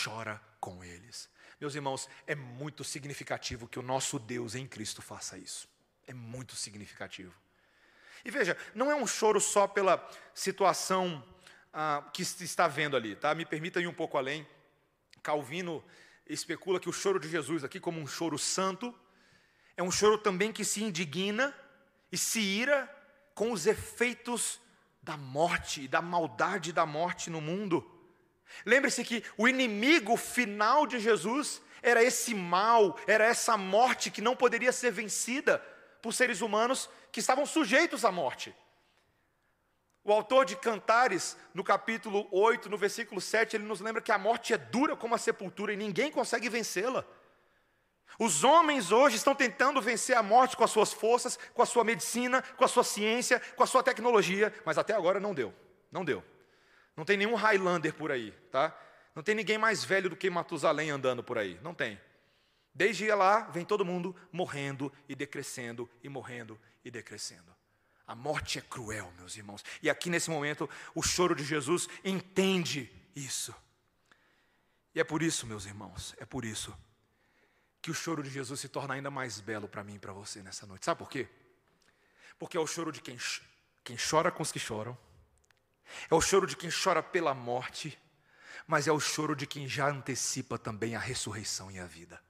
Chora 0.04 0.40
com 0.58 0.82
eles. 0.82 1.30
Meus 1.60 1.74
irmãos, 1.74 2.08
é 2.26 2.34
muito 2.34 2.84
significativo 2.84 3.68
que 3.68 3.78
o 3.78 3.82
nosso 3.82 4.18
Deus 4.18 4.54
em 4.54 4.66
Cristo 4.66 5.00
faça 5.00 5.38
isso. 5.38 5.68
É 6.06 6.14
muito 6.14 6.56
significativo. 6.56 7.34
E 8.24 8.30
veja, 8.30 8.56
não 8.74 8.90
é 8.90 8.94
um 8.94 9.06
choro 9.06 9.40
só 9.40 9.66
pela 9.66 10.04
situação 10.34 11.24
ah, 11.72 12.08
que 12.12 12.22
está 12.22 12.66
vendo 12.66 12.96
ali, 12.96 13.14
tá? 13.14 13.34
Me 13.34 13.44
permita 13.44 13.80
ir 13.80 13.86
um 13.86 13.94
pouco 13.94 14.18
além. 14.18 14.46
Calvino 15.22 15.84
especula 16.28 16.80
que 16.80 16.88
o 16.88 16.92
choro 16.92 17.18
de 17.18 17.28
Jesus 17.28 17.64
aqui, 17.64 17.80
como 17.80 18.00
um 18.00 18.06
choro 18.06 18.38
santo, 18.38 18.94
é 19.76 19.82
um 19.82 19.90
choro 19.90 20.18
também 20.18 20.52
que 20.52 20.64
se 20.64 20.82
indigna 20.82 21.54
e 22.10 22.18
se 22.18 22.40
ira 22.40 22.88
com 23.34 23.52
os 23.52 23.66
efeitos 23.66 24.60
da 25.02 25.16
morte 25.16 25.82
e 25.82 25.88
da 25.88 26.02
maldade 26.02 26.72
da 26.72 26.84
morte 26.84 27.30
no 27.30 27.40
mundo. 27.40 27.88
Lembre-se 28.64 29.04
que 29.04 29.22
o 29.36 29.48
inimigo 29.48 30.16
final 30.16 30.86
de 30.86 30.98
Jesus 30.98 31.62
era 31.82 32.02
esse 32.02 32.34
mal, 32.34 32.98
era 33.06 33.24
essa 33.24 33.56
morte 33.56 34.10
que 34.10 34.20
não 34.20 34.34
poderia 34.34 34.72
ser 34.72 34.90
vencida 34.90 35.58
por 36.02 36.12
seres 36.12 36.40
humanos 36.40 36.90
que 37.12 37.20
estavam 37.20 37.46
sujeitos 37.46 38.04
à 38.04 38.10
morte. 38.10 38.54
O 40.08 40.12
autor 40.14 40.46
de 40.46 40.56
Cantares, 40.56 41.36
no 41.52 41.62
capítulo 41.62 42.26
8, 42.32 42.70
no 42.70 42.78
versículo 42.78 43.20
7, 43.20 43.56
ele 43.56 43.64
nos 43.64 43.78
lembra 43.78 44.00
que 44.00 44.10
a 44.10 44.16
morte 44.16 44.54
é 44.54 44.56
dura 44.56 44.96
como 44.96 45.14
a 45.14 45.18
sepultura 45.18 45.70
e 45.70 45.76
ninguém 45.76 46.10
consegue 46.10 46.48
vencê-la. 46.48 47.04
Os 48.18 48.42
homens 48.42 48.90
hoje 48.90 49.16
estão 49.16 49.34
tentando 49.34 49.82
vencer 49.82 50.16
a 50.16 50.22
morte 50.22 50.56
com 50.56 50.64
as 50.64 50.70
suas 50.70 50.94
forças, 50.94 51.38
com 51.52 51.60
a 51.60 51.66
sua 51.66 51.84
medicina, 51.84 52.40
com 52.40 52.64
a 52.64 52.68
sua 52.68 52.84
ciência, 52.84 53.38
com 53.54 53.62
a 53.62 53.66
sua 53.66 53.82
tecnologia, 53.82 54.50
mas 54.64 54.78
até 54.78 54.94
agora 54.94 55.20
não 55.20 55.34
deu. 55.34 55.52
Não 55.92 56.06
deu. 56.06 56.24
Não 56.96 57.04
tem 57.04 57.18
nenhum 57.18 57.34
Highlander 57.34 57.92
por 57.92 58.10
aí, 58.10 58.30
tá? 58.50 58.74
Não 59.14 59.22
tem 59.22 59.34
ninguém 59.34 59.58
mais 59.58 59.84
velho 59.84 60.08
do 60.08 60.16
que 60.16 60.30
Matusalém 60.30 60.88
andando 60.88 61.22
por 61.22 61.36
aí. 61.36 61.60
Não 61.62 61.74
tem. 61.74 62.00
Desde 62.72 63.06
lá 63.12 63.40
vem 63.40 63.62
todo 63.62 63.84
mundo 63.84 64.16
morrendo 64.32 64.90
e 65.06 65.14
decrescendo 65.14 65.86
e 66.02 66.08
morrendo 66.08 66.58
e 66.82 66.90
decrescendo. 66.90 67.57
A 68.08 68.14
morte 68.14 68.58
é 68.58 68.62
cruel, 68.62 69.12
meus 69.18 69.36
irmãos. 69.36 69.62
E 69.82 69.90
aqui 69.90 70.08
nesse 70.08 70.30
momento, 70.30 70.68
o 70.94 71.02
choro 71.02 71.34
de 71.34 71.44
Jesus 71.44 71.86
entende 72.02 72.90
isso. 73.14 73.54
E 74.94 75.00
é 75.00 75.04
por 75.04 75.22
isso, 75.22 75.46
meus 75.46 75.66
irmãos, 75.66 76.14
é 76.18 76.24
por 76.24 76.42
isso 76.44 76.74
que 77.82 77.90
o 77.90 77.94
choro 77.94 78.22
de 78.22 78.30
Jesus 78.30 78.60
se 78.60 78.68
torna 78.68 78.94
ainda 78.94 79.10
mais 79.10 79.40
belo 79.40 79.68
para 79.68 79.84
mim 79.84 79.96
e 79.96 79.98
para 79.98 80.12
você 80.12 80.42
nessa 80.42 80.66
noite. 80.66 80.86
Sabe 80.86 80.98
por 80.98 81.10
quê? 81.10 81.28
Porque 82.38 82.56
é 82.56 82.60
o 82.60 82.66
choro 82.66 82.90
de 82.90 83.00
quem, 83.00 83.18
quem 83.84 83.96
chora 83.96 84.30
com 84.30 84.42
os 84.42 84.50
que 84.50 84.58
choram, 84.58 84.96
é 86.10 86.14
o 86.14 86.20
choro 86.20 86.46
de 86.46 86.56
quem 86.56 86.70
chora 86.70 87.02
pela 87.02 87.34
morte, 87.34 87.98
mas 88.66 88.88
é 88.88 88.92
o 88.92 88.98
choro 88.98 89.36
de 89.36 89.46
quem 89.46 89.68
já 89.68 89.88
antecipa 89.88 90.58
também 90.58 90.94
a 90.96 90.98
ressurreição 90.98 91.70
e 91.70 91.78
a 91.78 91.86
vida. 91.86 92.20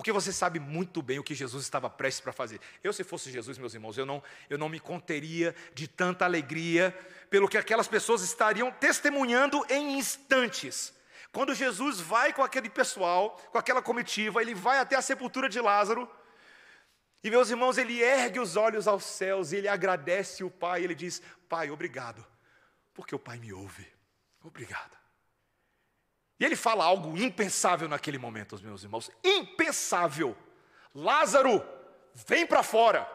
Porque 0.00 0.12
você 0.12 0.32
sabe 0.32 0.58
muito 0.58 1.02
bem 1.02 1.18
o 1.18 1.22
que 1.22 1.34
Jesus 1.34 1.62
estava 1.62 1.90
prestes 1.90 2.22
para 2.22 2.32
fazer. 2.32 2.58
Eu, 2.82 2.90
se 2.90 3.04
fosse 3.04 3.30
Jesus, 3.30 3.58
meus 3.58 3.74
irmãos, 3.74 3.98
eu 3.98 4.06
não, 4.06 4.22
eu 4.48 4.56
não 4.56 4.66
me 4.66 4.80
conteria 4.80 5.54
de 5.74 5.86
tanta 5.86 6.24
alegria 6.24 6.98
pelo 7.28 7.46
que 7.46 7.58
aquelas 7.58 7.86
pessoas 7.86 8.22
estariam 8.22 8.72
testemunhando 8.72 9.62
em 9.68 9.98
instantes. 9.98 10.94
Quando 11.30 11.54
Jesus 11.54 12.00
vai 12.00 12.32
com 12.32 12.42
aquele 12.42 12.70
pessoal, 12.70 13.32
com 13.52 13.58
aquela 13.58 13.82
comitiva, 13.82 14.40
ele 14.40 14.54
vai 14.54 14.78
até 14.78 14.96
a 14.96 15.02
sepultura 15.02 15.50
de 15.50 15.60
Lázaro. 15.60 16.10
E 17.22 17.28
meus 17.28 17.50
irmãos, 17.50 17.76
ele 17.76 18.00
ergue 18.00 18.40
os 18.40 18.56
olhos 18.56 18.88
aos 18.88 19.04
céus 19.04 19.52
e 19.52 19.56
ele 19.56 19.68
agradece 19.68 20.42
o 20.42 20.50
Pai. 20.50 20.82
Ele 20.82 20.94
diz: 20.94 21.20
Pai, 21.46 21.70
obrigado, 21.70 22.24
porque 22.94 23.14
o 23.14 23.18
Pai 23.18 23.38
me 23.38 23.52
ouve. 23.52 23.86
Obrigado. 24.42 24.99
E 26.40 26.44
ele 26.44 26.56
fala 26.56 26.84
algo 26.84 27.18
impensável 27.18 27.86
naquele 27.86 28.16
momento, 28.16 28.58
meus 28.62 28.82
irmãos. 28.82 29.10
Impensável. 29.22 30.34
Lázaro, 30.94 31.62
vem 32.14 32.46
para 32.46 32.62
fora. 32.62 33.06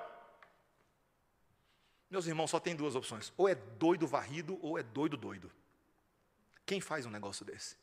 Meus 2.07 2.27
irmãos, 2.27 2.51
só 2.51 2.59
tem 2.59 2.75
duas 2.75 2.95
opções: 2.95 3.33
ou 3.35 3.49
é 3.49 3.55
doido 3.55 4.05
varrido, 4.05 4.59
ou 4.61 4.77
é 4.77 4.83
doido 4.83 5.17
doido. 5.17 5.51
Quem 6.67 6.79
faz 6.79 7.07
um 7.07 7.09
negócio 7.09 7.43
desse? 7.43 7.75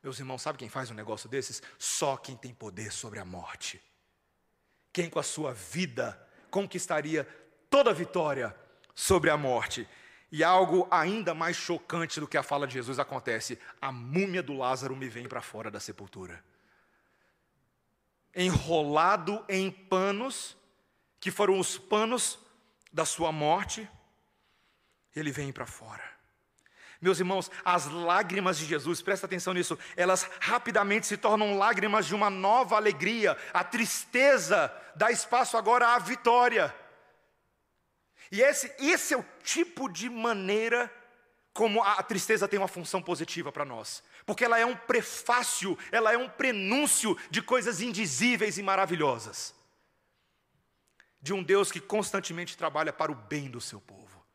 Meus 0.00 0.18
irmãos, 0.20 0.42
sabe 0.42 0.58
quem 0.58 0.68
faz 0.68 0.90
um 0.90 0.94
negócio 0.94 1.28
desses? 1.28 1.60
Só 1.76 2.16
quem 2.16 2.36
tem 2.36 2.54
poder 2.54 2.92
sobre 2.92 3.18
a 3.18 3.24
morte. 3.24 3.82
Quem 4.92 5.10
com 5.10 5.18
a 5.18 5.24
sua 5.24 5.52
vida 5.52 6.20
conquistaria 6.50 7.24
toda 7.68 7.90
a 7.90 7.94
vitória 7.94 8.54
sobre 8.94 9.28
a 9.28 9.36
morte. 9.36 9.88
E 10.36 10.42
algo 10.42 10.88
ainda 10.90 11.32
mais 11.32 11.56
chocante 11.56 12.18
do 12.18 12.26
que 12.26 12.36
a 12.36 12.42
fala 12.42 12.66
de 12.66 12.72
Jesus 12.72 12.98
acontece: 12.98 13.56
a 13.80 13.92
múmia 13.92 14.42
do 14.42 14.52
Lázaro 14.52 14.96
me 14.96 15.08
vem 15.08 15.28
para 15.28 15.40
fora 15.40 15.70
da 15.70 15.78
sepultura. 15.78 16.42
Enrolado 18.34 19.44
em 19.48 19.70
panos, 19.70 20.56
que 21.20 21.30
foram 21.30 21.56
os 21.56 21.78
panos 21.78 22.36
da 22.92 23.04
sua 23.04 23.30
morte, 23.30 23.88
ele 25.14 25.30
vem 25.30 25.52
para 25.52 25.66
fora. 25.66 26.02
Meus 27.00 27.20
irmãos, 27.20 27.48
as 27.64 27.86
lágrimas 27.86 28.58
de 28.58 28.66
Jesus, 28.66 29.00
presta 29.00 29.26
atenção 29.26 29.54
nisso, 29.54 29.78
elas 29.96 30.28
rapidamente 30.40 31.06
se 31.06 31.16
tornam 31.16 31.56
lágrimas 31.56 32.06
de 32.06 32.14
uma 32.14 32.28
nova 32.28 32.74
alegria. 32.74 33.38
A 33.52 33.62
tristeza 33.62 34.74
dá 34.96 35.12
espaço 35.12 35.56
agora 35.56 35.94
à 35.94 35.98
vitória. 36.00 36.74
E 38.30 38.40
esse, 38.40 38.72
esse 38.78 39.14
é 39.14 39.16
o 39.16 39.24
tipo 39.42 39.88
de 39.88 40.08
maneira 40.08 40.92
como 41.54 41.82
a 41.82 42.02
tristeza 42.02 42.48
tem 42.48 42.58
uma 42.58 42.66
função 42.66 43.00
positiva 43.00 43.52
para 43.52 43.64
nós. 43.64 44.02
Porque 44.26 44.44
ela 44.44 44.58
é 44.58 44.66
um 44.66 44.76
prefácio, 44.76 45.78
ela 45.92 46.12
é 46.12 46.18
um 46.18 46.28
prenúncio 46.28 47.16
de 47.30 47.40
coisas 47.40 47.80
indizíveis 47.80 48.58
e 48.58 48.62
maravilhosas. 48.62 49.54
De 51.22 51.32
um 51.32 51.42
Deus 51.42 51.70
que 51.70 51.80
constantemente 51.80 52.56
trabalha 52.56 52.92
para 52.92 53.12
o 53.12 53.14
bem 53.14 53.48
do 53.48 53.60
seu 53.60 53.80
povo 53.80 54.26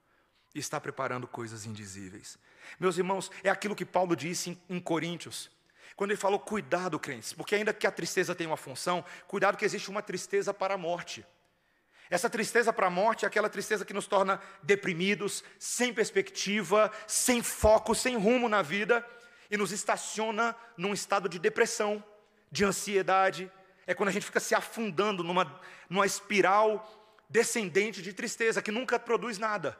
e 0.55 0.59
está 0.59 0.79
preparando 0.79 1.27
coisas 1.27 1.65
indizíveis. 1.65 2.37
Meus 2.79 2.97
irmãos, 2.97 3.29
é 3.43 3.49
aquilo 3.49 3.75
que 3.75 3.85
Paulo 3.85 4.15
disse 4.15 4.51
em, 4.51 4.75
em 4.77 4.79
Coríntios. 4.79 5.51
Quando 5.95 6.11
ele 6.11 6.19
falou, 6.19 6.39
cuidado, 6.39 6.97
crentes, 6.97 7.33
porque 7.33 7.55
ainda 7.55 7.73
que 7.73 7.85
a 7.85 7.91
tristeza 7.91 8.33
tenha 8.33 8.49
uma 8.49 8.57
função, 8.57 9.03
cuidado 9.27 9.57
que 9.57 9.65
existe 9.65 9.89
uma 9.89 10.01
tristeza 10.01 10.53
para 10.53 10.75
a 10.75 10.77
morte. 10.77 11.25
Essa 12.09 12.29
tristeza 12.29 12.73
para 12.73 12.87
a 12.87 12.89
morte 12.89 13.23
é 13.23 13.27
aquela 13.27 13.49
tristeza 13.49 13.85
que 13.85 13.93
nos 13.93 14.07
torna 14.07 14.41
deprimidos, 14.63 15.43
sem 15.59 15.93
perspectiva, 15.93 16.91
sem 17.05 17.43
foco, 17.43 17.93
sem 17.93 18.17
rumo 18.17 18.49
na 18.49 18.63
vida 18.63 19.05
e 19.51 19.55
nos 19.55 19.71
estaciona 19.71 20.55
num 20.75 20.93
estado 20.93 21.29
de 21.29 21.37
depressão, 21.37 22.03
de 22.51 22.65
ansiedade. 22.65 23.51
É 23.85 23.93
quando 23.93 24.09
a 24.09 24.11
gente 24.11 24.25
fica 24.25 24.39
se 24.39 24.55
afundando 24.55 25.23
numa, 25.23 25.61
numa 25.87 26.05
espiral 26.05 26.95
descendente 27.29 28.01
de 28.01 28.11
tristeza 28.11 28.61
que 28.61 28.71
nunca 28.71 28.97
produz 28.97 29.37
nada. 29.37 29.77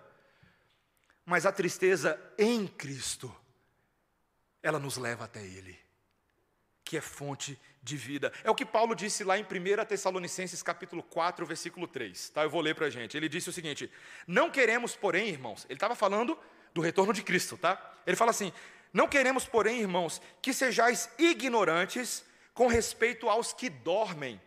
Mas 1.25 1.47
a 1.47 1.51
tristeza 1.51 2.19
em 2.37 2.67
Cristo, 2.67 3.35
ela 4.61 4.79
nos 4.79 4.97
leva 4.97 5.25
até 5.25 5.43
Ele, 5.43 5.77
que 6.89 6.97
é 6.97 7.01
fonte 7.01 7.55
de 7.83 7.95
vida. 7.95 8.33
É 8.43 8.49
o 8.49 8.55
que 8.55 8.65
Paulo 8.65 8.95
disse 8.95 9.23
lá 9.23 9.37
em 9.37 9.43
1 9.43 9.85
Tessalonicenses 9.85 10.63
capítulo 10.63 11.03
4, 11.03 11.45
versículo 11.45 11.87
3. 11.87 12.29
Tá? 12.29 12.41
Eu 12.41 12.49
vou 12.49 12.61
ler 12.61 12.73
para 12.73 12.87
a 12.87 12.89
gente. 12.89 13.15
Ele 13.15 13.29
disse 13.29 13.47
o 13.47 13.53
seguinte: 13.53 13.91
Não 14.25 14.49
queremos, 14.49 14.95
porém, 14.95 15.29
irmãos, 15.29 15.67
ele 15.69 15.75
estava 15.75 15.93
falando 15.93 16.35
do 16.73 16.81
retorno 16.81 17.13
de 17.13 17.21
Cristo, 17.21 17.59
tá? 17.59 17.79
Ele 18.07 18.17
fala 18.17 18.31
assim: 18.31 18.51
Não 18.91 19.07
queremos, 19.07 19.45
porém, 19.45 19.81
irmãos, 19.81 20.19
que 20.41 20.51
sejais 20.51 21.11
ignorantes 21.19 22.25
com 22.55 22.65
respeito 22.65 23.29
aos 23.29 23.53
que 23.53 23.69
dormem, 23.69 24.41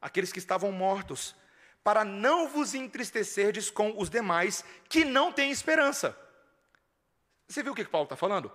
aqueles 0.00 0.32
que 0.32 0.38
estavam 0.38 0.70
mortos, 0.70 1.34
para 1.82 2.04
não 2.04 2.48
vos 2.48 2.76
entristecerdes 2.76 3.72
com 3.72 3.92
os 3.98 4.08
demais 4.08 4.64
que 4.88 5.04
não 5.04 5.32
têm 5.32 5.50
esperança. 5.50 6.16
Você 7.48 7.60
viu 7.60 7.72
o 7.72 7.74
que 7.74 7.84
Paulo 7.84 8.04
está 8.04 8.16
falando? 8.16 8.52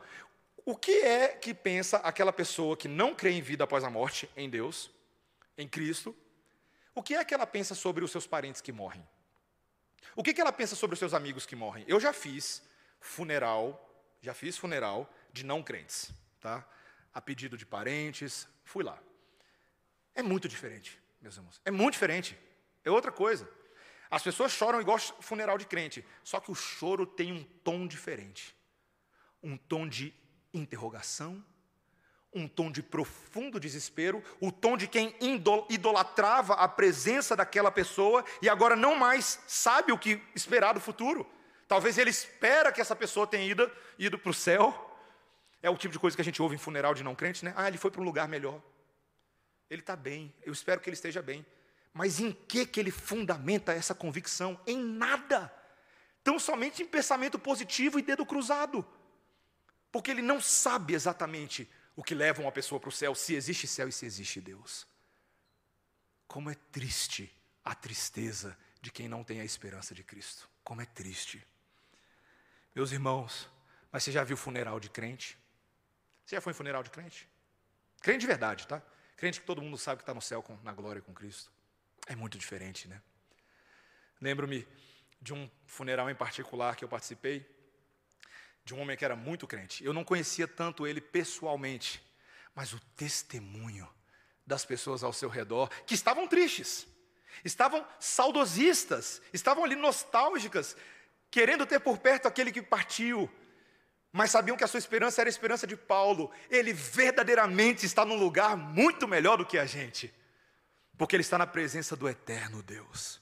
O 0.67 0.75
que 0.75 0.91
é 0.91 1.29
que 1.29 1.53
pensa 1.53 1.95
aquela 1.99 2.33
pessoa 2.33 2.75
que 2.75 2.89
não 2.89 3.15
crê 3.15 3.31
em 3.31 3.41
vida 3.41 3.63
após 3.63 3.85
a 3.85 3.89
morte, 3.89 4.29
em 4.35 4.49
Deus, 4.49 4.91
em 5.57 5.65
Cristo? 5.65 6.13
O 6.93 7.01
que 7.01 7.15
é 7.15 7.23
que 7.23 7.33
ela 7.33 7.47
pensa 7.47 7.73
sobre 7.73 8.03
os 8.03 8.11
seus 8.11 8.27
parentes 8.27 8.59
que 8.59 8.73
morrem? 8.73 9.01
O 10.13 10.21
que, 10.21 10.33
que 10.33 10.41
ela 10.41 10.51
pensa 10.51 10.75
sobre 10.75 10.95
os 10.95 10.99
seus 10.99 11.13
amigos 11.13 11.45
que 11.45 11.55
morrem? 11.55 11.85
Eu 11.87 12.01
já 12.01 12.11
fiz 12.11 12.61
funeral, 12.99 13.81
já 14.19 14.33
fiz 14.33 14.57
funeral 14.57 15.09
de 15.31 15.45
não 15.45 15.63
crentes, 15.63 16.11
tá? 16.41 16.67
A 17.13 17.21
pedido 17.21 17.55
de 17.55 17.65
parentes, 17.65 18.45
fui 18.65 18.83
lá. 18.83 19.01
É 20.13 20.21
muito 20.21 20.49
diferente, 20.49 20.99
meus 21.21 21.37
irmãos. 21.37 21.61
É 21.63 21.71
muito 21.71 21.93
diferente. 21.93 22.37
É 22.83 22.91
outra 22.91 23.13
coisa. 23.13 23.49
As 24.11 24.21
pessoas 24.21 24.51
choram 24.51 24.81
igual 24.81 24.99
funeral 24.99 25.57
de 25.57 25.65
crente, 25.65 26.05
só 26.25 26.41
que 26.41 26.51
o 26.51 26.55
choro 26.55 27.05
tem 27.05 27.31
um 27.31 27.43
tom 27.63 27.87
diferente. 27.87 28.53
Um 29.41 29.55
tom 29.55 29.87
de 29.87 30.13
interrogação, 30.57 31.43
um 32.33 32.47
tom 32.47 32.71
de 32.71 32.83
profundo 32.83 33.59
desespero, 33.59 34.23
o 34.39 34.51
tom 34.51 34.77
de 34.77 34.87
quem 34.87 35.15
idolatrava 35.69 36.53
a 36.53 36.67
presença 36.67 37.35
daquela 37.35 37.71
pessoa 37.71 38.23
e 38.41 38.49
agora 38.49 38.75
não 38.75 38.95
mais 38.95 39.39
sabe 39.47 39.91
o 39.91 39.97
que 39.97 40.21
esperar 40.35 40.73
do 40.73 40.79
futuro. 40.79 41.25
Talvez 41.67 41.97
ele 41.97 42.09
espera 42.09 42.71
que 42.71 42.79
essa 42.79 42.95
pessoa 42.95 43.27
tenha 43.27 43.45
ido, 43.45 43.69
ido 43.97 44.17
para 44.17 44.29
o 44.29 44.33
céu. 44.33 44.83
É 45.61 45.69
o 45.69 45.77
tipo 45.77 45.91
de 45.91 45.99
coisa 45.99 46.15
que 46.15 46.21
a 46.21 46.25
gente 46.25 46.41
ouve 46.41 46.55
em 46.55 46.59
funeral 46.59 46.93
de 46.93 47.03
não 47.03 47.15
crente, 47.15 47.43
né? 47.43 47.53
Ah, 47.55 47.67
ele 47.67 47.77
foi 47.77 47.91
para 47.91 48.01
um 48.01 48.05
lugar 48.05 48.27
melhor. 48.27 48.61
Ele 49.69 49.81
está 49.81 49.95
bem, 49.95 50.33
eu 50.45 50.53
espero 50.53 50.79
que 50.79 50.89
ele 50.89 50.95
esteja 50.95 51.21
bem. 51.21 51.45
Mas 51.93 52.19
em 52.19 52.31
que, 52.31 52.65
que 52.65 52.79
ele 52.79 52.91
fundamenta 52.91 53.73
essa 53.73 53.93
convicção? 53.93 54.59
Em 54.65 54.77
nada. 54.77 55.51
Tão 56.23 56.37
somente 56.37 56.83
em 56.83 56.85
pensamento 56.85 57.39
positivo 57.39 57.97
e 57.97 58.01
dedo 58.01 58.25
cruzado. 58.25 58.85
Porque 59.97 60.11
ele 60.11 60.21
não 60.21 60.39
sabe 60.39 60.93
exatamente 60.93 61.67
o 61.95 62.03
que 62.03 62.13
leva 62.13 62.39
uma 62.39 62.51
pessoa 62.51 62.79
para 62.79 62.89
o 62.89 62.91
céu, 62.91 63.15
se 63.15 63.33
existe 63.33 63.65
céu 63.65 63.87
e 63.87 63.91
se 63.91 64.05
existe 64.05 64.39
Deus. 64.39 64.85
Como 66.27 66.51
é 66.51 66.55
triste 66.71 67.35
a 67.65 67.73
tristeza 67.73 68.55
de 68.79 68.91
quem 68.91 69.09
não 69.09 69.23
tem 69.23 69.41
a 69.41 69.43
esperança 69.43 69.95
de 69.95 70.03
Cristo. 70.03 70.47
Como 70.63 70.81
é 70.81 70.85
triste. 70.85 71.43
Meus 72.75 72.91
irmãos, 72.91 73.49
mas 73.91 74.03
você 74.03 74.11
já 74.11 74.23
viu 74.23 74.37
funeral 74.37 74.79
de 74.79 74.87
crente? 74.87 75.35
Você 76.23 76.35
já 76.35 76.41
foi 76.41 76.51
em 76.51 76.55
funeral 76.55 76.83
de 76.83 76.91
crente? 76.91 77.27
Crente 77.99 78.19
de 78.19 78.27
verdade, 78.27 78.67
tá? 78.67 78.79
Crente 79.15 79.41
que 79.41 79.47
todo 79.47 79.63
mundo 79.63 79.79
sabe 79.79 79.97
que 79.97 80.03
está 80.03 80.13
no 80.13 80.21
céu 80.21 80.43
com, 80.43 80.55
na 80.57 80.73
glória 80.73 81.01
com 81.01 81.11
Cristo. 81.11 81.51
É 82.05 82.15
muito 82.15 82.37
diferente, 82.37 82.87
né? 82.87 83.01
Lembro-me 84.21 84.67
de 85.19 85.33
um 85.33 85.49
funeral 85.65 86.07
em 86.07 86.15
particular 86.15 86.75
que 86.75 86.85
eu 86.85 86.87
participei, 86.87 87.56
de 88.67 88.75
um 88.75 88.81
homem 88.81 88.97
que 88.97 89.05
era 89.05 89.15
muito 89.15 89.47
crente. 89.47 89.83
Eu 89.83 89.93
não 89.93 90.03
conhecia 90.03 90.45
tanto 90.45 90.85
ele 90.85 90.99
pessoalmente, 90.99 92.03
mas 92.53 92.73
o 92.73 92.79
testemunho 92.97 93.87
das 94.45 94.65
pessoas 94.65 95.05
ao 95.05 95.13
seu 95.13 95.29
redor 95.29 95.69
que 95.85 95.93
estavam 95.93 96.27
tristes, 96.27 96.85
estavam 97.45 97.87
saudosistas, 97.97 99.21
estavam 99.31 99.63
ali 99.63 99.75
nostálgicas, 99.75 100.75
querendo 101.31 101.65
ter 101.65 101.79
por 101.79 101.97
perto 101.97 102.27
aquele 102.27 102.51
que 102.51 102.61
partiu, 102.61 103.31
mas 104.11 104.31
sabiam 104.31 104.57
que 104.57 104.65
a 104.65 104.67
sua 104.67 104.79
esperança 104.79 105.21
era 105.21 105.29
a 105.29 105.31
esperança 105.31 105.65
de 105.65 105.77
Paulo. 105.77 106.29
Ele 106.49 106.73
verdadeiramente 106.73 107.85
está 107.85 108.03
num 108.03 108.17
lugar 108.17 108.57
muito 108.57 109.07
melhor 109.07 109.37
do 109.37 109.45
que 109.45 109.57
a 109.57 109.65
gente, 109.65 110.13
porque 110.97 111.15
ele 111.15 111.21
está 111.21 111.37
na 111.37 111.47
presença 111.47 111.95
do 111.95 112.09
eterno 112.09 112.61
Deus. 112.61 113.21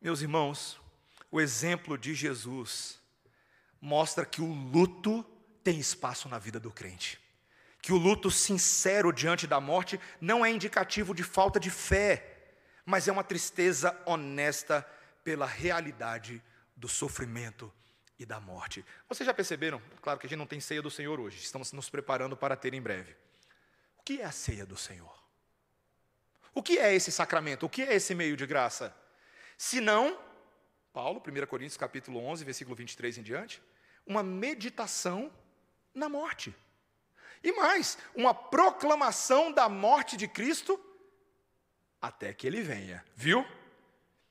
Meus 0.00 0.20
irmãos, 0.20 0.80
o 1.30 1.40
exemplo 1.40 1.96
de 1.96 2.12
Jesus 2.12 3.03
mostra 3.84 4.24
que 4.24 4.40
o 4.40 4.50
luto 4.50 5.22
tem 5.62 5.78
espaço 5.78 6.26
na 6.26 6.38
vida 6.38 6.58
do 6.58 6.70
crente. 6.70 7.20
Que 7.82 7.92
o 7.92 7.98
luto 7.98 8.30
sincero 8.30 9.12
diante 9.12 9.46
da 9.46 9.60
morte 9.60 10.00
não 10.18 10.44
é 10.44 10.50
indicativo 10.50 11.14
de 11.14 11.22
falta 11.22 11.60
de 11.60 11.70
fé, 11.70 12.54
mas 12.86 13.08
é 13.08 13.12
uma 13.12 13.22
tristeza 13.22 13.94
honesta 14.06 14.88
pela 15.22 15.44
realidade 15.44 16.42
do 16.74 16.88
sofrimento 16.88 17.70
e 18.18 18.24
da 18.24 18.40
morte. 18.40 18.82
Vocês 19.06 19.26
já 19.26 19.34
perceberam? 19.34 19.82
Claro 20.00 20.18
que 20.18 20.26
a 20.26 20.30
gente 20.30 20.38
não 20.38 20.46
tem 20.46 20.60
ceia 20.60 20.80
do 20.80 20.90
Senhor 20.90 21.20
hoje, 21.20 21.36
estamos 21.36 21.70
nos 21.72 21.90
preparando 21.90 22.34
para 22.34 22.56
ter 22.56 22.72
em 22.72 22.80
breve. 22.80 23.14
O 23.98 24.02
que 24.02 24.22
é 24.22 24.24
a 24.24 24.32
ceia 24.32 24.64
do 24.64 24.78
Senhor? 24.78 25.14
O 26.54 26.62
que 26.62 26.78
é 26.78 26.94
esse 26.94 27.12
sacramento? 27.12 27.66
O 27.66 27.68
que 27.68 27.82
é 27.82 27.94
esse 27.94 28.14
meio 28.14 28.34
de 28.34 28.46
graça? 28.46 28.96
Se 29.58 29.78
não, 29.78 30.18
Paulo, 30.90 31.20
1 31.20 31.46
Coríntios 31.46 31.76
capítulo 31.76 32.18
11, 32.24 32.44
versículo 32.44 32.74
23 32.74 33.18
em 33.18 33.22
diante, 33.22 33.62
uma 34.06 34.22
meditação 34.22 35.32
na 35.94 36.08
morte. 36.08 36.54
E 37.42 37.52
mais, 37.52 37.98
uma 38.14 38.34
proclamação 38.34 39.52
da 39.52 39.68
morte 39.68 40.16
de 40.16 40.26
Cristo 40.26 40.80
até 42.00 42.32
que 42.32 42.46
ele 42.46 42.62
venha. 42.62 43.04
Viu? 43.14 43.46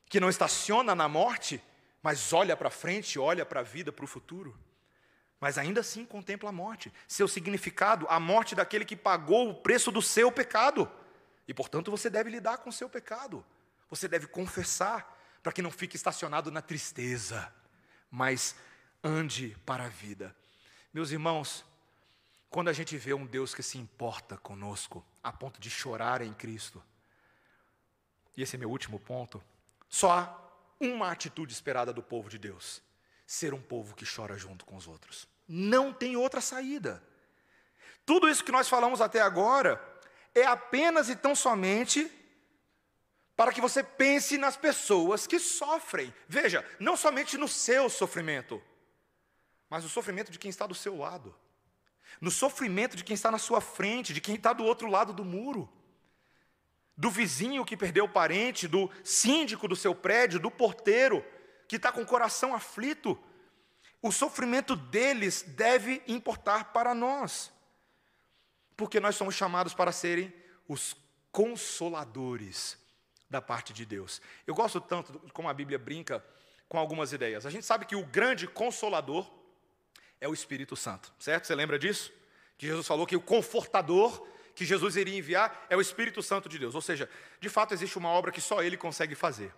Que 0.08 0.20
não 0.20 0.30
estaciona 0.30 0.94
na 0.94 1.08
morte, 1.08 1.64
mas 2.02 2.34
olha 2.34 2.56
para 2.56 2.70
frente, 2.70 3.18
olha 3.18 3.46
para 3.46 3.62
a 3.62 3.64
vida, 3.64 3.92
para 3.92 4.06
o 4.06 4.08
futuro. 4.08 4.58
Mas 5.40 5.58
ainda 5.58 5.82
assim 5.82 6.06
contempla 6.06 6.50
a 6.50 6.54
morte. 6.54 6.94
Seu 7.08 7.28
significado, 7.28 8.08
a 8.10 8.20
morte 8.20 8.56
daquele 8.56 8.86
que 8.86 8.96
pagou 8.96 9.50
o 9.50 9.56
preço 9.56 9.92
do 9.92 10.02
seu 10.02 10.32
pecado. 10.32 10.90
E 11.48 11.54
portanto 11.54 11.92
você 11.92 12.10
deve 12.10 12.30
lidar 12.30 12.60
com 12.60 12.70
o 12.70 12.74
seu 12.74 12.90
pecado. 12.90 13.46
Você 13.90 14.08
deve 14.08 14.28
confessar, 14.28 15.20
para 15.42 15.52
que 15.52 15.62
não 15.62 15.70
fique 15.70 15.96
estacionado 15.96 16.50
na 16.50 16.62
tristeza, 16.62 17.54
mas 18.10 18.56
ande 19.04 19.58
para 19.66 19.86
a 19.86 19.90
vida. 19.90 20.36
Meus 20.94 21.12
irmãos, 21.12 21.66
quando 22.50 22.70
a 22.70 22.74
gente 22.74 22.98
vê 22.98 23.14
um 23.14 23.26
Deus 23.26 23.54
que 23.54 23.64
se 23.64 23.78
importa 23.78 24.38
conosco, 24.38 25.06
a 25.22 25.32
ponto 25.32 25.60
de 25.60 25.70
chorar 25.70 26.22
em 26.22 26.34
Cristo, 26.34 26.84
e 28.38 28.42
esse 28.42 28.56
é 28.56 28.60
meu 28.60 28.70
último 28.70 29.00
ponto, 29.00 29.44
só 29.90 30.12
há 30.12 30.44
uma 30.80 31.12
atitude 31.12 31.54
esperada 31.54 31.92
do 31.92 32.02
povo 32.02 32.30
de 32.30 32.38
Deus: 32.38 32.82
ser 33.26 33.54
um 33.54 33.62
povo 33.62 33.96
que 33.96 34.06
chora 34.06 34.38
junto 34.38 34.66
com 34.66 34.76
os 34.76 34.88
outros. 34.88 35.28
Não 35.48 35.94
tem 35.94 36.16
outra 36.16 36.42
saída. 36.42 37.04
Tudo 38.06 38.30
isso 38.30 38.44
que 38.44 38.52
nós 38.52 38.70
falamos 38.70 39.02
até 39.02 39.22
agora 39.22 39.82
é 40.34 40.46
apenas 40.46 41.10
e 41.10 41.16
tão 41.16 41.36
somente 41.36 42.12
para 43.36 43.52
que 43.52 43.62
você 43.62 43.84
pense 43.84 44.38
nas 44.38 44.56
pessoas 44.56 45.26
que 45.26 45.40
sofrem. 45.40 46.14
Veja, 46.28 46.66
não 46.80 46.96
somente 46.96 47.38
no 47.38 47.48
seu 47.48 47.90
sofrimento, 47.90 48.62
mas 49.74 49.84
no 49.84 49.90
sofrimento 49.90 50.32
de 50.32 50.38
quem 50.38 50.50
está 50.50 50.68
do 50.68 50.76
seu 50.76 50.96
lado, 50.96 51.34
no 52.22 52.30
sofrimento 52.30 52.96
de 52.96 53.04
quem 53.04 53.16
está 53.16 53.32
na 53.32 53.40
sua 53.40 53.60
frente, 53.60 54.14
de 54.14 54.22
quem 54.22 54.36
está 54.36 54.54
do 54.54 54.64
outro 54.64 54.88
lado 54.88 55.12
do 55.12 55.26
muro 55.26 55.68
do 56.96 57.10
vizinho 57.10 57.66
que 57.66 57.76
perdeu 57.76 58.06
o 58.06 58.10
parente, 58.10 58.68
do 58.68 58.88
síndico 59.04 59.68
do 59.68 59.76
seu 59.76 59.96
prédio, 59.96 60.40
do 60.40 60.52
porteiro 60.52 61.26
que 61.68 61.78
está 61.78 61.92
com 61.92 62.04
o 62.04 62.06
coração 62.06 62.54
aflito. 62.54 63.18
O 64.00 64.12
sofrimento 64.12 64.76
deles 64.76 65.42
deve 65.42 66.04
importar 66.08 66.66
para 66.66 66.94
nós, 66.94 67.52
porque 68.78 69.00
nós 69.00 69.16
somos 69.16 69.34
chamados 69.34 69.74
para 69.74 69.92
serem 69.92 70.32
os 70.68 70.96
consoladores 71.32 72.78
da 73.28 73.42
parte 73.42 73.74
de 73.74 73.88
Deus. 73.88 74.22
Eu 74.46 74.54
gosto 74.54 74.80
tanto 74.80 75.20
como 75.34 75.50
a 75.50 75.54
Bíblia 75.54 75.80
brinca 75.80 76.24
com 76.70 76.78
algumas 76.78 77.12
ideias. 77.12 77.44
A 77.44 77.50
gente 77.50 77.66
sabe 77.66 77.88
que 77.88 77.96
o 77.96 78.06
grande 78.06 78.46
consolador 78.46 79.43
é 80.24 80.28
o 80.28 80.34
Espírito 80.34 80.74
Santo, 80.74 81.12
certo? 81.20 81.46
Você 81.46 81.54
lembra 81.54 81.78
disso? 81.78 82.10
Que 82.58 82.66
Jesus 82.66 82.88
falou 82.88 83.06
que 83.06 83.16
o 83.16 83.22
confortador 83.22 84.26
que 84.56 84.64
Jesus 84.64 84.96
iria 84.96 85.18
enviar 85.18 85.66
é 85.70 85.76
o 85.76 85.82
Espírito 85.82 86.24
Santo 86.24 86.48
de 86.48 86.58
Deus. 86.58 86.76
Ou 86.76 86.82
seja, 86.82 87.10
de 87.42 87.50
fato 87.50 87.74
existe 87.74 87.98
uma 87.98 88.08
obra 88.08 88.32
que 88.32 88.40
só 88.40 88.64
Ele 88.64 88.78
consegue 88.78 89.16
fazer. 89.16 89.54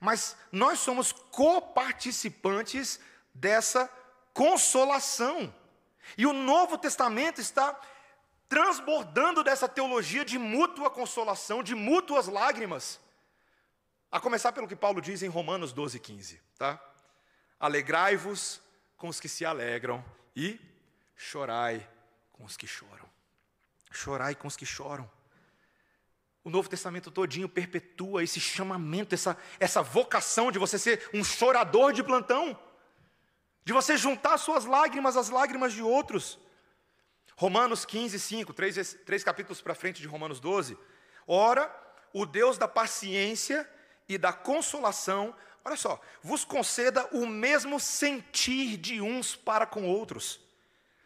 Mas 0.00 0.36
nós 0.50 0.80
somos 0.80 1.12
coparticipantes 1.12 2.98
dessa 3.32 3.88
consolação. 4.32 5.54
E 6.18 6.26
o 6.26 6.32
Novo 6.32 6.76
Testamento 6.76 7.40
está 7.40 7.80
transbordando 8.48 9.44
dessa 9.44 9.68
teologia 9.68 10.24
de 10.24 10.36
mútua 10.36 10.90
consolação, 10.90 11.62
de 11.62 11.76
mútuas 11.76 12.26
lágrimas. 12.26 12.98
A 14.10 14.18
começar 14.18 14.50
pelo 14.50 14.66
que 14.66 14.74
Paulo 14.74 15.00
diz 15.00 15.22
em 15.22 15.28
Romanos 15.28 15.72
12, 15.72 16.00
15. 16.00 16.40
Tá? 16.58 16.82
Alegrai-vos 17.60 18.63
com 19.04 19.08
os 19.10 19.20
que 19.20 19.28
se 19.28 19.44
alegram 19.44 20.02
e 20.34 20.58
chorai 21.14 21.86
com 22.32 22.42
os 22.42 22.56
que 22.56 22.66
choram. 22.66 23.06
Chorai 23.92 24.34
com 24.34 24.48
os 24.48 24.56
que 24.56 24.64
choram. 24.64 25.10
O 26.42 26.48
Novo 26.48 26.70
Testamento 26.70 27.10
todinho 27.10 27.46
perpetua 27.46 28.24
esse 28.24 28.40
chamamento, 28.40 29.14
essa, 29.14 29.36
essa 29.60 29.82
vocação 29.82 30.50
de 30.50 30.58
você 30.58 30.78
ser 30.78 31.06
um 31.12 31.22
chorador 31.22 31.92
de 31.92 32.02
plantão, 32.02 32.58
de 33.62 33.74
você 33.74 33.94
juntar 33.94 34.38
suas 34.38 34.64
lágrimas 34.64 35.18
às 35.18 35.28
lágrimas 35.28 35.74
de 35.74 35.82
outros. 35.82 36.38
Romanos 37.36 37.84
15, 37.84 38.18
5, 38.18 38.54
três, 38.54 38.96
três 39.04 39.22
capítulos 39.22 39.60
para 39.60 39.74
frente 39.74 40.00
de 40.00 40.08
Romanos 40.08 40.40
12. 40.40 40.78
Ora, 41.26 41.70
o 42.10 42.24
Deus 42.24 42.56
da 42.56 42.66
paciência 42.66 43.70
e 44.08 44.16
da 44.16 44.32
consolação, 44.32 45.36
olha 45.64 45.76
só, 45.76 46.00
vos 46.22 46.44
conceda 46.44 47.06
o 47.12 47.26
mesmo 47.26 47.80
sentir 47.80 48.76
de 48.76 49.00
uns 49.00 49.34
para 49.34 49.66
com 49.66 49.84
outros, 49.84 50.40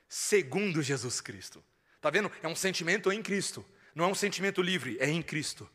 segundo 0.08 0.82
Jesus 0.82 1.20
Cristo. 1.20 1.62
Está 1.96 2.10
vendo? 2.10 2.30
É 2.42 2.48
um 2.48 2.56
sentimento 2.56 3.12
em 3.12 3.22
Cristo. 3.22 3.64
Não 3.94 4.04
é 4.04 4.08
um 4.08 4.14
sentimento 4.14 4.62
livre, 4.62 4.96
é 5.00 5.08
em 5.08 5.22
Cristo. 5.22 5.68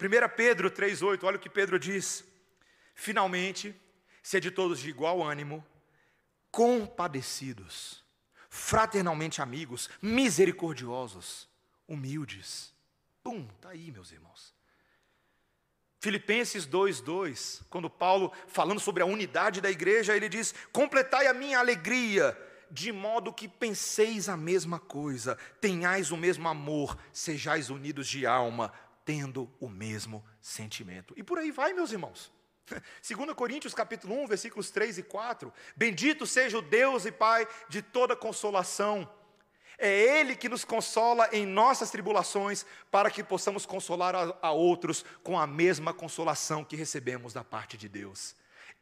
1 0.00 0.36
Pedro 0.36 0.70
3,8, 0.70 1.22
olha 1.22 1.36
o 1.36 1.40
que 1.40 1.48
Pedro 1.48 1.78
diz. 1.78 2.24
Finalmente, 2.94 3.74
sede 4.22 4.50
todos 4.50 4.80
de 4.80 4.90
igual 4.90 5.22
ânimo, 5.22 5.64
compadecidos, 6.50 8.04
fraternalmente 8.50 9.40
amigos, 9.40 9.88
misericordiosos, 10.00 11.48
humildes. 11.86 12.74
Pum, 13.22 13.48
está 13.56 13.70
aí, 13.70 13.92
meus 13.92 14.10
irmãos. 14.10 14.54
Filipenses 16.02 16.66
2,2, 16.66 17.62
quando 17.70 17.88
Paulo, 17.88 18.32
falando 18.48 18.80
sobre 18.80 19.04
a 19.04 19.06
unidade 19.06 19.60
da 19.60 19.70
igreja, 19.70 20.16
ele 20.16 20.28
diz: 20.28 20.52
Completai 20.72 21.28
a 21.28 21.32
minha 21.32 21.60
alegria 21.60 22.36
de 22.68 22.90
modo 22.90 23.32
que 23.32 23.46
penseis 23.46 24.28
a 24.28 24.36
mesma 24.36 24.80
coisa, 24.80 25.38
tenhais 25.60 26.10
o 26.10 26.16
mesmo 26.16 26.48
amor, 26.48 26.98
sejais 27.12 27.70
unidos 27.70 28.08
de 28.08 28.26
alma, 28.26 28.72
tendo 29.04 29.48
o 29.60 29.68
mesmo 29.68 30.24
sentimento. 30.40 31.14
E 31.16 31.22
por 31.22 31.38
aí 31.38 31.52
vai, 31.52 31.72
meus 31.72 31.92
irmãos. 31.92 32.32
2 32.66 33.32
Coríntios 33.36 33.72
capítulo 33.72 34.20
1, 34.24 34.26
versículos 34.26 34.72
3 34.72 34.98
e 34.98 35.02
4. 35.04 35.52
Bendito 35.76 36.26
seja 36.26 36.58
o 36.58 36.62
Deus 36.62 37.06
e 37.06 37.12
Pai 37.12 37.46
de 37.68 37.80
toda 37.80 38.16
consolação. 38.16 39.08
É 39.84 40.20
Ele 40.20 40.36
que 40.36 40.48
nos 40.48 40.64
consola 40.64 41.28
em 41.32 41.44
nossas 41.44 41.90
tribulações, 41.90 42.64
para 42.88 43.10
que 43.10 43.20
possamos 43.20 43.66
consolar 43.66 44.14
a, 44.14 44.32
a 44.40 44.52
outros 44.52 45.04
com 45.24 45.36
a 45.36 45.44
mesma 45.44 45.92
consolação 45.92 46.64
que 46.64 46.76
recebemos 46.76 47.32
da 47.32 47.42
parte 47.42 47.76
de 47.76 47.88
Deus. 47.88 48.36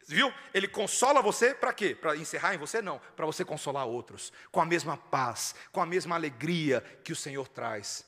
Viu? 0.06 0.30
Ele 0.52 0.68
consola 0.68 1.22
você 1.22 1.54
para 1.54 1.72
quê? 1.72 1.94
Para 1.94 2.18
encerrar 2.18 2.54
em 2.54 2.58
você? 2.58 2.82
Não, 2.82 3.00
para 3.16 3.24
você 3.24 3.46
consolar 3.46 3.86
outros, 3.86 4.30
com 4.52 4.60
a 4.60 4.66
mesma 4.66 4.94
paz, 4.94 5.54
com 5.72 5.80
a 5.80 5.86
mesma 5.86 6.16
alegria 6.16 6.82
que 7.02 7.12
o 7.12 7.16
Senhor 7.16 7.48
traz. 7.48 8.04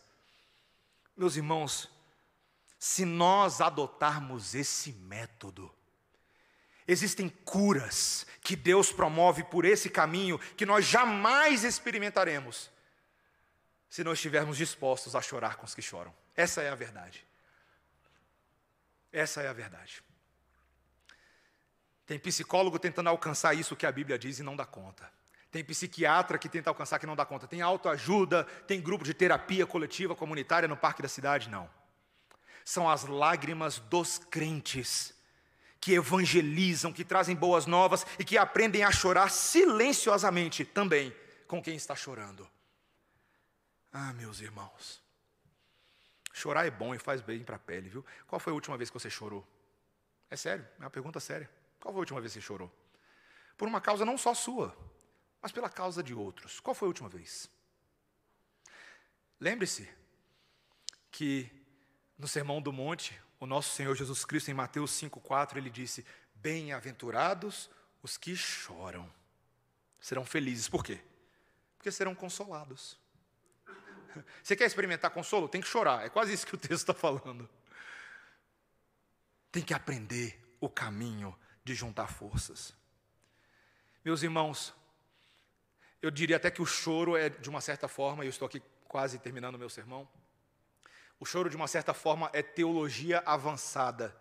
Meus 1.16 1.36
irmãos, 1.36 1.88
se 2.78 3.06
nós 3.06 3.62
adotarmos 3.62 4.54
esse 4.54 4.92
método. 4.92 5.74
Existem 6.86 7.30
curas 7.30 8.26
que 8.42 8.54
Deus 8.54 8.92
promove 8.92 9.44
por 9.44 9.64
esse 9.64 9.88
caminho 9.88 10.38
que 10.58 10.66
nós 10.66 10.84
jamais 10.84 11.64
experimentaremos 11.64 12.70
se 13.92 14.02
não 14.02 14.14
estivermos 14.14 14.56
dispostos 14.56 15.14
a 15.14 15.20
chorar 15.20 15.56
com 15.56 15.66
os 15.66 15.74
que 15.74 15.82
choram. 15.82 16.14
Essa 16.34 16.62
é 16.62 16.70
a 16.70 16.74
verdade. 16.74 17.26
Essa 19.12 19.42
é 19.42 19.48
a 19.48 19.52
verdade. 19.52 20.02
Tem 22.06 22.18
psicólogo 22.18 22.78
tentando 22.78 23.10
alcançar 23.10 23.52
isso 23.52 23.76
que 23.76 23.84
a 23.84 23.92
Bíblia 23.92 24.18
diz 24.18 24.38
e 24.38 24.42
não 24.42 24.56
dá 24.56 24.64
conta. 24.64 25.12
Tem 25.50 25.62
psiquiatra 25.62 26.38
que 26.38 26.48
tenta 26.48 26.70
alcançar 26.70 26.98
que 26.98 27.04
não 27.04 27.14
dá 27.14 27.26
conta. 27.26 27.46
Tem 27.46 27.60
autoajuda, 27.60 28.44
tem 28.66 28.80
grupo 28.80 29.04
de 29.04 29.12
terapia 29.12 29.66
coletiva 29.66 30.16
comunitária 30.16 30.66
no 30.66 30.76
parque 30.76 31.02
da 31.02 31.08
cidade, 31.08 31.50
não. 31.50 31.68
São 32.64 32.88
as 32.88 33.04
lágrimas 33.04 33.78
dos 33.78 34.16
crentes 34.16 35.12
que 35.78 35.92
evangelizam, 35.92 36.94
que 36.94 37.04
trazem 37.04 37.36
boas 37.36 37.66
novas 37.66 38.06
e 38.18 38.24
que 38.24 38.38
aprendem 38.38 38.84
a 38.84 38.90
chorar 38.90 39.30
silenciosamente 39.30 40.64
também 40.64 41.14
com 41.46 41.62
quem 41.62 41.76
está 41.76 41.94
chorando. 41.94 42.48
Ah, 43.92 44.12
meus 44.14 44.40
irmãos, 44.40 45.02
chorar 46.32 46.66
é 46.66 46.70
bom 46.70 46.94
e 46.94 46.98
faz 46.98 47.20
bem 47.20 47.44
para 47.44 47.56
a 47.56 47.58
pele, 47.58 47.90
viu? 47.90 48.04
Qual 48.26 48.40
foi 48.40 48.52
a 48.52 48.54
última 48.54 48.76
vez 48.76 48.88
que 48.88 48.98
você 48.98 49.10
chorou? 49.10 49.46
É 50.30 50.36
sério, 50.36 50.66
é 50.78 50.82
uma 50.84 50.90
pergunta 50.90 51.20
séria. 51.20 51.50
Qual 51.78 51.92
foi 51.92 51.98
a 51.98 52.04
última 52.04 52.20
vez 52.20 52.32
que 52.32 52.40
você 52.40 52.46
chorou? 52.46 52.72
Por 53.56 53.68
uma 53.68 53.80
causa 53.80 54.04
não 54.04 54.16
só 54.16 54.32
sua, 54.32 54.74
mas 55.42 55.52
pela 55.52 55.68
causa 55.68 56.02
de 56.02 56.14
outros. 56.14 56.58
Qual 56.58 56.74
foi 56.74 56.86
a 56.86 56.88
última 56.88 57.08
vez? 57.08 57.50
Lembre-se 59.38 59.88
que 61.10 61.50
no 62.16 62.26
Sermão 62.26 62.62
do 62.62 62.72
Monte, 62.72 63.20
o 63.38 63.46
nosso 63.46 63.74
Senhor 63.74 63.94
Jesus 63.94 64.24
Cristo, 64.24 64.50
em 64.50 64.54
Mateus 64.54 64.92
5,4, 64.92 65.56
ele 65.56 65.68
disse: 65.68 66.06
Bem-aventurados 66.36 67.68
os 68.02 68.16
que 68.16 68.34
choram, 68.34 69.12
serão 70.00 70.24
felizes. 70.24 70.68
Por 70.68 70.82
quê? 70.82 70.98
Porque 71.76 71.90
serão 71.90 72.14
consolados. 72.14 73.01
Você 74.42 74.56
quer 74.56 74.66
experimentar 74.66 75.10
consolo? 75.10 75.48
Tem 75.48 75.60
que 75.60 75.68
chorar. 75.68 76.04
É 76.04 76.08
quase 76.08 76.32
isso 76.32 76.46
que 76.46 76.54
o 76.54 76.58
texto 76.58 76.90
está 76.90 76.94
falando. 76.94 77.48
Tem 79.50 79.62
que 79.62 79.74
aprender 79.74 80.38
o 80.60 80.68
caminho 80.68 81.36
de 81.64 81.74
juntar 81.74 82.08
forças. 82.08 82.74
Meus 84.04 84.22
irmãos, 84.22 84.74
eu 86.00 86.10
diria 86.10 86.36
até 86.36 86.50
que 86.50 86.62
o 86.62 86.66
choro 86.66 87.16
é, 87.16 87.28
de 87.28 87.48
uma 87.48 87.60
certa 87.60 87.86
forma, 87.86 88.24
e 88.24 88.26
eu 88.26 88.30
estou 88.30 88.46
aqui 88.46 88.62
quase 88.88 89.18
terminando 89.18 89.54
o 89.54 89.58
meu 89.58 89.70
sermão, 89.70 90.08
o 91.22 91.24
choro, 91.24 91.48
de 91.48 91.54
uma 91.54 91.68
certa 91.68 91.94
forma, 91.94 92.28
é 92.32 92.42
teologia 92.42 93.22
avançada 93.24 94.12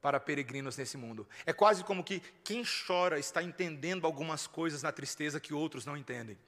para 0.00 0.20
peregrinos 0.20 0.76
nesse 0.76 0.96
mundo. 0.96 1.28
É 1.44 1.52
quase 1.52 1.82
como 1.82 2.04
que 2.04 2.20
quem 2.44 2.62
chora 2.64 3.18
está 3.18 3.42
entendendo 3.42 4.06
algumas 4.06 4.46
coisas 4.46 4.80
na 4.80 4.92
tristeza 4.92 5.40
que 5.40 5.52
outros 5.52 5.84
não 5.84 5.96
entendem. 5.96 6.38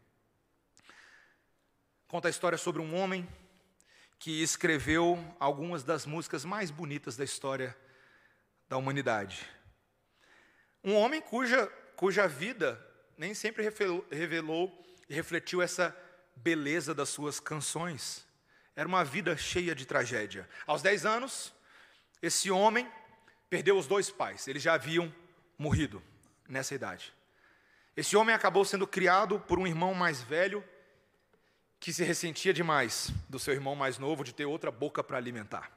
Conta 2.09 2.27
a 2.27 2.31
história 2.31 2.57
sobre 2.57 2.81
um 2.81 2.97
homem 2.97 3.29
que 4.19 4.43
escreveu 4.43 5.23
algumas 5.39 5.85
das 5.85 6.07
músicas 6.07 6.43
mais 6.43 6.71
bonitas 6.71 7.19
da 7.19 7.25
história 7.25 7.77
da 8.67 8.79
humanidade. 8.79 9.47
Um 10.83 10.95
homem 10.95 11.21
cuja, 11.21 11.67
cuja 11.97 12.27
vida 12.27 12.83
nem 13.15 13.35
sempre 13.35 13.63
revelou 14.11 14.73
e 15.07 15.13
refletiu 15.13 15.61
essa 15.61 15.95
beleza 16.35 16.95
das 16.95 17.11
suas 17.11 17.39
canções. 17.39 18.27
Era 18.75 18.89
uma 18.89 19.05
vida 19.05 19.37
cheia 19.37 19.75
de 19.75 19.85
tragédia. 19.85 20.49
Aos 20.67 20.81
10 20.81 21.05
anos, 21.05 21.53
esse 22.23 22.51
homem 22.51 22.91
perdeu 23.51 23.77
os 23.77 23.87
dois 23.87 24.09
pais, 24.09 24.49
eles 24.49 24.63
já 24.63 24.73
haviam 24.73 25.15
morrido 25.59 26.03
nessa 26.49 26.75
idade. 26.75 27.13
Esse 27.95 28.17
homem 28.17 28.35
acabou 28.35 28.65
sendo 28.65 28.87
criado 28.87 29.39
por 29.41 29.59
um 29.59 29.67
irmão 29.67 29.93
mais 29.93 30.23
velho 30.23 30.65
que 31.81 31.93
se 31.93 32.03
ressentia 32.05 32.53
demais 32.53 33.11
do 33.29 33.39
seu 33.39 33.55
irmão 33.55 33.75
mais 33.75 33.99
novo 33.99 34.25
de 34.25 34.35
ter 34.35 34.45
outra 34.45 34.71
boca 34.71 35.03
para 35.03 35.17
alimentar. 35.17 35.71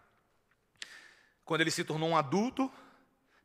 Quando 1.46 1.62
ele 1.62 1.72
se 1.72 1.84
tornou 1.84 2.10
um 2.10 2.18
adulto, 2.18 2.72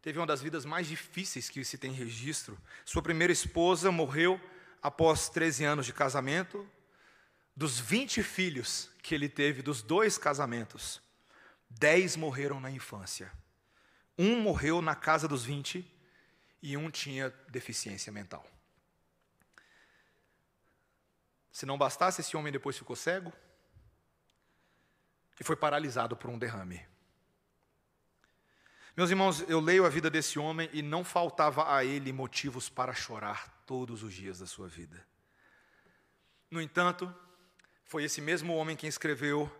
teve 0.00 0.18
uma 0.18 0.26
das 0.26 0.40
vidas 0.40 0.64
mais 0.64 0.86
difíceis 0.86 1.50
que 1.50 1.64
se 1.64 1.76
tem 1.76 1.92
registro. 1.92 2.56
Sua 2.84 3.02
primeira 3.02 3.32
esposa 3.32 3.90
morreu 3.90 4.40
após 4.82 5.28
13 5.28 5.64
anos 5.64 5.86
de 5.86 5.92
casamento, 5.92 6.68
dos 7.54 7.80
20 7.80 8.22
filhos 8.22 8.90
que 9.02 9.14
ele 9.14 9.28
teve 9.28 9.62
dos 9.62 9.82
dois 9.82 10.18
casamentos, 10.18 11.00
10 11.70 12.16
morreram 12.16 12.60
na 12.60 12.70
infância. 12.70 13.32
Um 14.18 14.40
morreu 14.40 14.80
na 14.80 14.94
casa 14.94 15.26
dos 15.26 15.44
20 15.44 15.84
e 16.62 16.76
um 16.76 16.90
tinha 16.90 17.34
deficiência 17.48 18.12
mental. 18.12 18.46
Se 21.56 21.64
não 21.64 21.78
bastasse, 21.78 22.20
esse 22.20 22.36
homem 22.36 22.52
depois 22.52 22.76
ficou 22.76 22.94
cego 22.94 23.32
e 25.40 25.42
foi 25.42 25.56
paralisado 25.56 26.14
por 26.14 26.28
um 26.28 26.38
derrame. 26.38 26.86
Meus 28.94 29.08
irmãos, 29.08 29.40
eu 29.48 29.58
leio 29.58 29.86
a 29.86 29.88
vida 29.88 30.10
desse 30.10 30.38
homem 30.38 30.68
e 30.70 30.82
não 30.82 31.02
faltava 31.02 31.74
a 31.74 31.82
ele 31.82 32.12
motivos 32.12 32.68
para 32.68 32.92
chorar 32.92 33.48
todos 33.64 34.02
os 34.02 34.12
dias 34.12 34.38
da 34.38 34.46
sua 34.46 34.68
vida. 34.68 35.02
No 36.50 36.60
entanto, 36.60 37.10
foi 37.86 38.04
esse 38.04 38.20
mesmo 38.20 38.54
homem 38.54 38.76
quem 38.76 38.90
escreveu 38.90 39.50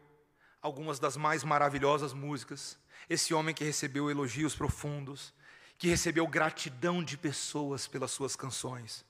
algumas 0.61 0.99
das 0.99 1.17
mais 1.17 1.43
maravilhosas 1.43 2.13
músicas, 2.13 2.79
esse 3.09 3.33
homem 3.33 3.55
que 3.55 3.65
recebeu 3.65 4.11
elogios 4.11 4.55
profundos, 4.55 5.33
que 5.79 5.89
recebeu 5.89 6.27
gratidão 6.27 7.03
de 7.03 7.17
pessoas 7.17 7.89
pelas 7.89 8.11
suas 8.11 8.37
canções, 8.37 9.03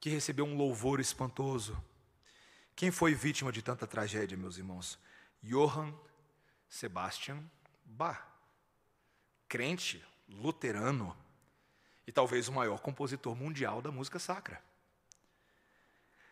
que 0.00 0.10
recebeu 0.10 0.44
um 0.44 0.56
louvor 0.56 1.00
espantoso. 1.00 1.76
Quem 2.74 2.90
foi 2.90 3.14
vítima 3.14 3.50
de 3.50 3.62
tanta 3.62 3.86
tragédia, 3.86 4.36
meus 4.36 4.56
irmãos? 4.56 4.98
Johann 5.42 5.92
Sebastian 6.68 7.42
Bach, 7.84 8.22
crente, 9.48 10.04
luterano 10.28 11.16
e 12.06 12.12
talvez 12.12 12.48
o 12.48 12.52
maior 12.52 12.80
compositor 12.80 13.34
mundial 13.34 13.82
da 13.82 13.90
música 13.90 14.18
sacra. 14.18 14.62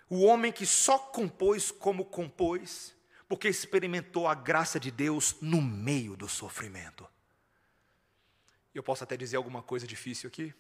O 0.09 0.23
homem 0.25 0.53
que 0.53 0.65
só 0.65 0.99
compôs 0.99 1.73
como 1.73 2.05
compôs, 2.05 2.95
porque 3.29 3.49
experimentou 3.49 4.29
a 4.29 4.35
graça 4.35 4.79
de 4.79 4.91
Deus 4.91 5.35
no 5.41 5.61
meio 5.61 6.17
do 6.17 6.29
sofrimento. 6.29 7.09
Eu 8.73 8.83
posso 8.83 9.03
até 9.03 9.17
dizer 9.17 9.37
alguma 9.37 9.63
coisa 9.63 9.87
difícil 9.87 10.29
aqui? 10.29 10.55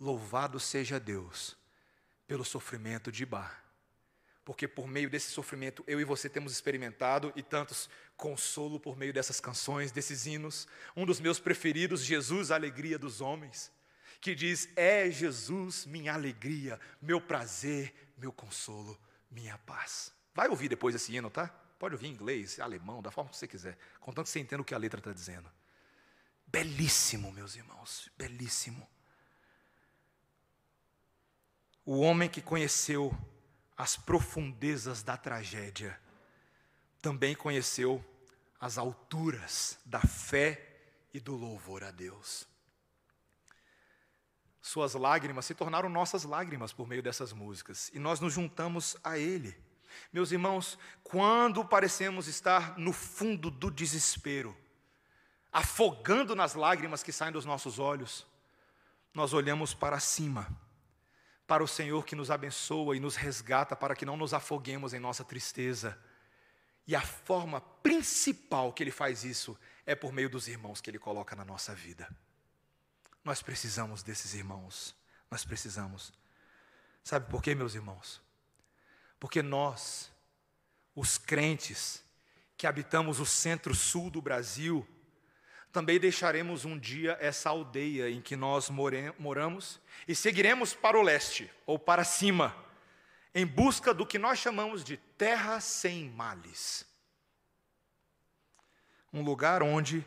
Louvado 0.00 0.58
seja 0.58 0.98
Deus 0.98 1.58
pelo 2.28 2.44
sofrimento 2.44 3.10
de 3.10 3.26
Bar. 3.26 3.64
Porque 4.44 4.68
por 4.68 4.86
meio 4.86 5.10
desse 5.10 5.30
sofrimento 5.30 5.82
eu 5.86 6.00
e 6.00 6.04
você 6.04 6.28
temos 6.28 6.52
experimentado 6.52 7.32
e 7.34 7.42
tantos 7.42 7.90
consolo 8.16 8.78
por 8.78 8.96
meio 8.96 9.12
dessas 9.12 9.40
canções, 9.40 9.90
desses 9.90 10.26
hinos. 10.26 10.68
Um 10.96 11.04
dos 11.04 11.20
meus 11.20 11.40
preferidos, 11.40 12.02
Jesus, 12.02 12.50
a 12.50 12.54
alegria 12.54 12.98
dos 12.98 13.20
homens, 13.20 13.72
que 14.20 14.34
diz: 14.34 14.68
É 14.76 15.10
Jesus 15.10 15.84
minha 15.84 16.14
alegria, 16.14 16.78
meu 17.02 17.20
prazer, 17.20 17.92
meu 18.16 18.32
consolo, 18.32 18.98
minha 19.30 19.58
paz. 19.58 20.12
Vai 20.34 20.48
ouvir 20.48 20.68
depois 20.68 20.94
esse 20.94 21.14
hino, 21.14 21.28
tá? 21.28 21.48
Pode 21.78 21.94
ouvir 21.94 22.06
em 22.08 22.12
inglês, 22.12 22.58
alemão, 22.58 23.02
da 23.02 23.10
forma 23.10 23.30
que 23.30 23.36
você 23.36 23.46
quiser, 23.46 23.76
contanto 24.00 24.26
que 24.26 24.32
você 24.32 24.40
entenda 24.40 24.62
o 24.62 24.64
que 24.64 24.74
a 24.74 24.78
letra 24.78 25.00
está 25.00 25.12
dizendo. 25.12 25.50
Belíssimo, 26.46 27.30
meus 27.32 27.54
irmãos, 27.54 28.10
belíssimo. 28.16 28.88
O 31.90 32.00
homem 32.00 32.28
que 32.28 32.42
conheceu 32.42 33.16
as 33.74 33.96
profundezas 33.96 35.02
da 35.02 35.16
tragédia 35.16 35.98
também 37.00 37.34
conheceu 37.34 38.04
as 38.60 38.76
alturas 38.76 39.78
da 39.86 39.98
fé 39.98 40.82
e 41.14 41.18
do 41.18 41.34
louvor 41.34 41.82
a 41.82 41.90
Deus. 41.90 42.46
Suas 44.60 44.92
lágrimas 44.92 45.46
se 45.46 45.54
tornaram 45.54 45.88
nossas 45.88 46.24
lágrimas 46.24 46.74
por 46.74 46.86
meio 46.86 47.02
dessas 47.02 47.32
músicas, 47.32 47.90
e 47.94 47.98
nós 47.98 48.20
nos 48.20 48.34
juntamos 48.34 48.94
a 49.02 49.16
Ele. 49.16 49.56
Meus 50.12 50.30
irmãos, 50.30 50.78
quando 51.02 51.64
parecemos 51.64 52.28
estar 52.28 52.78
no 52.78 52.92
fundo 52.92 53.50
do 53.50 53.70
desespero, 53.70 54.54
afogando 55.50 56.36
nas 56.36 56.54
lágrimas 56.54 57.02
que 57.02 57.12
saem 57.12 57.32
dos 57.32 57.46
nossos 57.46 57.78
olhos, 57.78 58.26
nós 59.14 59.32
olhamos 59.32 59.72
para 59.72 59.98
cima, 59.98 60.54
para 61.48 61.64
o 61.64 61.66
Senhor 61.66 62.04
que 62.04 62.14
nos 62.14 62.30
abençoa 62.30 62.94
e 62.94 63.00
nos 63.00 63.16
resgata 63.16 63.74
para 63.74 63.96
que 63.96 64.04
não 64.04 64.18
nos 64.18 64.34
afoguemos 64.34 64.92
em 64.92 64.98
nossa 65.00 65.24
tristeza. 65.24 65.98
E 66.86 66.94
a 66.94 67.00
forma 67.00 67.58
principal 67.60 68.70
que 68.70 68.82
Ele 68.82 68.90
faz 68.90 69.24
isso 69.24 69.58
é 69.86 69.94
por 69.94 70.12
meio 70.12 70.28
dos 70.28 70.46
irmãos 70.46 70.82
que 70.82 70.90
Ele 70.90 70.98
coloca 70.98 71.34
na 71.34 71.46
nossa 71.46 71.74
vida. 71.74 72.06
Nós 73.24 73.40
precisamos 73.40 74.02
desses 74.02 74.34
irmãos. 74.34 74.94
Nós 75.30 75.42
precisamos. 75.42 76.12
Sabe 77.02 77.30
por 77.30 77.42
quê, 77.42 77.54
meus 77.54 77.74
irmãos? 77.74 78.20
Porque 79.18 79.40
nós, 79.40 80.12
os 80.94 81.16
crentes 81.16 82.04
que 82.58 82.66
habitamos 82.66 83.20
o 83.20 83.26
centro-sul 83.26 84.10
do 84.10 84.20
Brasil, 84.20 84.86
também 85.72 85.98
deixaremos 86.00 86.64
um 86.64 86.78
dia 86.78 87.16
essa 87.20 87.50
aldeia 87.50 88.10
em 88.10 88.20
que 88.20 88.36
nós 88.36 88.70
moramos 88.70 89.80
e 90.06 90.14
seguiremos 90.14 90.74
para 90.74 90.98
o 90.98 91.02
leste 91.02 91.50
ou 91.66 91.78
para 91.78 92.04
cima, 92.04 92.56
em 93.34 93.46
busca 93.46 93.92
do 93.92 94.06
que 94.06 94.18
nós 94.18 94.38
chamamos 94.38 94.82
de 94.82 94.96
terra 94.96 95.60
sem 95.60 96.08
males. 96.10 96.86
Um 99.12 99.22
lugar 99.22 99.62
onde, 99.62 100.04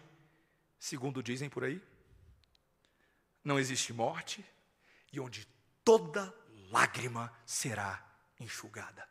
segundo 0.79 1.23
dizem 1.23 1.49
por 1.49 1.63
aí, 1.63 1.81
não 3.43 3.59
existe 3.59 3.93
morte 3.93 4.45
e 5.11 5.19
onde 5.19 5.47
toda 5.83 6.33
lágrima 6.69 7.33
será 7.45 8.03
enxugada. 8.39 9.07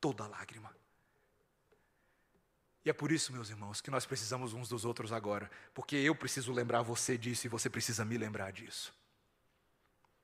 Toda 0.00 0.26
lágrima. 0.26 0.74
E 2.88 2.90
é 2.90 2.94
por 2.94 3.12
isso, 3.12 3.34
meus 3.34 3.50
irmãos, 3.50 3.82
que 3.82 3.90
nós 3.90 4.06
precisamos 4.06 4.54
uns 4.54 4.66
dos 4.66 4.86
outros 4.86 5.12
agora, 5.12 5.50
porque 5.74 5.94
eu 5.94 6.14
preciso 6.14 6.54
lembrar 6.54 6.80
você 6.80 7.18
disso 7.18 7.46
e 7.46 7.50
você 7.50 7.68
precisa 7.68 8.02
me 8.02 8.16
lembrar 8.16 8.50
disso. 8.50 8.94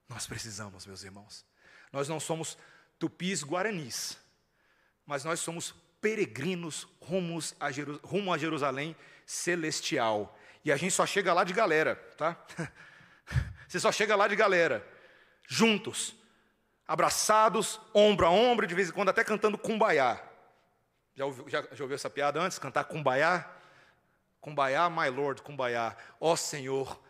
Nós 0.09 0.27
precisamos, 0.27 0.87
meus 0.87 1.03
irmãos. 1.03 1.45
Nós 1.93 2.09
não 2.09 2.19
somos 2.19 2.57
tupis 2.99 3.43
guaranis, 3.43 4.17
mas 5.05 5.25
nós 5.25 5.41
somos 5.41 5.75
peregrinos 6.01 6.89
rumos 7.03 7.55
a 7.61 7.67
rumo 8.03 8.33
a 8.33 8.39
Jerusalém 8.39 8.97
celestial. 9.27 10.35
E 10.65 10.73
a 10.73 10.77
gente 10.79 10.95
só 10.95 11.05
chega 11.05 11.35
lá 11.35 11.45
de 11.45 11.53
galera, 11.53 11.97
tá? 12.17 12.35
Você 13.69 13.79
só 13.79 13.93
chega 13.93 14.17
lá 14.17 14.27
de 14.27 14.37
galera, 14.37 14.91
juntos, 15.47 16.17
abraçados, 16.89 17.79
ombro 17.93 18.25
a 18.25 18.31
ombro, 18.31 18.67
de 18.67 18.75
vez 18.75 18.89
em 18.89 18.93
quando 18.93 19.11
até 19.11 19.23
cantando 19.23 19.59
cumbaiá. 19.59 20.33
Já 21.15 21.27
ouviu, 21.27 21.49
já, 21.49 21.63
já 21.63 21.85
ouviu 21.85 21.95
essa 21.95 22.11
piada 22.11 22.41
antes? 22.41 22.59
Cantar 22.59 22.85
cumbaiá? 22.85 23.49
Cumbaiá, 24.41 24.91
my 24.91 25.09
Lord, 25.09 25.43
cumbaiá. 25.43 25.97
Ó 26.21 26.33
oh, 26.33 26.37
Senhor, 26.37 27.01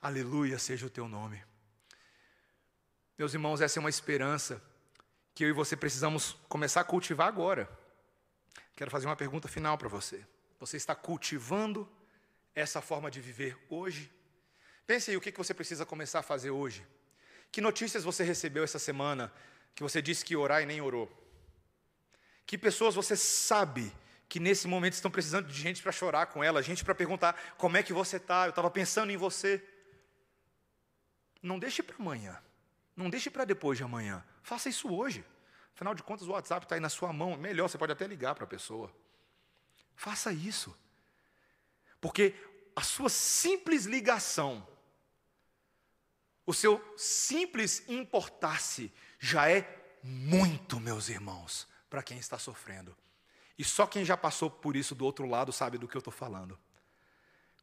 aleluia 0.00 0.58
seja 0.58 0.86
o 0.86 0.90
teu 0.90 1.08
nome. 1.08 1.42
Meus 3.18 3.34
irmãos, 3.34 3.60
essa 3.60 3.78
é 3.78 3.80
uma 3.80 3.90
esperança 3.90 4.62
que 5.34 5.44
eu 5.44 5.48
e 5.48 5.52
você 5.52 5.76
precisamos 5.76 6.36
começar 6.48 6.80
a 6.80 6.84
cultivar 6.84 7.26
agora. 7.26 7.68
Quero 8.76 8.90
fazer 8.90 9.06
uma 9.06 9.16
pergunta 9.16 9.48
final 9.48 9.76
para 9.76 9.88
você. 9.88 10.24
Você 10.60 10.76
está 10.76 10.94
cultivando 10.94 11.88
essa 12.54 12.80
forma 12.80 13.10
de 13.10 13.20
viver 13.20 13.58
hoje? 13.68 14.10
Pense 14.86 15.10
aí 15.10 15.16
o 15.16 15.20
que 15.20 15.32
você 15.32 15.52
precisa 15.52 15.84
começar 15.84 16.20
a 16.20 16.22
fazer 16.22 16.50
hoje. 16.50 16.86
Que 17.50 17.60
notícias 17.60 18.04
você 18.04 18.22
recebeu 18.22 18.62
essa 18.62 18.78
semana 18.78 19.32
que 19.74 19.82
você 19.82 20.00
disse 20.00 20.24
que 20.24 20.36
orar 20.36 20.62
e 20.62 20.66
nem 20.66 20.80
orou? 20.80 21.27
Que 22.48 22.56
pessoas 22.56 22.94
você 22.94 23.14
sabe 23.14 23.94
que 24.26 24.40
nesse 24.40 24.66
momento 24.66 24.94
estão 24.94 25.10
precisando 25.10 25.48
de 25.48 25.60
gente 25.60 25.82
para 25.82 25.92
chorar 25.92 26.28
com 26.28 26.42
ela, 26.42 26.62
gente 26.62 26.82
para 26.82 26.94
perguntar 26.94 27.34
como 27.58 27.76
é 27.76 27.82
que 27.82 27.92
você 27.92 28.16
está, 28.16 28.46
eu 28.46 28.50
estava 28.50 28.70
pensando 28.70 29.12
em 29.12 29.18
você. 29.18 29.62
Não 31.42 31.58
deixe 31.58 31.82
para 31.82 31.96
amanhã, 31.96 32.42
não 32.96 33.10
deixe 33.10 33.28
para 33.28 33.44
depois 33.44 33.76
de 33.76 33.84
amanhã, 33.84 34.24
faça 34.42 34.70
isso 34.70 34.90
hoje. 34.90 35.22
Afinal 35.74 35.94
de 35.94 36.02
contas, 36.02 36.26
o 36.26 36.30
WhatsApp 36.30 36.64
está 36.64 36.74
aí 36.74 36.80
na 36.80 36.88
sua 36.88 37.12
mão, 37.12 37.36
melhor, 37.36 37.68
você 37.68 37.76
pode 37.76 37.92
até 37.92 38.06
ligar 38.06 38.34
para 38.34 38.44
a 38.44 38.48
pessoa. 38.48 38.90
Faça 39.94 40.32
isso, 40.32 40.74
porque 42.00 42.34
a 42.74 42.82
sua 42.82 43.10
simples 43.10 43.84
ligação, 43.84 44.66
o 46.46 46.54
seu 46.54 46.82
simples 46.96 47.86
importar-se, 47.86 48.90
já 49.18 49.50
é 49.50 49.98
muito, 50.02 50.80
meus 50.80 51.10
irmãos 51.10 51.68
para 51.88 52.02
quem 52.02 52.18
está 52.18 52.38
sofrendo. 52.38 52.96
E 53.58 53.64
só 53.64 53.86
quem 53.86 54.04
já 54.04 54.16
passou 54.16 54.48
por 54.50 54.76
isso 54.76 54.94
do 54.94 55.04
outro 55.04 55.26
lado 55.26 55.52
sabe 55.52 55.78
do 55.78 55.88
que 55.88 55.96
eu 55.96 56.00
estou 56.00 56.12
falando. 56.12 56.58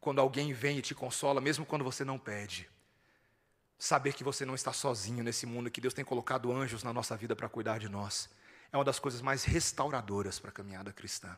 Quando 0.02 0.20
alguém 0.20 0.52
vem 0.54 0.78
e 0.78 0.82
te 0.82 0.94
consola, 0.94 1.40
mesmo 1.40 1.66
quando 1.66 1.86
você 1.86 2.04
não 2.04 2.20
pede. 2.20 2.70
Saber 3.80 4.14
que 4.14 4.24
você 4.24 4.46
não 4.46 4.56
está 4.56 4.74
sozinho 4.74 5.24
nesse 5.24 5.46
mundo, 5.46 5.72
que 5.72 5.82
Deus 5.82 5.94
tem 5.94 6.04
colocado 6.04 6.52
anjos 6.52 6.84
na 6.84 6.94
nossa 6.94 7.16
vida 7.16 7.36
para 7.36 7.50
cuidar 7.50 7.80
de 7.80 7.90
nós, 7.90 8.30
é 8.72 8.78
uma 8.78 8.84
das 8.84 9.00
coisas 9.00 9.22
mais 9.22 9.44
restauradoras 9.44 10.40
para 10.40 10.50
a 10.50 10.54
caminhada 10.54 10.92
cristã. 10.92 11.38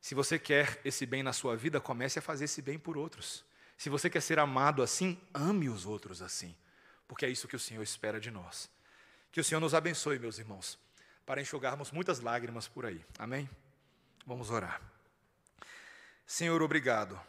Se 0.00 0.14
você 0.14 0.38
quer 0.38 0.80
esse 0.84 1.06
bem 1.06 1.22
na 1.22 1.32
sua 1.32 1.56
vida, 1.56 1.80
comece 1.80 2.18
a 2.18 2.22
fazer 2.22 2.46
esse 2.46 2.60
bem 2.60 2.78
por 2.78 2.96
outros. 2.96 3.44
Se 3.76 3.88
você 3.88 4.08
quer 4.10 4.20
ser 4.20 4.38
amado 4.38 4.82
assim, 4.82 5.20
ame 5.32 5.68
os 5.68 5.86
outros 5.86 6.22
assim, 6.22 6.54
porque 7.06 7.24
é 7.24 7.30
isso 7.30 7.48
que 7.48 7.56
o 7.56 7.60
Senhor 7.60 7.82
espera 7.82 8.18
de 8.18 8.30
nós. 8.30 8.68
Que 9.30 9.40
o 9.40 9.44
Senhor 9.44 9.60
nos 9.60 9.74
abençoe, 9.74 10.18
meus 10.18 10.38
irmãos 10.38 10.78
para 11.24 11.40
enxugarmos 11.40 11.90
muitas 11.90 12.20
lágrimas 12.20 12.66
por 12.68 12.84
aí. 12.84 13.04
Amém? 13.18 13.48
Vamos 14.26 14.50
orar. 14.50 14.80
Senhor, 16.26 16.62
obrigado. 16.62 17.20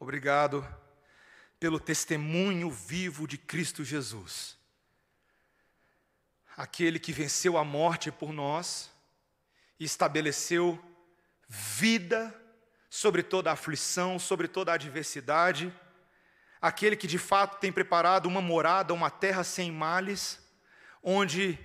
Obrigado 0.00 0.66
pelo 1.58 1.80
testemunho 1.80 2.70
vivo 2.70 3.26
de 3.26 3.36
Cristo 3.36 3.84
Jesus. 3.84 4.56
Aquele 6.56 6.98
que 6.98 7.12
venceu 7.12 7.56
a 7.56 7.64
morte 7.64 8.10
por 8.10 8.32
nós 8.32 8.90
e 9.78 9.84
estabeleceu 9.84 10.82
vida 11.48 12.34
sobre 12.90 13.22
toda 13.22 13.50
a 13.50 13.54
aflição, 13.54 14.18
sobre 14.18 14.48
toda 14.48 14.72
a 14.72 14.74
adversidade. 14.74 15.72
Aquele 16.60 16.96
que 16.96 17.06
de 17.06 17.18
fato 17.18 17.58
tem 17.60 17.72
preparado 17.72 18.26
uma 18.26 18.40
morada, 18.40 18.94
uma 18.94 19.10
terra 19.10 19.44
sem 19.44 19.70
males, 19.70 20.40
onde 21.02 21.58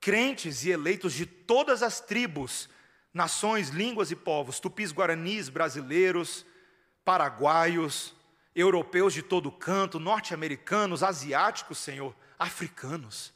crentes 0.00 0.64
e 0.64 0.70
eleitos 0.70 1.12
de 1.12 1.26
todas 1.26 1.82
as 1.82 2.00
tribos, 2.00 2.68
nações, 3.12 3.70
línguas 3.70 4.10
e 4.10 4.16
povos, 4.16 4.60
tupis 4.60 4.92
guaranis, 4.92 5.48
brasileiros, 5.48 6.44
paraguaios, 7.04 8.14
europeus 8.54 9.12
de 9.14 9.22
todo 9.22 9.50
canto, 9.50 9.98
norte-americanos, 9.98 11.02
asiáticos, 11.02 11.78
Senhor, 11.78 12.14
africanos, 12.38 13.32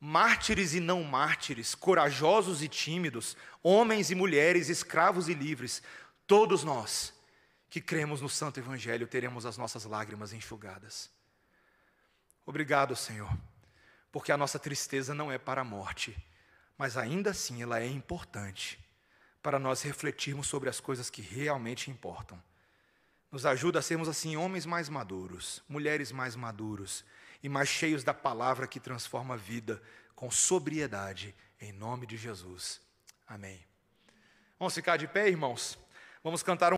mártires 0.00 0.74
e 0.74 0.80
não 0.80 1.02
mártires, 1.02 1.74
corajosos 1.74 2.62
e 2.62 2.68
tímidos, 2.68 3.36
homens 3.62 4.10
e 4.10 4.14
mulheres, 4.14 4.68
escravos 4.68 5.28
e 5.28 5.34
livres, 5.34 5.82
todos 6.26 6.62
nós 6.64 7.14
que 7.70 7.80
cremos 7.80 8.20
no 8.20 8.28
Santo 8.28 8.58
Evangelho 8.60 9.06
teremos 9.06 9.44
as 9.44 9.58
nossas 9.58 9.84
lágrimas 9.84 10.32
enxugadas. 10.32 11.10
Obrigado, 12.46 12.96
Senhor 12.96 13.30
porque 14.10 14.32
a 14.32 14.36
nossa 14.36 14.58
tristeza 14.58 15.14
não 15.14 15.30
é 15.30 15.38
para 15.38 15.60
a 15.60 15.64
morte, 15.64 16.16
mas 16.76 16.96
ainda 16.96 17.30
assim 17.30 17.62
ela 17.62 17.80
é 17.80 17.86
importante 17.86 18.78
para 19.42 19.58
nós 19.58 19.82
refletirmos 19.82 20.46
sobre 20.46 20.68
as 20.68 20.80
coisas 20.80 21.10
que 21.10 21.22
realmente 21.22 21.90
importam. 21.90 22.42
Nos 23.30 23.44
ajuda 23.44 23.78
a 23.78 23.82
sermos 23.82 24.08
assim 24.08 24.36
homens 24.36 24.64
mais 24.64 24.88
maduros, 24.88 25.62
mulheres 25.68 26.10
mais 26.10 26.34
maduros 26.34 27.04
e 27.42 27.48
mais 27.48 27.68
cheios 27.68 28.02
da 28.02 28.14
palavra 28.14 28.66
que 28.66 28.80
transforma 28.80 29.34
a 29.34 29.36
vida 29.36 29.82
com 30.14 30.30
sobriedade, 30.30 31.34
em 31.60 31.72
nome 31.72 32.06
de 32.06 32.16
Jesus. 32.16 32.80
Amém. 33.26 33.64
Vamos 34.58 34.74
ficar 34.74 34.96
de 34.96 35.06
pé, 35.06 35.28
irmãos? 35.28 35.78
Vamos 36.24 36.42
cantar 36.42 36.66
um 36.66 36.66